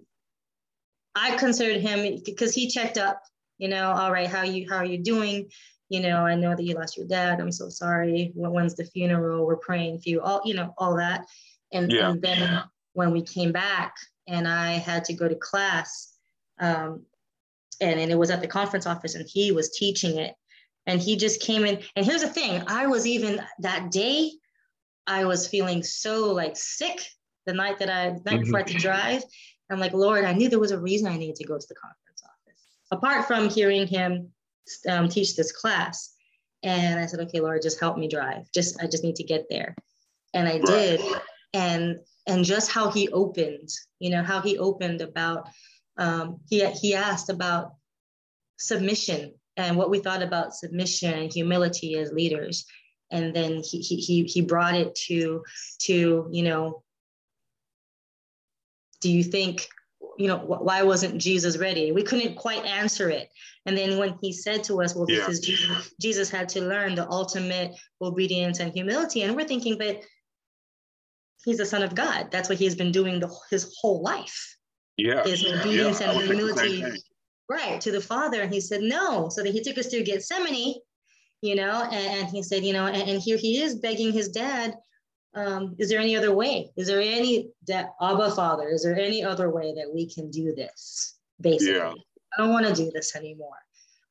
I 1.16 1.36
considered 1.38 1.82
him 1.82 2.22
because 2.26 2.54
he 2.54 2.68
checked 2.68 2.98
up, 2.98 3.22
you 3.58 3.68
know, 3.68 3.92
all 3.92 4.12
right, 4.12 4.28
how 4.28 4.42
you 4.42 4.68
how 4.70 4.78
are 4.78 4.86
you 4.86 4.98
doing? 4.98 5.50
You 5.90 6.02
know, 6.02 6.26
I 6.26 6.34
know 6.36 6.56
that 6.56 6.64
you 6.64 6.74
lost 6.74 6.98
your 6.98 7.06
dad. 7.06 7.40
I'm 7.40 7.52
so 7.52 7.70
sorry. 7.70 8.32
when's 8.36 8.76
the 8.76 8.86
funeral? 8.86 9.46
We're 9.46 9.58
praying 9.58 10.00
for 10.00 10.10
you. 10.10 10.22
All 10.22 10.42
you 10.44 10.56
know, 10.56 10.74
all 10.78 10.96
that. 10.96 11.26
And, 11.72 11.92
yeah. 11.92 12.10
and 12.10 12.22
then 12.22 12.64
when 12.94 13.12
we 13.12 13.22
came 13.22 13.52
back 13.52 13.96
and 14.28 14.48
I 14.48 14.74
had 14.74 15.06
to 15.06 15.14
go 15.14 15.28
to 15.28 15.36
class, 15.36 16.16
um, 16.60 17.06
and, 17.82 18.00
and 18.00 18.12
it 18.12 18.18
was 18.18 18.32
at 18.32 18.42
the 18.42 18.48
conference 18.48 18.88
office 18.88 19.16
and 19.16 19.28
he 19.28 19.52
was 19.52 19.70
teaching 19.72 20.18
it. 20.18 20.36
And 20.86 21.02
he 21.02 21.16
just 21.16 21.42
came 21.42 21.66
in. 21.66 21.80
And 21.96 22.06
here's 22.06 22.22
the 22.22 22.28
thing, 22.28 22.64
I 22.68 22.88
was 22.88 23.08
even 23.08 23.42
that 23.60 23.92
day, 23.92 24.32
I 25.08 25.26
was 25.26 25.48
feeling 25.48 25.84
so 25.84 26.32
like 26.32 26.56
sick 26.56 27.02
the 27.46 27.54
night 27.54 27.80
that 27.80 27.90
I 27.90 28.12
night 28.26 28.42
before 28.42 28.60
I 28.60 28.62
had 28.62 28.68
to 28.68 28.74
mm-hmm. 28.74 28.82
drive. 28.82 29.24
I'm 29.70 29.80
like, 29.80 29.94
Lord, 29.94 30.26
I 30.26 30.34
knew 30.34 30.50
there 30.50 30.60
was 30.60 30.72
a 30.72 30.80
reason 30.80 31.08
I 31.08 31.18
needed 31.18 31.38
to 31.38 31.46
go 31.46 31.58
to 31.58 31.68
the 31.68 31.76
conference 31.76 32.22
office, 32.24 32.62
apart 32.92 33.26
from 33.28 33.50
hearing 33.50 33.88
him 33.88 34.30
um, 34.90 35.10
teach 35.10 35.36
this 35.36 35.52
class. 35.52 36.14
And 36.64 37.00
I 37.00 37.06
said, 37.06 37.20
okay, 37.22 37.40
Lord, 37.42 37.62
just 37.62 37.80
help 37.80 37.98
me 37.98 38.08
drive. 38.08 38.50
Just, 38.54 38.82
I 38.82 38.88
just 38.88 39.04
need 39.04 39.16
to 39.18 39.24
get 39.24 39.46
there. 39.50 39.76
And 40.34 40.48
I 40.48 40.60
did. 40.60 41.02
And, 41.54 42.00
and 42.28 42.46
just 42.46 42.72
how 42.72 42.90
he 42.90 43.10
opened, 43.10 43.70
you 44.00 44.10
know, 44.10 44.24
how 44.24 44.42
he 44.42 44.58
opened 44.58 45.02
about, 45.02 45.50
um, 45.98 46.40
he, 46.50 46.66
he 46.66 46.96
asked 46.96 47.30
about 47.30 47.74
submission 48.58 49.34
and 49.58 49.78
what 49.78 49.90
we 49.90 50.00
thought 50.00 50.22
about 50.22 50.56
submission 50.56 51.14
and 51.14 51.34
humility 51.34 51.96
as 51.98 52.12
leaders. 52.12 52.66
And 53.12 53.36
then 53.36 53.62
he, 53.64 53.80
he, 53.82 54.24
he 54.24 54.42
brought 54.42 54.76
it 54.76 54.96
to, 55.08 55.44
to, 55.82 56.28
you 56.32 56.44
know, 56.44 56.84
do 59.02 59.12
you 59.12 59.24
think 59.24 59.68
you 60.18 60.28
know 60.28 60.38
why 60.38 60.84
wasn't 60.84 61.20
jesus 61.20 61.58
ready? 61.58 61.92
We 61.92 62.04
couldn't 62.04 62.36
quite 62.36 62.64
answer 62.66 63.10
it. 63.10 63.30
And 63.66 63.78
then 63.78 63.98
when 63.98 64.16
he 64.22 64.32
said 64.32 64.64
to 64.66 64.82
us 64.82 64.96
well 64.96 65.06
yeah. 65.10 65.20
because 65.20 65.40
jesus, 65.40 65.94
jesus 66.00 66.30
had 66.30 66.48
to 66.50 66.62
learn 66.62 66.96
the 66.96 67.10
ultimate 67.10 67.76
obedience 68.02 68.60
and 68.60 68.72
humility. 68.72 69.24
And 69.24 69.36
we're 69.36 69.48
thinking 69.48 69.78
but 69.78 70.02
he's 71.44 71.58
the 71.58 71.66
son 71.66 71.84
of 71.84 71.96
god. 71.96 72.32
That's 72.32 72.48
what 72.48 72.58
he's 72.58 72.76
been 72.76 72.92
doing 72.92 73.20
the, 73.20 73.30
his 73.50 73.76
whole 73.80 74.02
life. 74.02 74.58
Yeah. 74.98 75.24
Is 75.24 75.46
obedience 75.46 76.00
yeah, 76.00 76.12
and 76.12 76.22
humility 76.22 76.84
right 77.50 77.82
to 77.82 77.92
the 77.92 78.02
father 78.02 78.42
and 78.42 78.54
he 78.54 78.62
said 78.62 78.82
no 78.82 79.30
so 79.30 79.44
that 79.44 79.52
he 79.52 79.62
took 79.62 79.78
us 79.78 79.88
to 79.88 80.04
gethsemane 80.04 80.76
you 81.42 81.56
know 81.56 81.84
and, 81.92 82.20
and 82.20 82.30
he 82.30 82.42
said 82.42 82.64
you 82.64 82.74
know 82.74 82.86
and, 82.86 83.10
and 83.10 83.22
here 83.22 83.38
he 83.38 83.62
is 83.62 83.76
begging 83.76 84.12
his 84.12 84.30
dad 84.30 84.76
um, 85.36 85.76
is 85.80 85.90
there 85.90 86.00
any 86.00 86.16
other 86.16 86.34
way? 86.34 86.72
Is 86.76 86.88
there 86.88 87.02
any 87.02 87.50
that 87.68 87.94
Abba 88.02 88.32
Father? 88.32 88.70
Is 88.70 88.84
there 88.84 88.98
any 88.98 89.24
other 89.24 89.50
way 89.50 89.74
that 89.76 89.92
we 89.92 90.08
can 90.08 90.30
do 90.30 90.54
this? 90.54 91.16
Basically, 91.42 91.76
yeah. 91.76 91.94
I 92.38 92.42
don't 92.42 92.52
want 92.52 92.68
to 92.68 92.74
do 92.74 92.92
this 92.92 93.16
anymore. 93.16 93.58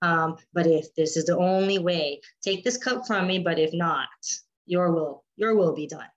Um, 0.02 0.36
but 0.52 0.66
if 0.66 0.92
this 0.96 1.16
is 1.16 1.26
the 1.26 1.38
only 1.38 1.78
way, 1.78 2.20
take 2.42 2.64
this 2.64 2.76
cup 2.76 3.06
from 3.06 3.28
me. 3.28 3.38
But 3.38 3.58
if 3.58 3.72
not, 3.72 4.08
your 4.66 4.90
will, 4.92 5.24
your 5.36 5.54
will 5.54 5.74
be 5.74 5.86
done. 5.86 6.08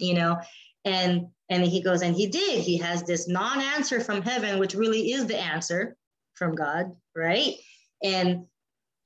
You 0.00 0.14
know, 0.14 0.38
and 0.86 1.26
and 1.50 1.64
he 1.64 1.82
goes 1.82 2.00
and 2.00 2.16
he 2.16 2.26
did. 2.26 2.62
He 2.62 2.78
has 2.78 3.02
this 3.02 3.28
non-answer 3.28 4.00
from 4.00 4.22
heaven, 4.22 4.58
which 4.58 4.74
really 4.74 5.12
is 5.12 5.26
the 5.26 5.38
answer 5.38 5.94
from 6.34 6.54
God, 6.54 6.92
right? 7.16 7.54
And 8.02 8.46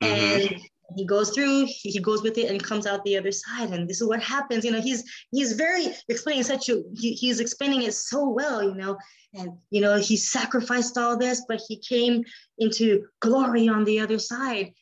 mm-hmm. 0.02 0.04
and 0.04 0.60
he 0.96 1.04
goes 1.04 1.30
through 1.30 1.66
he 1.66 1.98
goes 2.00 2.22
with 2.22 2.38
it 2.38 2.50
and 2.50 2.62
comes 2.62 2.86
out 2.86 3.04
the 3.04 3.16
other 3.16 3.32
side. 3.32 3.70
And 3.70 3.88
this 3.88 4.00
is 4.00 4.06
what 4.06 4.22
happens. 4.22 4.64
You 4.64 4.72
know 4.72 4.80
he's 4.80 5.04
he's 5.30 5.52
very 5.52 5.88
explaining 6.08 6.44
such 6.44 6.68
a 6.68 6.82
he, 6.94 7.12
he's 7.12 7.40
explaining 7.40 7.82
it 7.82 7.94
so 7.94 8.28
well 8.28 8.62
you 8.62 8.74
know? 8.74 8.96
And 9.34 9.50
you 9.70 9.80
know 9.80 9.98
he 9.98 10.16
sacrificed 10.16 10.96
all 10.96 11.18
this 11.18 11.44
but 11.48 11.60
he 11.66 11.78
came 11.78 12.24
into 12.58 13.06
glory 13.20 13.68
on 13.68 13.84
the 13.84 14.00
other 14.00 14.18
side. 14.18 14.72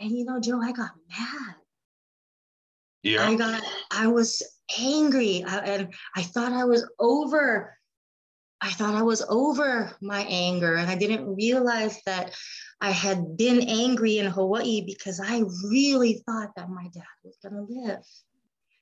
And 0.00 0.10
you 0.12 0.24
know 0.24 0.40
joe 0.40 0.60
i 0.62 0.72
got 0.72 0.90
mad. 1.08 1.54
Yeah. 3.02 3.28
I 3.28 3.34
got 3.34 3.62
i 3.90 4.06
was 4.06 4.42
angry. 4.78 5.44
I, 5.44 5.58
and 5.58 5.94
i 6.14 6.22
thought 6.22 6.52
i 6.52 6.64
was 6.64 6.88
over 6.98 7.77
i 8.60 8.70
thought 8.70 8.94
i 8.94 9.02
was 9.02 9.24
over 9.28 9.96
my 10.00 10.20
anger 10.28 10.74
and 10.74 10.90
i 10.90 10.94
didn't 10.94 11.34
realize 11.34 12.00
that 12.04 12.34
I 12.80 12.90
had 12.90 13.36
been 13.36 13.60
angry 13.68 14.18
in 14.18 14.26
Hawaii 14.26 14.82
because 14.86 15.20
I 15.20 15.42
really 15.68 16.22
thought 16.26 16.54
that 16.56 16.70
my 16.70 16.84
dad 16.94 17.02
was 17.24 17.36
going 17.42 17.54
to 17.54 17.72
live. 17.72 18.04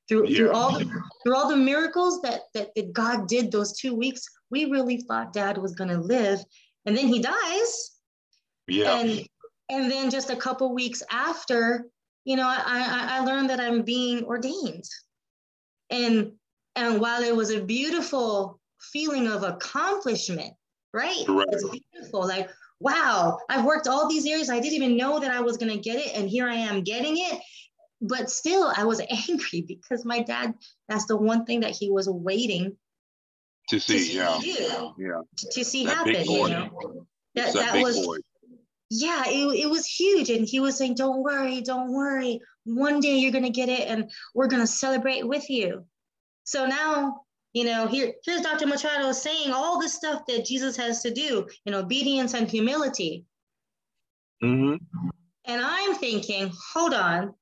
Through, 0.09 0.29
yeah. 0.29 0.37
through 0.37 0.53
all 0.53 0.79
the, 0.79 1.03
through 1.23 1.35
all 1.35 1.49
the 1.49 1.57
miracles 1.57 2.21
that, 2.23 2.43
that, 2.55 2.69
that 2.77 2.93
God 2.93 3.27
did 3.27 3.51
those 3.51 3.77
two 3.77 3.95
weeks, 3.95 4.25
we 4.51 4.67
really 4.67 4.99
thought 4.99 5.33
dad 5.33 5.59
was 5.59 5.75
going 5.75 5.91
to 5.91 5.99
live. 5.99 6.41
And 6.85 6.97
then 6.97 7.09
he 7.09 7.21
dies. 7.21 7.93
Yeah. 8.69 8.99
And, 8.99 9.27
and 9.71 9.91
then 9.91 10.11
just 10.11 10.31
a 10.31 10.37
couple 10.37 10.75
weeks 10.75 11.03
after, 11.11 11.87
you 12.25 12.37
know, 12.37 12.47
I, 12.47 12.63
I, 12.67 13.17
I 13.17 13.25
learned 13.25 13.51
that 13.51 13.61
I'm 13.61 13.83
being 13.83 14.25
ordained. 14.25 14.85
And, 15.91 16.33
and 16.77 17.01
while 17.01 17.23
it 17.23 17.35
was 17.35 17.51
a 17.51 17.65
beautiful 17.65 18.56
feeling 18.81 19.29
of 19.29 19.43
accomplishment, 19.43 20.55
right? 20.93 21.25
right. 21.29 21.47
It's 21.51 21.69
beautiful. 21.69 22.27
Like, 22.27 22.51
wow, 22.81 23.39
I've 23.49 23.65
worked 23.65 23.89
all 23.89 24.09
these 24.09 24.27
years. 24.27 24.51
I 24.51 24.61
didn't 24.61 24.75
even 24.75 24.97
know 24.97 25.19
that 25.21 25.31
I 25.31 25.41
was 25.41 25.57
going 25.57 25.73
to 25.73 25.79
get 25.79 25.97
it. 25.97 26.15
And 26.15 26.29
here 26.29 26.49
I 26.49 26.55
am 26.55 26.83
getting 26.83 27.17
it. 27.17 27.41
But 28.01 28.31
still, 28.31 28.73
I 28.77 28.85
was 28.85 29.01
angry 29.29 29.63
because 29.63 30.05
my 30.05 30.21
dad, 30.21 30.55
that's 30.89 31.07
the 31.07 31.17
one 31.17 31.45
thing 31.45 31.61
that 31.61 31.77
he 31.77 31.91
was 31.91 32.09
waiting 32.09 32.77
to 33.69 33.81
see, 33.81 33.95
to 33.95 34.05
see 34.05 34.17
yeah, 34.17 34.39
you, 34.41 34.95
yeah, 34.99 35.21
to, 35.39 35.51
to 35.51 35.65
see 35.65 35.87
that 35.87 35.97
happen. 35.97 36.25
You 36.25 36.49
know, 36.49 37.07
that, 37.35 37.53
that, 37.55 37.73
that 37.73 37.83
was. 37.83 38.05
Boy. 38.05 38.19
Yeah, 38.89 39.25
it, 39.27 39.65
it 39.65 39.69
was 39.69 39.85
huge. 39.85 40.31
And 40.31 40.47
he 40.47 40.61
was 40.61 40.79
saying, 40.79 40.95
Don't 40.95 41.23
worry, 41.23 41.61
don't 41.61 41.93
worry. 41.93 42.41
One 42.65 43.01
day 43.01 43.17
you're 43.17 43.33
going 43.33 43.45
to 43.45 43.51
get 43.51 43.69
it 43.69 43.89
and 43.89 44.11
we're 44.35 44.47
going 44.47 44.63
to 44.63 44.67
celebrate 44.67 45.27
with 45.27 45.51
you. 45.51 45.85
So 46.45 46.67
now, 46.67 47.23
you 47.57 47.65
know, 47.65 47.87
here, 47.87 48.13
here's 48.23 48.43
Dr. 48.43 48.67
Machado 48.67 49.13
saying 49.13 49.51
all 49.51 49.81
the 49.81 49.89
stuff 49.89 50.27
that 50.29 50.45
Jesus 50.45 50.77
has 50.77 51.01
to 51.01 51.11
do 51.11 51.47
in 51.65 51.73
obedience 51.73 52.35
and 52.35 52.47
humility. 52.47 53.25
Mm-hmm. 54.45 54.75
And 55.47 55.63
I'm 55.65 55.95
thinking, 55.95 56.53
hold 56.75 56.93
on. 56.93 57.33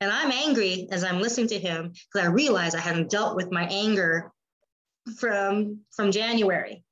And 0.00 0.12
I'm 0.12 0.30
angry 0.30 0.86
as 0.92 1.02
I'm 1.02 1.20
listening 1.20 1.48
to 1.48 1.58
him 1.58 1.88
because 1.88 2.28
I 2.28 2.30
realized 2.30 2.76
I 2.76 2.80
hadn't 2.80 3.10
dealt 3.10 3.34
with 3.34 3.50
my 3.50 3.64
anger 3.64 4.30
from 5.18 5.80
from 5.90 6.12
January. 6.12 6.84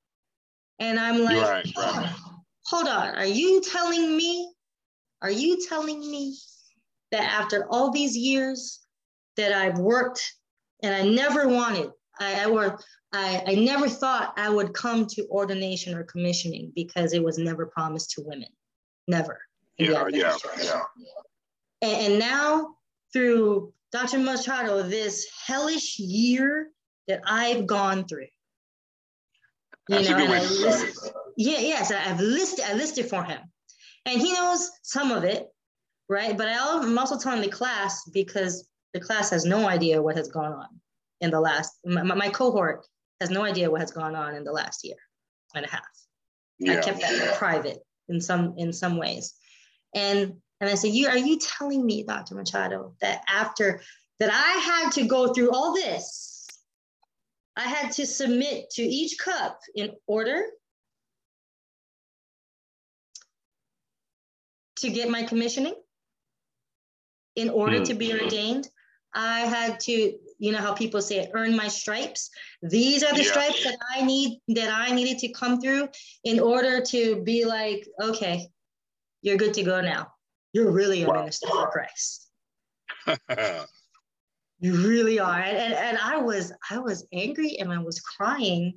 And 0.81 0.99
I'm 0.99 1.22
like, 1.22 1.37
right, 1.37 1.72
right. 1.77 2.12
hold 2.66 2.89
on, 2.89 3.14
are 3.14 3.25
you 3.25 3.62
telling 3.62 4.16
me? 4.16 4.53
Are 5.22 5.31
you 5.31 5.64
telling 5.68 6.01
me 6.01 6.37
that 7.12 7.22
after 7.22 7.68
all 7.70 7.93
these 7.93 8.16
years 8.16 8.81
that 9.37 9.53
I've 9.53 9.79
worked 9.79 10.20
and 10.83 10.93
I 10.93 11.03
never 11.03 11.47
wanted, 11.47 11.93
I, 12.21 12.45
I 12.45 12.47
were 12.47 12.79
I, 13.15 13.43
I 13.47 13.55
never 13.55 13.89
thought 13.89 14.35
I 14.37 14.51
would 14.51 14.75
come 14.75 15.07
to 15.07 15.27
ordination 15.29 15.95
or 15.95 16.03
commissioning 16.03 16.73
because 16.75 17.12
it 17.12 17.23
was 17.23 17.39
never 17.39 17.67
promised 17.67 18.11
to 18.12 18.23
women. 18.23 18.49
Never. 19.07 19.41
Yeah, 19.79 20.07
yeah, 20.11 20.37
yeah. 20.61 20.83
And, 21.81 22.12
and 22.12 22.19
now 22.19 22.75
through 23.12 23.73
Dr. 23.93 24.19
Machado, 24.19 24.83
this 24.83 25.27
hellish 25.47 25.99
year 26.01 26.71
that 27.07 27.21
I've 27.25 27.69
gone 27.69 28.05
through. 28.05 28.27
You 29.89 29.97
That's 29.97 30.11
know, 30.11 30.17
and 30.17 30.33
I 30.33 30.41
listed, 30.41 31.12
yeah, 31.37 31.61
yes, 31.61 31.93
I've 31.93 32.19
listed, 32.19 32.65
I 32.67 32.75
listed 32.75 33.07
for 33.07 33.23
him. 33.23 33.41
And 34.07 34.21
he 34.21 34.33
knows 34.33 34.71
some 34.83 35.12
of 35.12 35.23
it, 35.23 35.47
right? 36.09 36.37
But 36.37 36.49
I'm 36.49 36.99
also 36.99 37.19
telling 37.19 37.43
the 37.43 37.49
class 37.49 38.03
because 38.12 38.69
the 38.93 39.01
class 39.01 39.31
has 39.31 39.45
no 39.45 39.69
idea 39.69 40.03
what 40.03 40.17
has 40.17 40.29
gone 40.29 40.53
on 40.53 40.69
in 41.21 41.31
the 41.31 41.41
last, 41.41 41.79
my, 41.85 42.03
my 42.03 42.29
cohort 42.29 42.87
has 43.21 43.31
no 43.31 43.45
idea 43.45 43.71
what 43.71 43.81
has 43.81 43.91
gone 43.91 44.15
on 44.15 44.35
in 44.35 44.45
the 44.45 44.53
last 44.53 44.85
year 44.85 44.97
and 45.55 45.65
a 45.65 45.69
half. 45.69 45.83
Yeah. 46.59 46.79
I 46.79 46.83
kept 46.83 47.01
that 47.01 47.37
private 47.37 47.79
in 48.09 48.21
some 48.21 48.55
in 48.57 48.73
some 48.73 48.97
ways. 48.97 49.35
And 49.95 50.35
and 50.61 50.71
I 50.71 50.75
said, 50.75 50.91
you 50.91 51.09
are 51.09 51.17
you 51.17 51.39
telling 51.39 51.85
me, 51.85 52.05
Dr. 52.05 52.35
Machado, 52.35 52.95
that 53.01 53.23
after 53.29 53.81
that 54.21 54.31
I 54.33 54.61
had 54.61 54.93
to 54.93 55.07
go 55.07 55.33
through 55.33 55.51
all 55.51 55.75
this, 55.75 56.47
I 57.57 57.62
had 57.62 57.93
to 57.93 58.07
submit 58.07 58.71
to 58.71 58.83
each 58.83 59.19
cup 59.19 59.61
in 59.75 59.93
order 60.07 60.43
to 64.77 64.91
get 64.91 65.09
my 65.09 65.23
commissioning, 65.23 65.75
in 67.37 67.49
order 67.49 67.81
mm. 67.81 67.85
to 67.87 67.95
be 67.95 68.12
ordained. 68.12 68.69
I 69.15 69.41
had 69.41 69.81
to, 69.81 70.15
you 70.45 70.53
know 70.53 70.59
how 70.59 70.74
people 70.74 71.01
say 71.01 71.20
it. 71.20 71.30
earn 71.32 71.57
my 71.57 71.68
stripes. 71.68 72.28
These 72.62 73.03
are 73.03 73.14
the 73.14 73.22
yeah. 73.22 73.30
stripes 73.30 73.64
that 73.64 73.78
I 73.97 74.03
need 74.03 74.40
that 74.49 74.70
I 74.70 74.95
needed 74.95 75.18
to 75.20 75.28
come 75.32 75.59
through 75.59 75.88
in 76.22 76.38
order 76.38 76.82
to 76.82 77.22
be 77.22 77.47
like, 77.47 77.88
okay, 77.99 78.49
you're 79.22 79.38
good 79.38 79.55
to 79.55 79.62
go 79.62 79.80
now. 79.80 80.12
You're 80.53 80.70
really 80.70 81.03
a 81.03 81.09
wow. 81.09 81.20
minister 81.20 81.49
for 81.49 81.70
Christ. 81.70 82.28
you 84.61 84.86
really 84.86 85.18
are. 85.18 85.40
And, 85.40 85.57
and, 85.57 85.72
and 85.72 85.99
I 85.99 86.18
was 86.18 86.53
I 86.70 86.78
was 86.78 87.07
angry 87.11 87.57
and 87.59 87.72
I 87.72 87.78
was 87.78 88.01
crying 88.01 88.74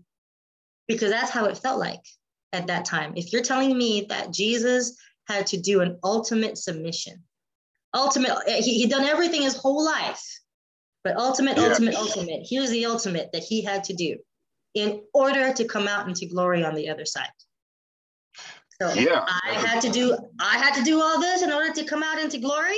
because 0.88 1.12
that's 1.12 1.32
how 1.32 1.46
it 1.46 1.58
felt 1.58 1.80
like 1.80 2.06
at 2.54 2.68
that 2.68 2.86
time. 2.86 3.12
If 3.18 3.34
you're 3.34 3.44
telling 3.44 3.78
me 3.78 4.06
that 4.08 4.32
Jesus 4.32 4.96
had 5.28 5.46
to 5.48 5.58
do 5.58 5.82
an 5.82 6.00
ultimate 6.02 6.58
submission, 6.58 7.24
ultimate, 7.94 8.32
he, 8.48 8.80
he 8.80 8.88
done 8.88 9.04
everything 9.04 9.42
his 9.42 9.58
whole 9.58 9.84
life, 9.84 10.24
but 11.08 11.16
ultimate, 11.18 11.58
yeah. 11.58 11.68
ultimate, 11.68 11.96
ultimate, 11.96 12.46
here's 12.50 12.70
the 12.70 12.86
ultimate 12.86 13.32
that 13.32 13.42
he 13.42 13.62
had 13.62 13.86
to 13.86 13.94
do 13.94 14.18
in 14.74 15.02
order 15.14 15.54
to 15.54 15.64
come 15.64 15.88
out 15.88 16.08
into 16.08 16.26
glory 16.26 16.66
on 16.66 16.76
the 16.76 16.90
other 16.90 17.06
side. 17.06 17.30
So 18.82 18.94
yeah, 18.94 19.26
I 19.26 19.54
had 19.54 19.82
to 19.84 19.90
do 19.90 20.18
I 20.40 20.58
had 20.58 20.76
to 20.76 20.84
do 20.84 21.02
all 21.02 21.20
this 21.20 21.42
in 21.42 21.52
order 21.52 21.74
to 21.74 21.86
come 21.86 22.04
out 22.04 22.20
into 22.20 22.40
glory. 22.40 22.78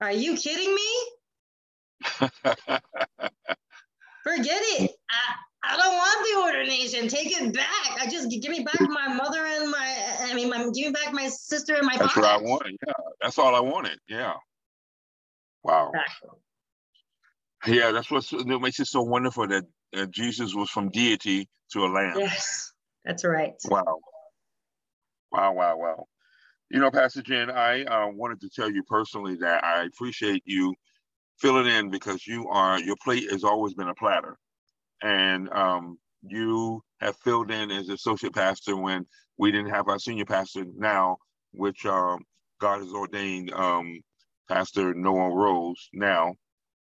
Are 0.00 0.12
you 0.12 0.36
kidding 0.36 0.74
me? 0.74 0.90
Forget 4.24 4.60
it. 4.60 4.90
I, 5.10 5.34
I 5.64 5.76
don't 5.76 5.94
want 5.94 6.26
the 6.26 6.58
ordination. 6.58 7.08
Take 7.08 7.40
it 7.40 7.54
back. 7.54 7.98
I 8.00 8.06
just 8.10 8.28
give 8.30 8.50
me 8.50 8.64
back 8.64 8.80
my 8.80 9.14
mother 9.14 9.46
and 9.46 9.70
my 9.70 9.96
I 10.22 10.34
mean 10.34 10.50
my 10.50 10.64
give 10.74 10.74
me 10.74 10.90
back 10.90 11.14
my 11.14 11.28
sister 11.28 11.76
and 11.76 11.86
my 11.86 11.96
That's 11.96 12.12
father. 12.12 12.26
what 12.26 12.30
I 12.30 12.42
wanted. 12.42 12.76
Yeah. 12.84 12.92
That's 13.22 13.38
all 13.38 13.54
I 13.54 13.60
wanted. 13.60 13.98
Yeah. 14.08 14.34
Wow. 15.62 15.92
Exactly. 15.94 16.30
Yeah, 17.66 17.92
that's 17.92 18.10
what 18.10 18.24
makes 18.60 18.80
it 18.80 18.86
so 18.86 19.02
wonderful 19.02 19.46
that 19.48 19.64
uh, 19.96 20.06
Jesus 20.06 20.54
was 20.54 20.70
from 20.70 20.90
deity 20.90 21.48
to 21.72 21.84
a 21.84 21.88
lamb. 21.88 22.18
Yes, 22.18 22.72
that's 23.04 23.24
right. 23.24 23.52
Wow. 23.66 23.98
Wow, 25.30 25.52
wow, 25.54 25.76
wow. 25.76 26.04
You 26.70 26.80
know, 26.80 26.90
Pastor 26.90 27.22
Jen, 27.22 27.50
I 27.50 27.84
uh, 27.84 28.08
wanted 28.08 28.40
to 28.42 28.50
tell 28.50 28.70
you 28.70 28.82
personally 28.84 29.36
that 29.40 29.64
I 29.64 29.84
appreciate 29.84 30.42
you 30.46 30.74
filling 31.38 31.66
in 31.66 31.90
because 31.90 32.26
you 32.26 32.48
are 32.48 32.80
your 32.80 32.96
plate 33.04 33.30
has 33.30 33.44
always 33.44 33.74
been 33.74 33.88
a 33.88 33.94
platter, 33.94 34.36
and 35.02 35.48
um, 35.50 35.98
you 36.22 36.82
have 37.00 37.16
filled 37.24 37.50
in 37.50 37.70
as 37.70 37.88
associate 37.88 38.34
pastor 38.34 38.76
when 38.76 39.06
we 39.38 39.52
didn't 39.52 39.70
have 39.70 39.88
our 39.88 39.98
senior 39.98 40.24
pastor 40.24 40.64
now, 40.76 41.18
which 41.52 41.86
um, 41.86 42.20
God 42.60 42.80
has 42.80 42.92
ordained 42.92 43.52
um, 43.52 44.00
Pastor 44.48 44.94
Noah 44.94 45.34
Rose 45.34 45.88
now. 45.92 46.34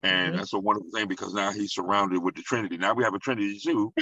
And 0.02 0.28
mm-hmm. 0.28 0.36
that's 0.36 0.52
a 0.52 0.58
wonderful 0.58 0.90
thing 0.94 1.08
because 1.08 1.34
now 1.34 1.50
he's 1.50 1.72
surrounded 1.72 2.22
with 2.22 2.36
the 2.36 2.42
Trinity. 2.42 2.76
Now 2.76 2.94
we 2.94 3.04
have 3.04 3.14
a 3.14 3.18
Trinity 3.18 3.58
Zoo. 3.58 3.92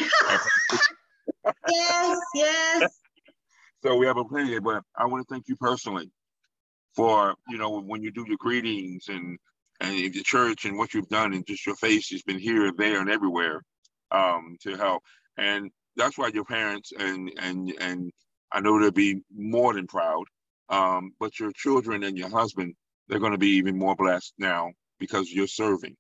yes, 1.69 2.19
yes. 2.35 2.99
So 3.83 3.97
we 3.97 4.07
have 4.07 4.17
a 4.17 4.25
plenty, 4.25 4.59
but 4.59 4.83
I 4.97 5.07
want 5.07 5.27
to 5.27 5.33
thank 5.33 5.49
you 5.49 5.57
personally 5.57 6.11
for, 6.95 7.35
you 7.49 7.59
know, 7.59 7.81
when 7.81 8.03
you 8.03 8.11
do 8.11 8.25
your 8.27 8.39
greetings 8.39 9.07
and 9.09 9.39
and 9.81 9.95
the 9.95 10.23
church 10.23 10.65
and 10.65 10.79
what 10.79 10.95
you've 10.95 11.09
done 11.09 11.35
and 11.35 11.47
just 11.47 11.67
your 11.67 11.77
face 11.77 12.09
has 12.09 12.23
been 12.23 12.39
here, 12.39 12.67
and 12.67 12.79
there, 12.79 12.99
and 12.99 13.11
everywhere 13.11 13.63
um, 14.11 14.57
to 14.63 14.75
help. 14.75 15.03
And 15.37 15.71
that's 15.97 16.17
why 16.17 16.29
your 16.29 16.45
parents 16.45 16.93
and 16.99 17.31
and 17.39 17.73
and 17.81 18.11
I 18.53 18.61
know 18.61 18.81
they'll 18.81 18.91
be 18.91 19.21
more 19.35 19.75
than 19.75 19.87
proud. 19.87 20.25
Um, 20.69 21.13
but 21.21 21.39
your 21.39 21.53
children 21.53 22.03
and 22.03 22.19
your 22.19 22.31
husband, 22.31 22.75
they're 23.09 23.21
going 23.21 23.33
to 23.33 23.39
be 23.39 23.57
even 23.57 23.79
more 23.79 23.95
blessed 23.95 24.35
now 24.39 24.73
because 24.99 25.31
you're 25.31 25.47
serving. 25.47 25.97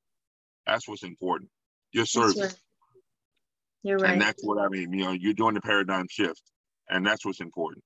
That's 0.67 0.89
what's 0.89 1.03
important. 1.03 1.51
You're 1.93 2.07
serving. 2.07 2.43
Right. 2.43 2.55
You're 3.83 3.99
right. 3.99 4.13
And 4.13 4.23
that's 4.23 4.45
what 4.45 4.59
I 4.59 4.69
mean. 4.69 4.93
You 4.93 5.05
know, 5.05 5.13
you're 5.13 5.33
doing 5.33 5.55
the 5.55 5.61
paradigm 5.61 6.07
shift. 6.11 6.43
And 6.89 7.07
that's 7.07 7.25
what's 7.25 7.41
important 7.41 7.83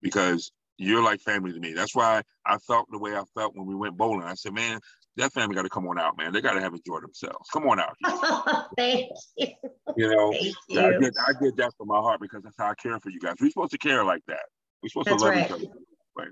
because 0.00 0.52
you're 0.78 1.02
like 1.02 1.20
family 1.20 1.52
to 1.52 1.60
me. 1.60 1.74
That's 1.74 1.94
why 1.94 2.22
I 2.46 2.58
felt 2.58 2.86
the 2.90 2.98
way 2.98 3.14
I 3.14 3.22
felt 3.34 3.54
when 3.56 3.66
we 3.66 3.74
went 3.74 3.96
bowling. 3.96 4.26
I 4.26 4.34
said, 4.34 4.52
man, 4.52 4.80
that 5.16 5.32
family 5.32 5.54
got 5.54 5.62
to 5.62 5.68
come 5.68 5.86
on 5.86 5.98
out, 5.98 6.16
man. 6.16 6.32
They 6.32 6.40
got 6.40 6.54
to 6.54 6.60
have 6.60 6.72
enjoyed 6.72 7.02
themselves. 7.02 7.48
Come 7.52 7.68
on 7.68 7.80
out. 7.80 8.66
Thank 8.76 9.10
you. 9.36 9.48
You 9.96 10.10
know, 10.10 10.32
you. 10.32 10.80
I, 10.80 10.98
did, 10.98 11.14
I 11.28 11.32
did 11.40 11.56
that 11.58 11.72
from 11.76 11.88
my 11.88 11.98
heart 11.98 12.20
because 12.20 12.42
that's 12.42 12.56
how 12.58 12.70
I 12.70 12.74
care 12.74 12.98
for 12.98 13.10
you 13.10 13.20
guys. 13.20 13.34
We're 13.40 13.50
supposed 13.50 13.72
to 13.72 13.78
care 13.78 14.04
like 14.04 14.22
that. 14.28 14.46
We're 14.82 14.88
supposed 14.88 15.08
that's 15.08 15.22
to 15.22 15.28
love 15.28 15.36
right. 15.36 15.46
each 15.46 15.52
other. 15.52 15.64
Right. 16.16 16.30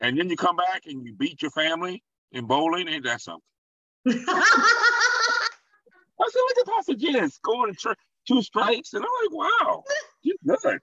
And 0.00 0.18
then 0.18 0.28
you 0.28 0.36
come 0.36 0.56
back 0.56 0.82
and 0.86 1.04
you 1.06 1.14
beat 1.14 1.40
your 1.40 1.50
family 1.52 2.02
in 2.32 2.46
bowling. 2.46 2.88
Ain't 2.88 3.04
that 3.04 3.20
something? 3.20 3.42
I 6.20 6.28
said, 6.30 6.40
look 6.40 6.58
at 6.58 6.74
Pastor 6.74 6.94
Jen 6.94 7.30
scoring 7.30 7.76
two 8.26 8.42
strikes. 8.42 8.92
And 8.94 9.04
I'm 9.04 9.10
like, 9.24 9.48
wow, 9.62 9.84
good. 10.46 10.80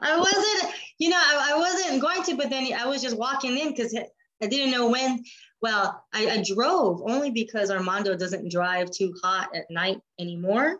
I 0.00 0.18
wasn't, 0.18 0.74
you 0.98 1.10
know, 1.10 1.18
I, 1.18 1.52
I, 1.54 1.58
wasn't 1.58 2.00
going 2.00 2.22
to, 2.24 2.36
but 2.36 2.50
then 2.50 2.72
I 2.72 2.86
was 2.86 3.02
just 3.02 3.16
walking 3.16 3.56
in 3.56 3.70
because 3.70 3.94
I 4.42 4.46
didn't 4.46 4.70
know 4.70 4.88
when. 4.88 5.22
Well, 5.60 6.04
I, 6.14 6.28
I, 6.30 6.44
drove 6.46 7.02
only 7.02 7.30
because 7.30 7.70
Armando 7.70 8.16
doesn't 8.16 8.50
drive 8.50 8.90
too 8.92 9.12
hot 9.22 9.50
at 9.54 9.64
night 9.70 9.98
anymore. 10.20 10.78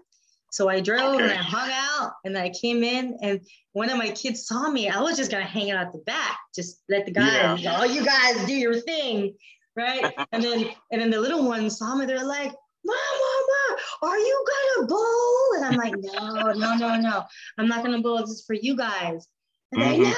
So 0.51 0.69
I 0.69 0.81
drove 0.81 1.15
okay. 1.15 1.25
and 1.25 1.33
I 1.33 1.37
hung 1.37 1.71
out 1.71 2.13
and 2.25 2.37
I 2.37 2.51
came 2.51 2.83
in 2.83 3.19
and 3.23 3.41
one 3.73 3.91
of 3.91 3.99
my 3.99 4.11
kids 4.11 4.47
saw 4.47 4.71
me. 4.71 4.89
I 4.89 5.01
was 5.01 5.17
just 5.17 5.31
gonna 5.31 5.45
hang 5.45 5.71
out 5.71 5.87
at 5.87 5.93
the 5.93 5.99
back, 5.99 6.39
just 6.55 6.83
let 6.89 7.05
the 7.07 7.13
guys, 7.13 7.63
yeah. 7.63 7.77
all 7.77 7.87
you 7.87 8.05
guys 8.05 8.47
do 8.47 8.55
your 8.55 8.81
thing, 8.81 9.35
right? 9.77 10.13
and 10.33 10.43
then 10.43 10.71
and 10.91 11.01
then 11.01 11.11
the 11.11 11.21
little 11.21 11.47
ones 11.47 11.79
saw 11.79 11.95
me. 11.95 12.07
They're 12.07 12.25
like, 12.25 12.53
Mom, 12.85 12.97
Mama, 12.97 13.83
are 14.03 14.19
you 14.19 14.45
gonna 14.77 14.87
bowl? 14.87 15.55
And 15.57 15.65
I'm 15.67 15.77
like, 15.77 15.95
no, 15.99 16.53
no, 16.53 16.77
no, 16.77 16.97
no. 16.97 17.25
I'm 17.59 17.69
not 17.69 17.85
gonna 17.85 18.01
bowl. 18.01 18.19
This 18.19 18.31
is 18.31 18.45
for 18.47 18.55
you 18.55 18.77
guys. 18.77 19.27
And 19.73 19.83
mm-hmm. 19.83 20.03
they, 20.03 20.09
no. 20.09 20.15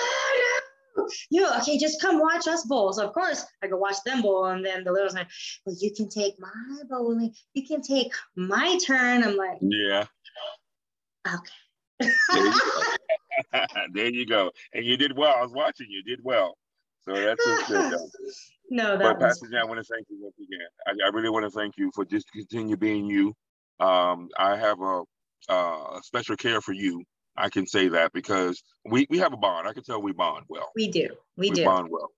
You 1.30 1.49
okay, 1.59 1.78
just 1.78 2.01
come 2.01 2.20
watch 2.20 2.47
us 2.47 2.64
bowl. 2.64 2.93
So 2.93 3.07
of 3.07 3.12
course 3.12 3.45
I 3.62 3.68
go 3.68 3.76
watch 3.76 3.97
them 4.05 4.22
bowl. 4.22 4.47
And 4.47 4.64
then 4.64 4.84
the 4.84 4.93
little 4.93 5.12
like, 5.14 5.28
well, 5.64 5.76
you 5.78 5.93
can 5.93 6.09
take 6.09 6.34
my 6.38 6.82
bowling. 6.88 7.34
You 7.55 7.66
can 7.66 7.82
take 7.82 8.12
my 8.36 8.78
turn. 8.86 9.24
I'm 9.24 9.36
like, 9.36 9.59
yeah. 9.61 10.05
Okay. 11.26 12.12
there, 12.32 12.45
you 12.45 12.61
there 13.93 14.09
you 14.09 14.26
go. 14.26 14.51
And 14.72 14.84
you 14.84 14.97
did 14.97 15.16
well. 15.16 15.34
I 15.36 15.43
was 15.43 15.53
watching 15.53 15.86
you. 15.91 16.03
Did 16.03 16.20
well. 16.22 16.57
So 17.03 17.12
that's 17.14 17.45
just 17.45 17.68
good. 17.68 17.93
Though. 17.93 18.09
no, 18.70 18.97
that 18.97 19.18
But 19.18 19.20
Pastor 19.20 19.49
Jan, 19.51 19.62
I 19.62 19.64
want 19.64 19.78
to 19.78 19.84
thank 19.84 20.07
you 20.11 20.18
once 20.20 20.36
again. 20.38 20.66
I, 20.86 21.07
I 21.07 21.11
really 21.11 21.30
want 21.30 21.45
to 21.45 21.51
thank 21.51 21.76
you 21.76 21.91
for 21.95 22.05
just 22.05 22.30
continue 22.32 22.76
being 22.76 23.07
you. 23.07 23.34
Um, 23.78 24.28
I 24.38 24.57
have 24.57 24.80
a, 24.80 25.03
uh, 25.49 25.97
a 25.97 26.01
special 26.03 26.36
care 26.36 26.61
for 26.61 26.72
you. 26.72 27.03
I 27.41 27.49
can 27.49 27.66
say 27.66 27.88
that 27.88 28.12
because 28.12 28.62
we, 28.84 29.07
we 29.11 29.18
have 29.18 29.32
a 29.32 29.36
bond. 29.36 29.66
I 29.66 29.72
can 29.72 29.82
tell 29.82 30.01
we 30.01 30.12
bond 30.12 30.45
well. 30.49 30.70
we 30.74 30.88
do. 30.88 31.09
We, 31.36 31.51
we 31.51 31.57
do. 31.57 31.64
bond 31.64 31.88
well. 31.91 32.11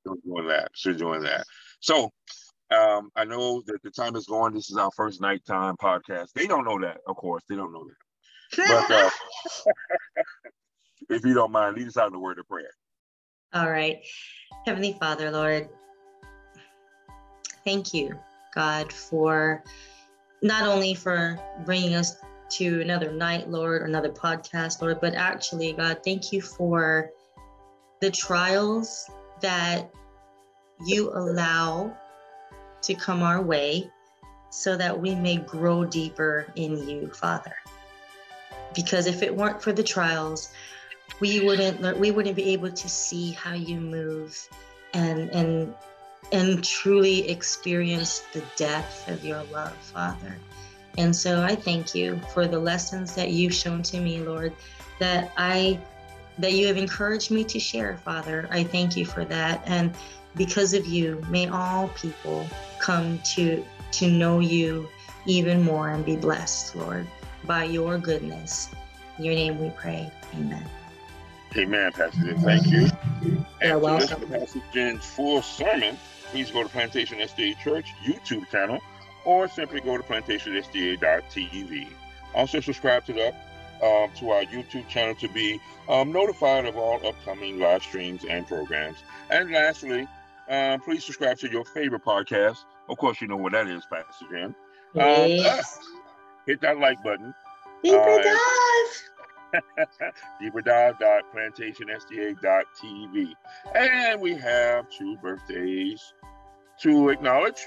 Still 0.00 0.16
doing 0.24 0.48
that. 0.48 0.70
Still 0.74 0.94
doing 0.94 1.22
that. 1.22 1.44
So 1.80 2.10
um, 2.70 3.10
I 3.16 3.24
know 3.24 3.62
that 3.66 3.82
the 3.82 3.90
time 3.90 4.16
is 4.16 4.26
going. 4.26 4.54
This 4.54 4.70
is 4.70 4.76
our 4.76 4.90
first 4.96 5.20
nighttime 5.20 5.76
podcast. 5.76 6.32
They 6.34 6.46
don't 6.46 6.64
know 6.64 6.78
that, 6.80 6.98
of 7.06 7.16
course. 7.16 7.42
They 7.48 7.56
don't 7.56 7.72
know 7.72 7.84
that. 7.84 8.68
But 8.68 8.90
uh, 8.90 9.10
if 11.16 11.24
you 11.24 11.34
don't 11.34 11.52
mind, 11.52 11.76
lead 11.76 11.88
us 11.88 11.96
out 11.96 12.08
in 12.08 12.12
the 12.12 12.18
word 12.18 12.38
of 12.38 12.46
prayer. 12.46 12.70
All 13.52 13.70
right. 13.70 13.98
Heavenly 14.66 14.96
Father, 15.00 15.30
Lord, 15.30 15.68
thank 17.64 17.92
you, 17.92 18.18
God, 18.54 18.92
for 18.92 19.64
not 20.42 20.68
only 20.68 20.94
for 20.94 21.38
bringing 21.64 21.94
us 21.94 22.16
to 22.50 22.80
another 22.80 23.12
night, 23.12 23.48
Lord, 23.48 23.82
or 23.82 23.84
another 23.84 24.10
podcast, 24.10 24.82
Lord, 24.82 25.00
but 25.00 25.14
actually, 25.14 25.72
God, 25.72 26.00
thank 26.04 26.32
you 26.32 26.40
for 26.40 27.10
the 28.00 28.10
trials 28.10 29.08
that 29.40 29.90
you 30.86 31.10
allow 31.10 31.96
to 32.82 32.94
come 32.94 33.22
our 33.22 33.42
way 33.42 33.90
so 34.50 34.76
that 34.76 34.98
we 34.98 35.14
may 35.14 35.36
grow 35.36 35.84
deeper 35.84 36.46
in 36.56 36.88
you, 36.88 37.10
Father. 37.12 37.54
Because 38.74 39.06
if 39.06 39.22
it 39.22 39.34
weren't 39.34 39.62
for 39.62 39.72
the 39.72 39.82
trials, 39.82 40.52
we 41.20 41.40
wouldn't 41.40 41.98
we 41.98 42.10
wouldn't 42.10 42.36
be 42.36 42.50
able 42.50 42.70
to 42.70 42.88
see 42.88 43.32
how 43.32 43.52
you 43.52 43.80
move 43.80 44.48
and 44.94 45.30
and 45.30 45.74
and 46.32 46.64
truly 46.64 47.28
experience 47.28 48.20
the 48.32 48.42
depth 48.56 49.08
of 49.08 49.24
your 49.24 49.42
love, 49.44 49.76
Father. 49.76 50.36
And 50.98 51.14
so 51.14 51.42
I 51.42 51.54
thank 51.54 51.94
you 51.94 52.20
for 52.32 52.46
the 52.46 52.58
lessons 52.58 53.14
that 53.14 53.30
you've 53.30 53.54
shown 53.54 53.82
to 53.84 54.00
me, 54.00 54.20
Lord, 54.20 54.52
that 54.98 55.32
I 55.36 55.78
that 56.38 56.52
you 56.52 56.66
have 56.68 56.76
encouraged 56.76 57.30
me 57.30 57.44
to 57.44 57.60
share, 57.60 57.98
Father. 57.98 58.48
I 58.50 58.64
thank 58.64 58.96
you 58.96 59.04
for 59.04 59.24
that. 59.26 59.62
And 59.66 59.94
because 60.36 60.72
of 60.74 60.86
you, 60.86 61.22
may 61.28 61.48
all 61.48 61.88
people 61.88 62.46
come 62.78 63.18
to 63.34 63.64
to 63.92 64.10
know 64.10 64.40
you 64.40 64.88
even 65.26 65.62
more 65.62 65.90
and 65.90 66.04
be 66.04 66.16
blessed, 66.16 66.76
Lord, 66.76 67.06
by 67.44 67.64
your 67.64 67.98
goodness. 67.98 68.70
In 69.18 69.24
your 69.24 69.34
name 69.34 69.60
we 69.60 69.70
pray. 69.70 70.10
Amen. 70.34 70.64
Amen, 71.56 71.92
Pastor 71.92 72.32
Jen. 72.34 72.40
Thank 72.40 72.66
you. 72.66 72.88
You're 73.22 73.46
And 73.60 73.82
welcome. 73.82 74.00
listen 74.00 74.20
to 74.20 74.26
Pastor 74.38 74.62
Jen's 74.72 75.04
full 75.04 75.42
sermon, 75.42 75.98
please 76.30 76.50
go 76.50 76.62
to 76.62 76.68
Plantation 76.68 77.18
SDA 77.18 77.58
Church 77.58 77.86
YouTube 78.06 78.48
channel 78.50 78.80
or 79.24 79.48
simply 79.48 79.80
go 79.80 79.96
to 79.96 80.02
plantationsda.tv. 80.02 81.88
Also, 82.34 82.60
subscribe 82.60 83.04
to 83.06 83.12
the 83.12 83.34
um, 83.82 84.10
to 84.16 84.30
our 84.30 84.44
YouTube 84.44 84.86
channel 84.88 85.14
to 85.14 85.28
be 85.28 85.58
um, 85.88 86.12
notified 86.12 86.66
of 86.66 86.76
all 86.76 87.04
upcoming 87.06 87.58
live 87.58 87.82
streams 87.82 88.24
and 88.28 88.46
programs. 88.46 88.98
And 89.30 89.50
lastly, 89.50 90.06
um, 90.48 90.80
please 90.80 91.04
subscribe 91.04 91.38
to 91.38 91.50
your 91.50 91.64
favorite 91.64 92.04
podcast. 92.04 92.58
Of 92.88 92.98
course, 92.98 93.20
you 93.20 93.28
know 93.28 93.36
what 93.36 93.52
that 93.52 93.68
is, 93.68 93.84
Pastor 93.86 94.26
Jen. 94.30 94.54
Um, 94.96 95.30
Yes. 95.30 95.78
Hit 96.46 96.60
that 96.62 96.78
like 96.78 97.02
button. 97.02 97.34
Deeper 97.82 97.98
uh, 97.98 98.22
dive. 98.22 99.10
deeperdive.plantationsda.tv. 100.42 103.34
And 103.74 104.20
we 104.20 104.34
have 104.34 104.88
two 104.90 105.16
birthdays 105.18 106.12
to 106.80 107.10
acknowledge. 107.10 107.66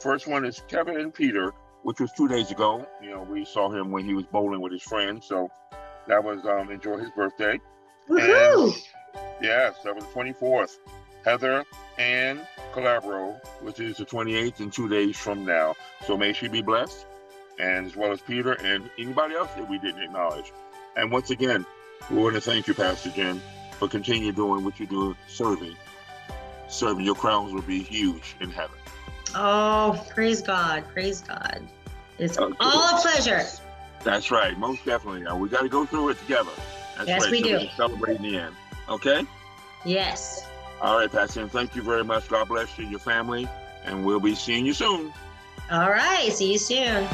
First 0.00 0.26
one 0.28 0.44
is 0.44 0.62
Kevin 0.68 1.00
and 1.00 1.12
Peter, 1.12 1.52
which 1.82 2.00
was 2.00 2.12
two 2.12 2.28
days 2.28 2.50
ago. 2.50 2.86
You 3.02 3.10
know, 3.10 3.22
we 3.22 3.44
saw 3.44 3.70
him 3.70 3.90
when 3.90 4.04
he 4.04 4.14
was 4.14 4.26
bowling 4.26 4.60
with 4.60 4.72
his 4.72 4.82
friends. 4.82 5.26
So 5.26 5.50
that 6.06 6.22
was 6.22 6.44
um 6.46 6.70
enjoy 6.70 6.98
his 6.98 7.10
birthday. 7.10 7.60
Woohoo! 8.08 8.76
Yes, 9.40 9.76
that 9.84 9.94
was 9.94 10.04
the 10.04 10.10
24th. 10.10 10.78
Heather 11.24 11.64
and 11.98 12.40
Calabro, 12.72 13.38
which 13.60 13.80
is 13.80 13.96
the 13.96 14.04
28th 14.06 14.60
and 14.60 14.72
two 14.72 14.88
days 14.88 15.16
from 15.16 15.44
now. 15.44 15.74
So 16.06 16.16
may 16.16 16.32
she 16.32 16.48
be 16.48 16.62
blessed, 16.62 17.06
and 17.58 17.86
as 17.86 17.96
well 17.96 18.12
as 18.12 18.20
Peter 18.20 18.52
and 18.52 18.88
anybody 18.98 19.34
else 19.34 19.50
that 19.56 19.68
we 19.68 19.78
didn't 19.78 20.02
acknowledge. 20.02 20.52
And 20.96 21.10
once 21.10 21.30
again, 21.30 21.66
we 22.10 22.16
want 22.18 22.36
to 22.36 22.40
thank 22.40 22.66
you, 22.66 22.74
Pastor 22.74 23.10
Jen, 23.10 23.42
for 23.72 23.88
continuing 23.88 24.34
doing 24.34 24.64
what 24.64 24.78
you 24.78 24.86
do, 24.86 25.16
serving. 25.26 25.76
Serving 26.68 27.04
your 27.04 27.14
crowns 27.14 27.52
will 27.52 27.62
be 27.62 27.82
huge 27.82 28.36
in 28.40 28.50
heaven. 28.50 28.76
Oh, 29.34 30.04
praise 30.14 30.42
God. 30.42 30.84
Praise 30.92 31.20
God. 31.20 31.60
It's 32.18 32.38
Okay. 32.38 32.56
all 32.60 32.98
a 32.98 33.00
pleasure. 33.00 33.44
That's 34.04 34.30
right, 34.30 34.56
most 34.58 34.84
definitely. 34.84 35.22
Now 35.22 35.36
we 35.36 35.48
got 35.48 35.62
to 35.62 35.68
go 35.68 35.84
through 35.84 36.10
it 36.10 36.18
together. 36.20 36.50
That's 36.96 37.08
Yes, 37.08 37.22
right. 37.22 37.30
we 37.30 37.42
so 37.76 37.88
do. 37.88 38.04
in 38.06 38.22
the 38.22 38.38
end. 38.38 38.54
Okay. 38.88 39.24
Yes. 39.84 40.46
All 40.80 40.96
right, 40.98 41.10
Pastor. 41.10 41.48
Thank 41.48 41.74
you 41.76 41.82
very 41.82 42.04
much. 42.04 42.28
God 42.28 42.48
bless 42.48 42.76
you 42.78 42.84
and 42.84 42.90
your 42.90 43.00
family, 43.00 43.48
and 43.84 44.04
we'll 44.04 44.20
be 44.20 44.34
seeing 44.34 44.64
you 44.64 44.72
soon. 44.72 45.12
All 45.70 45.90
right. 45.90 46.32
See 46.32 46.52
you 46.52 46.58
soon. 46.58 47.06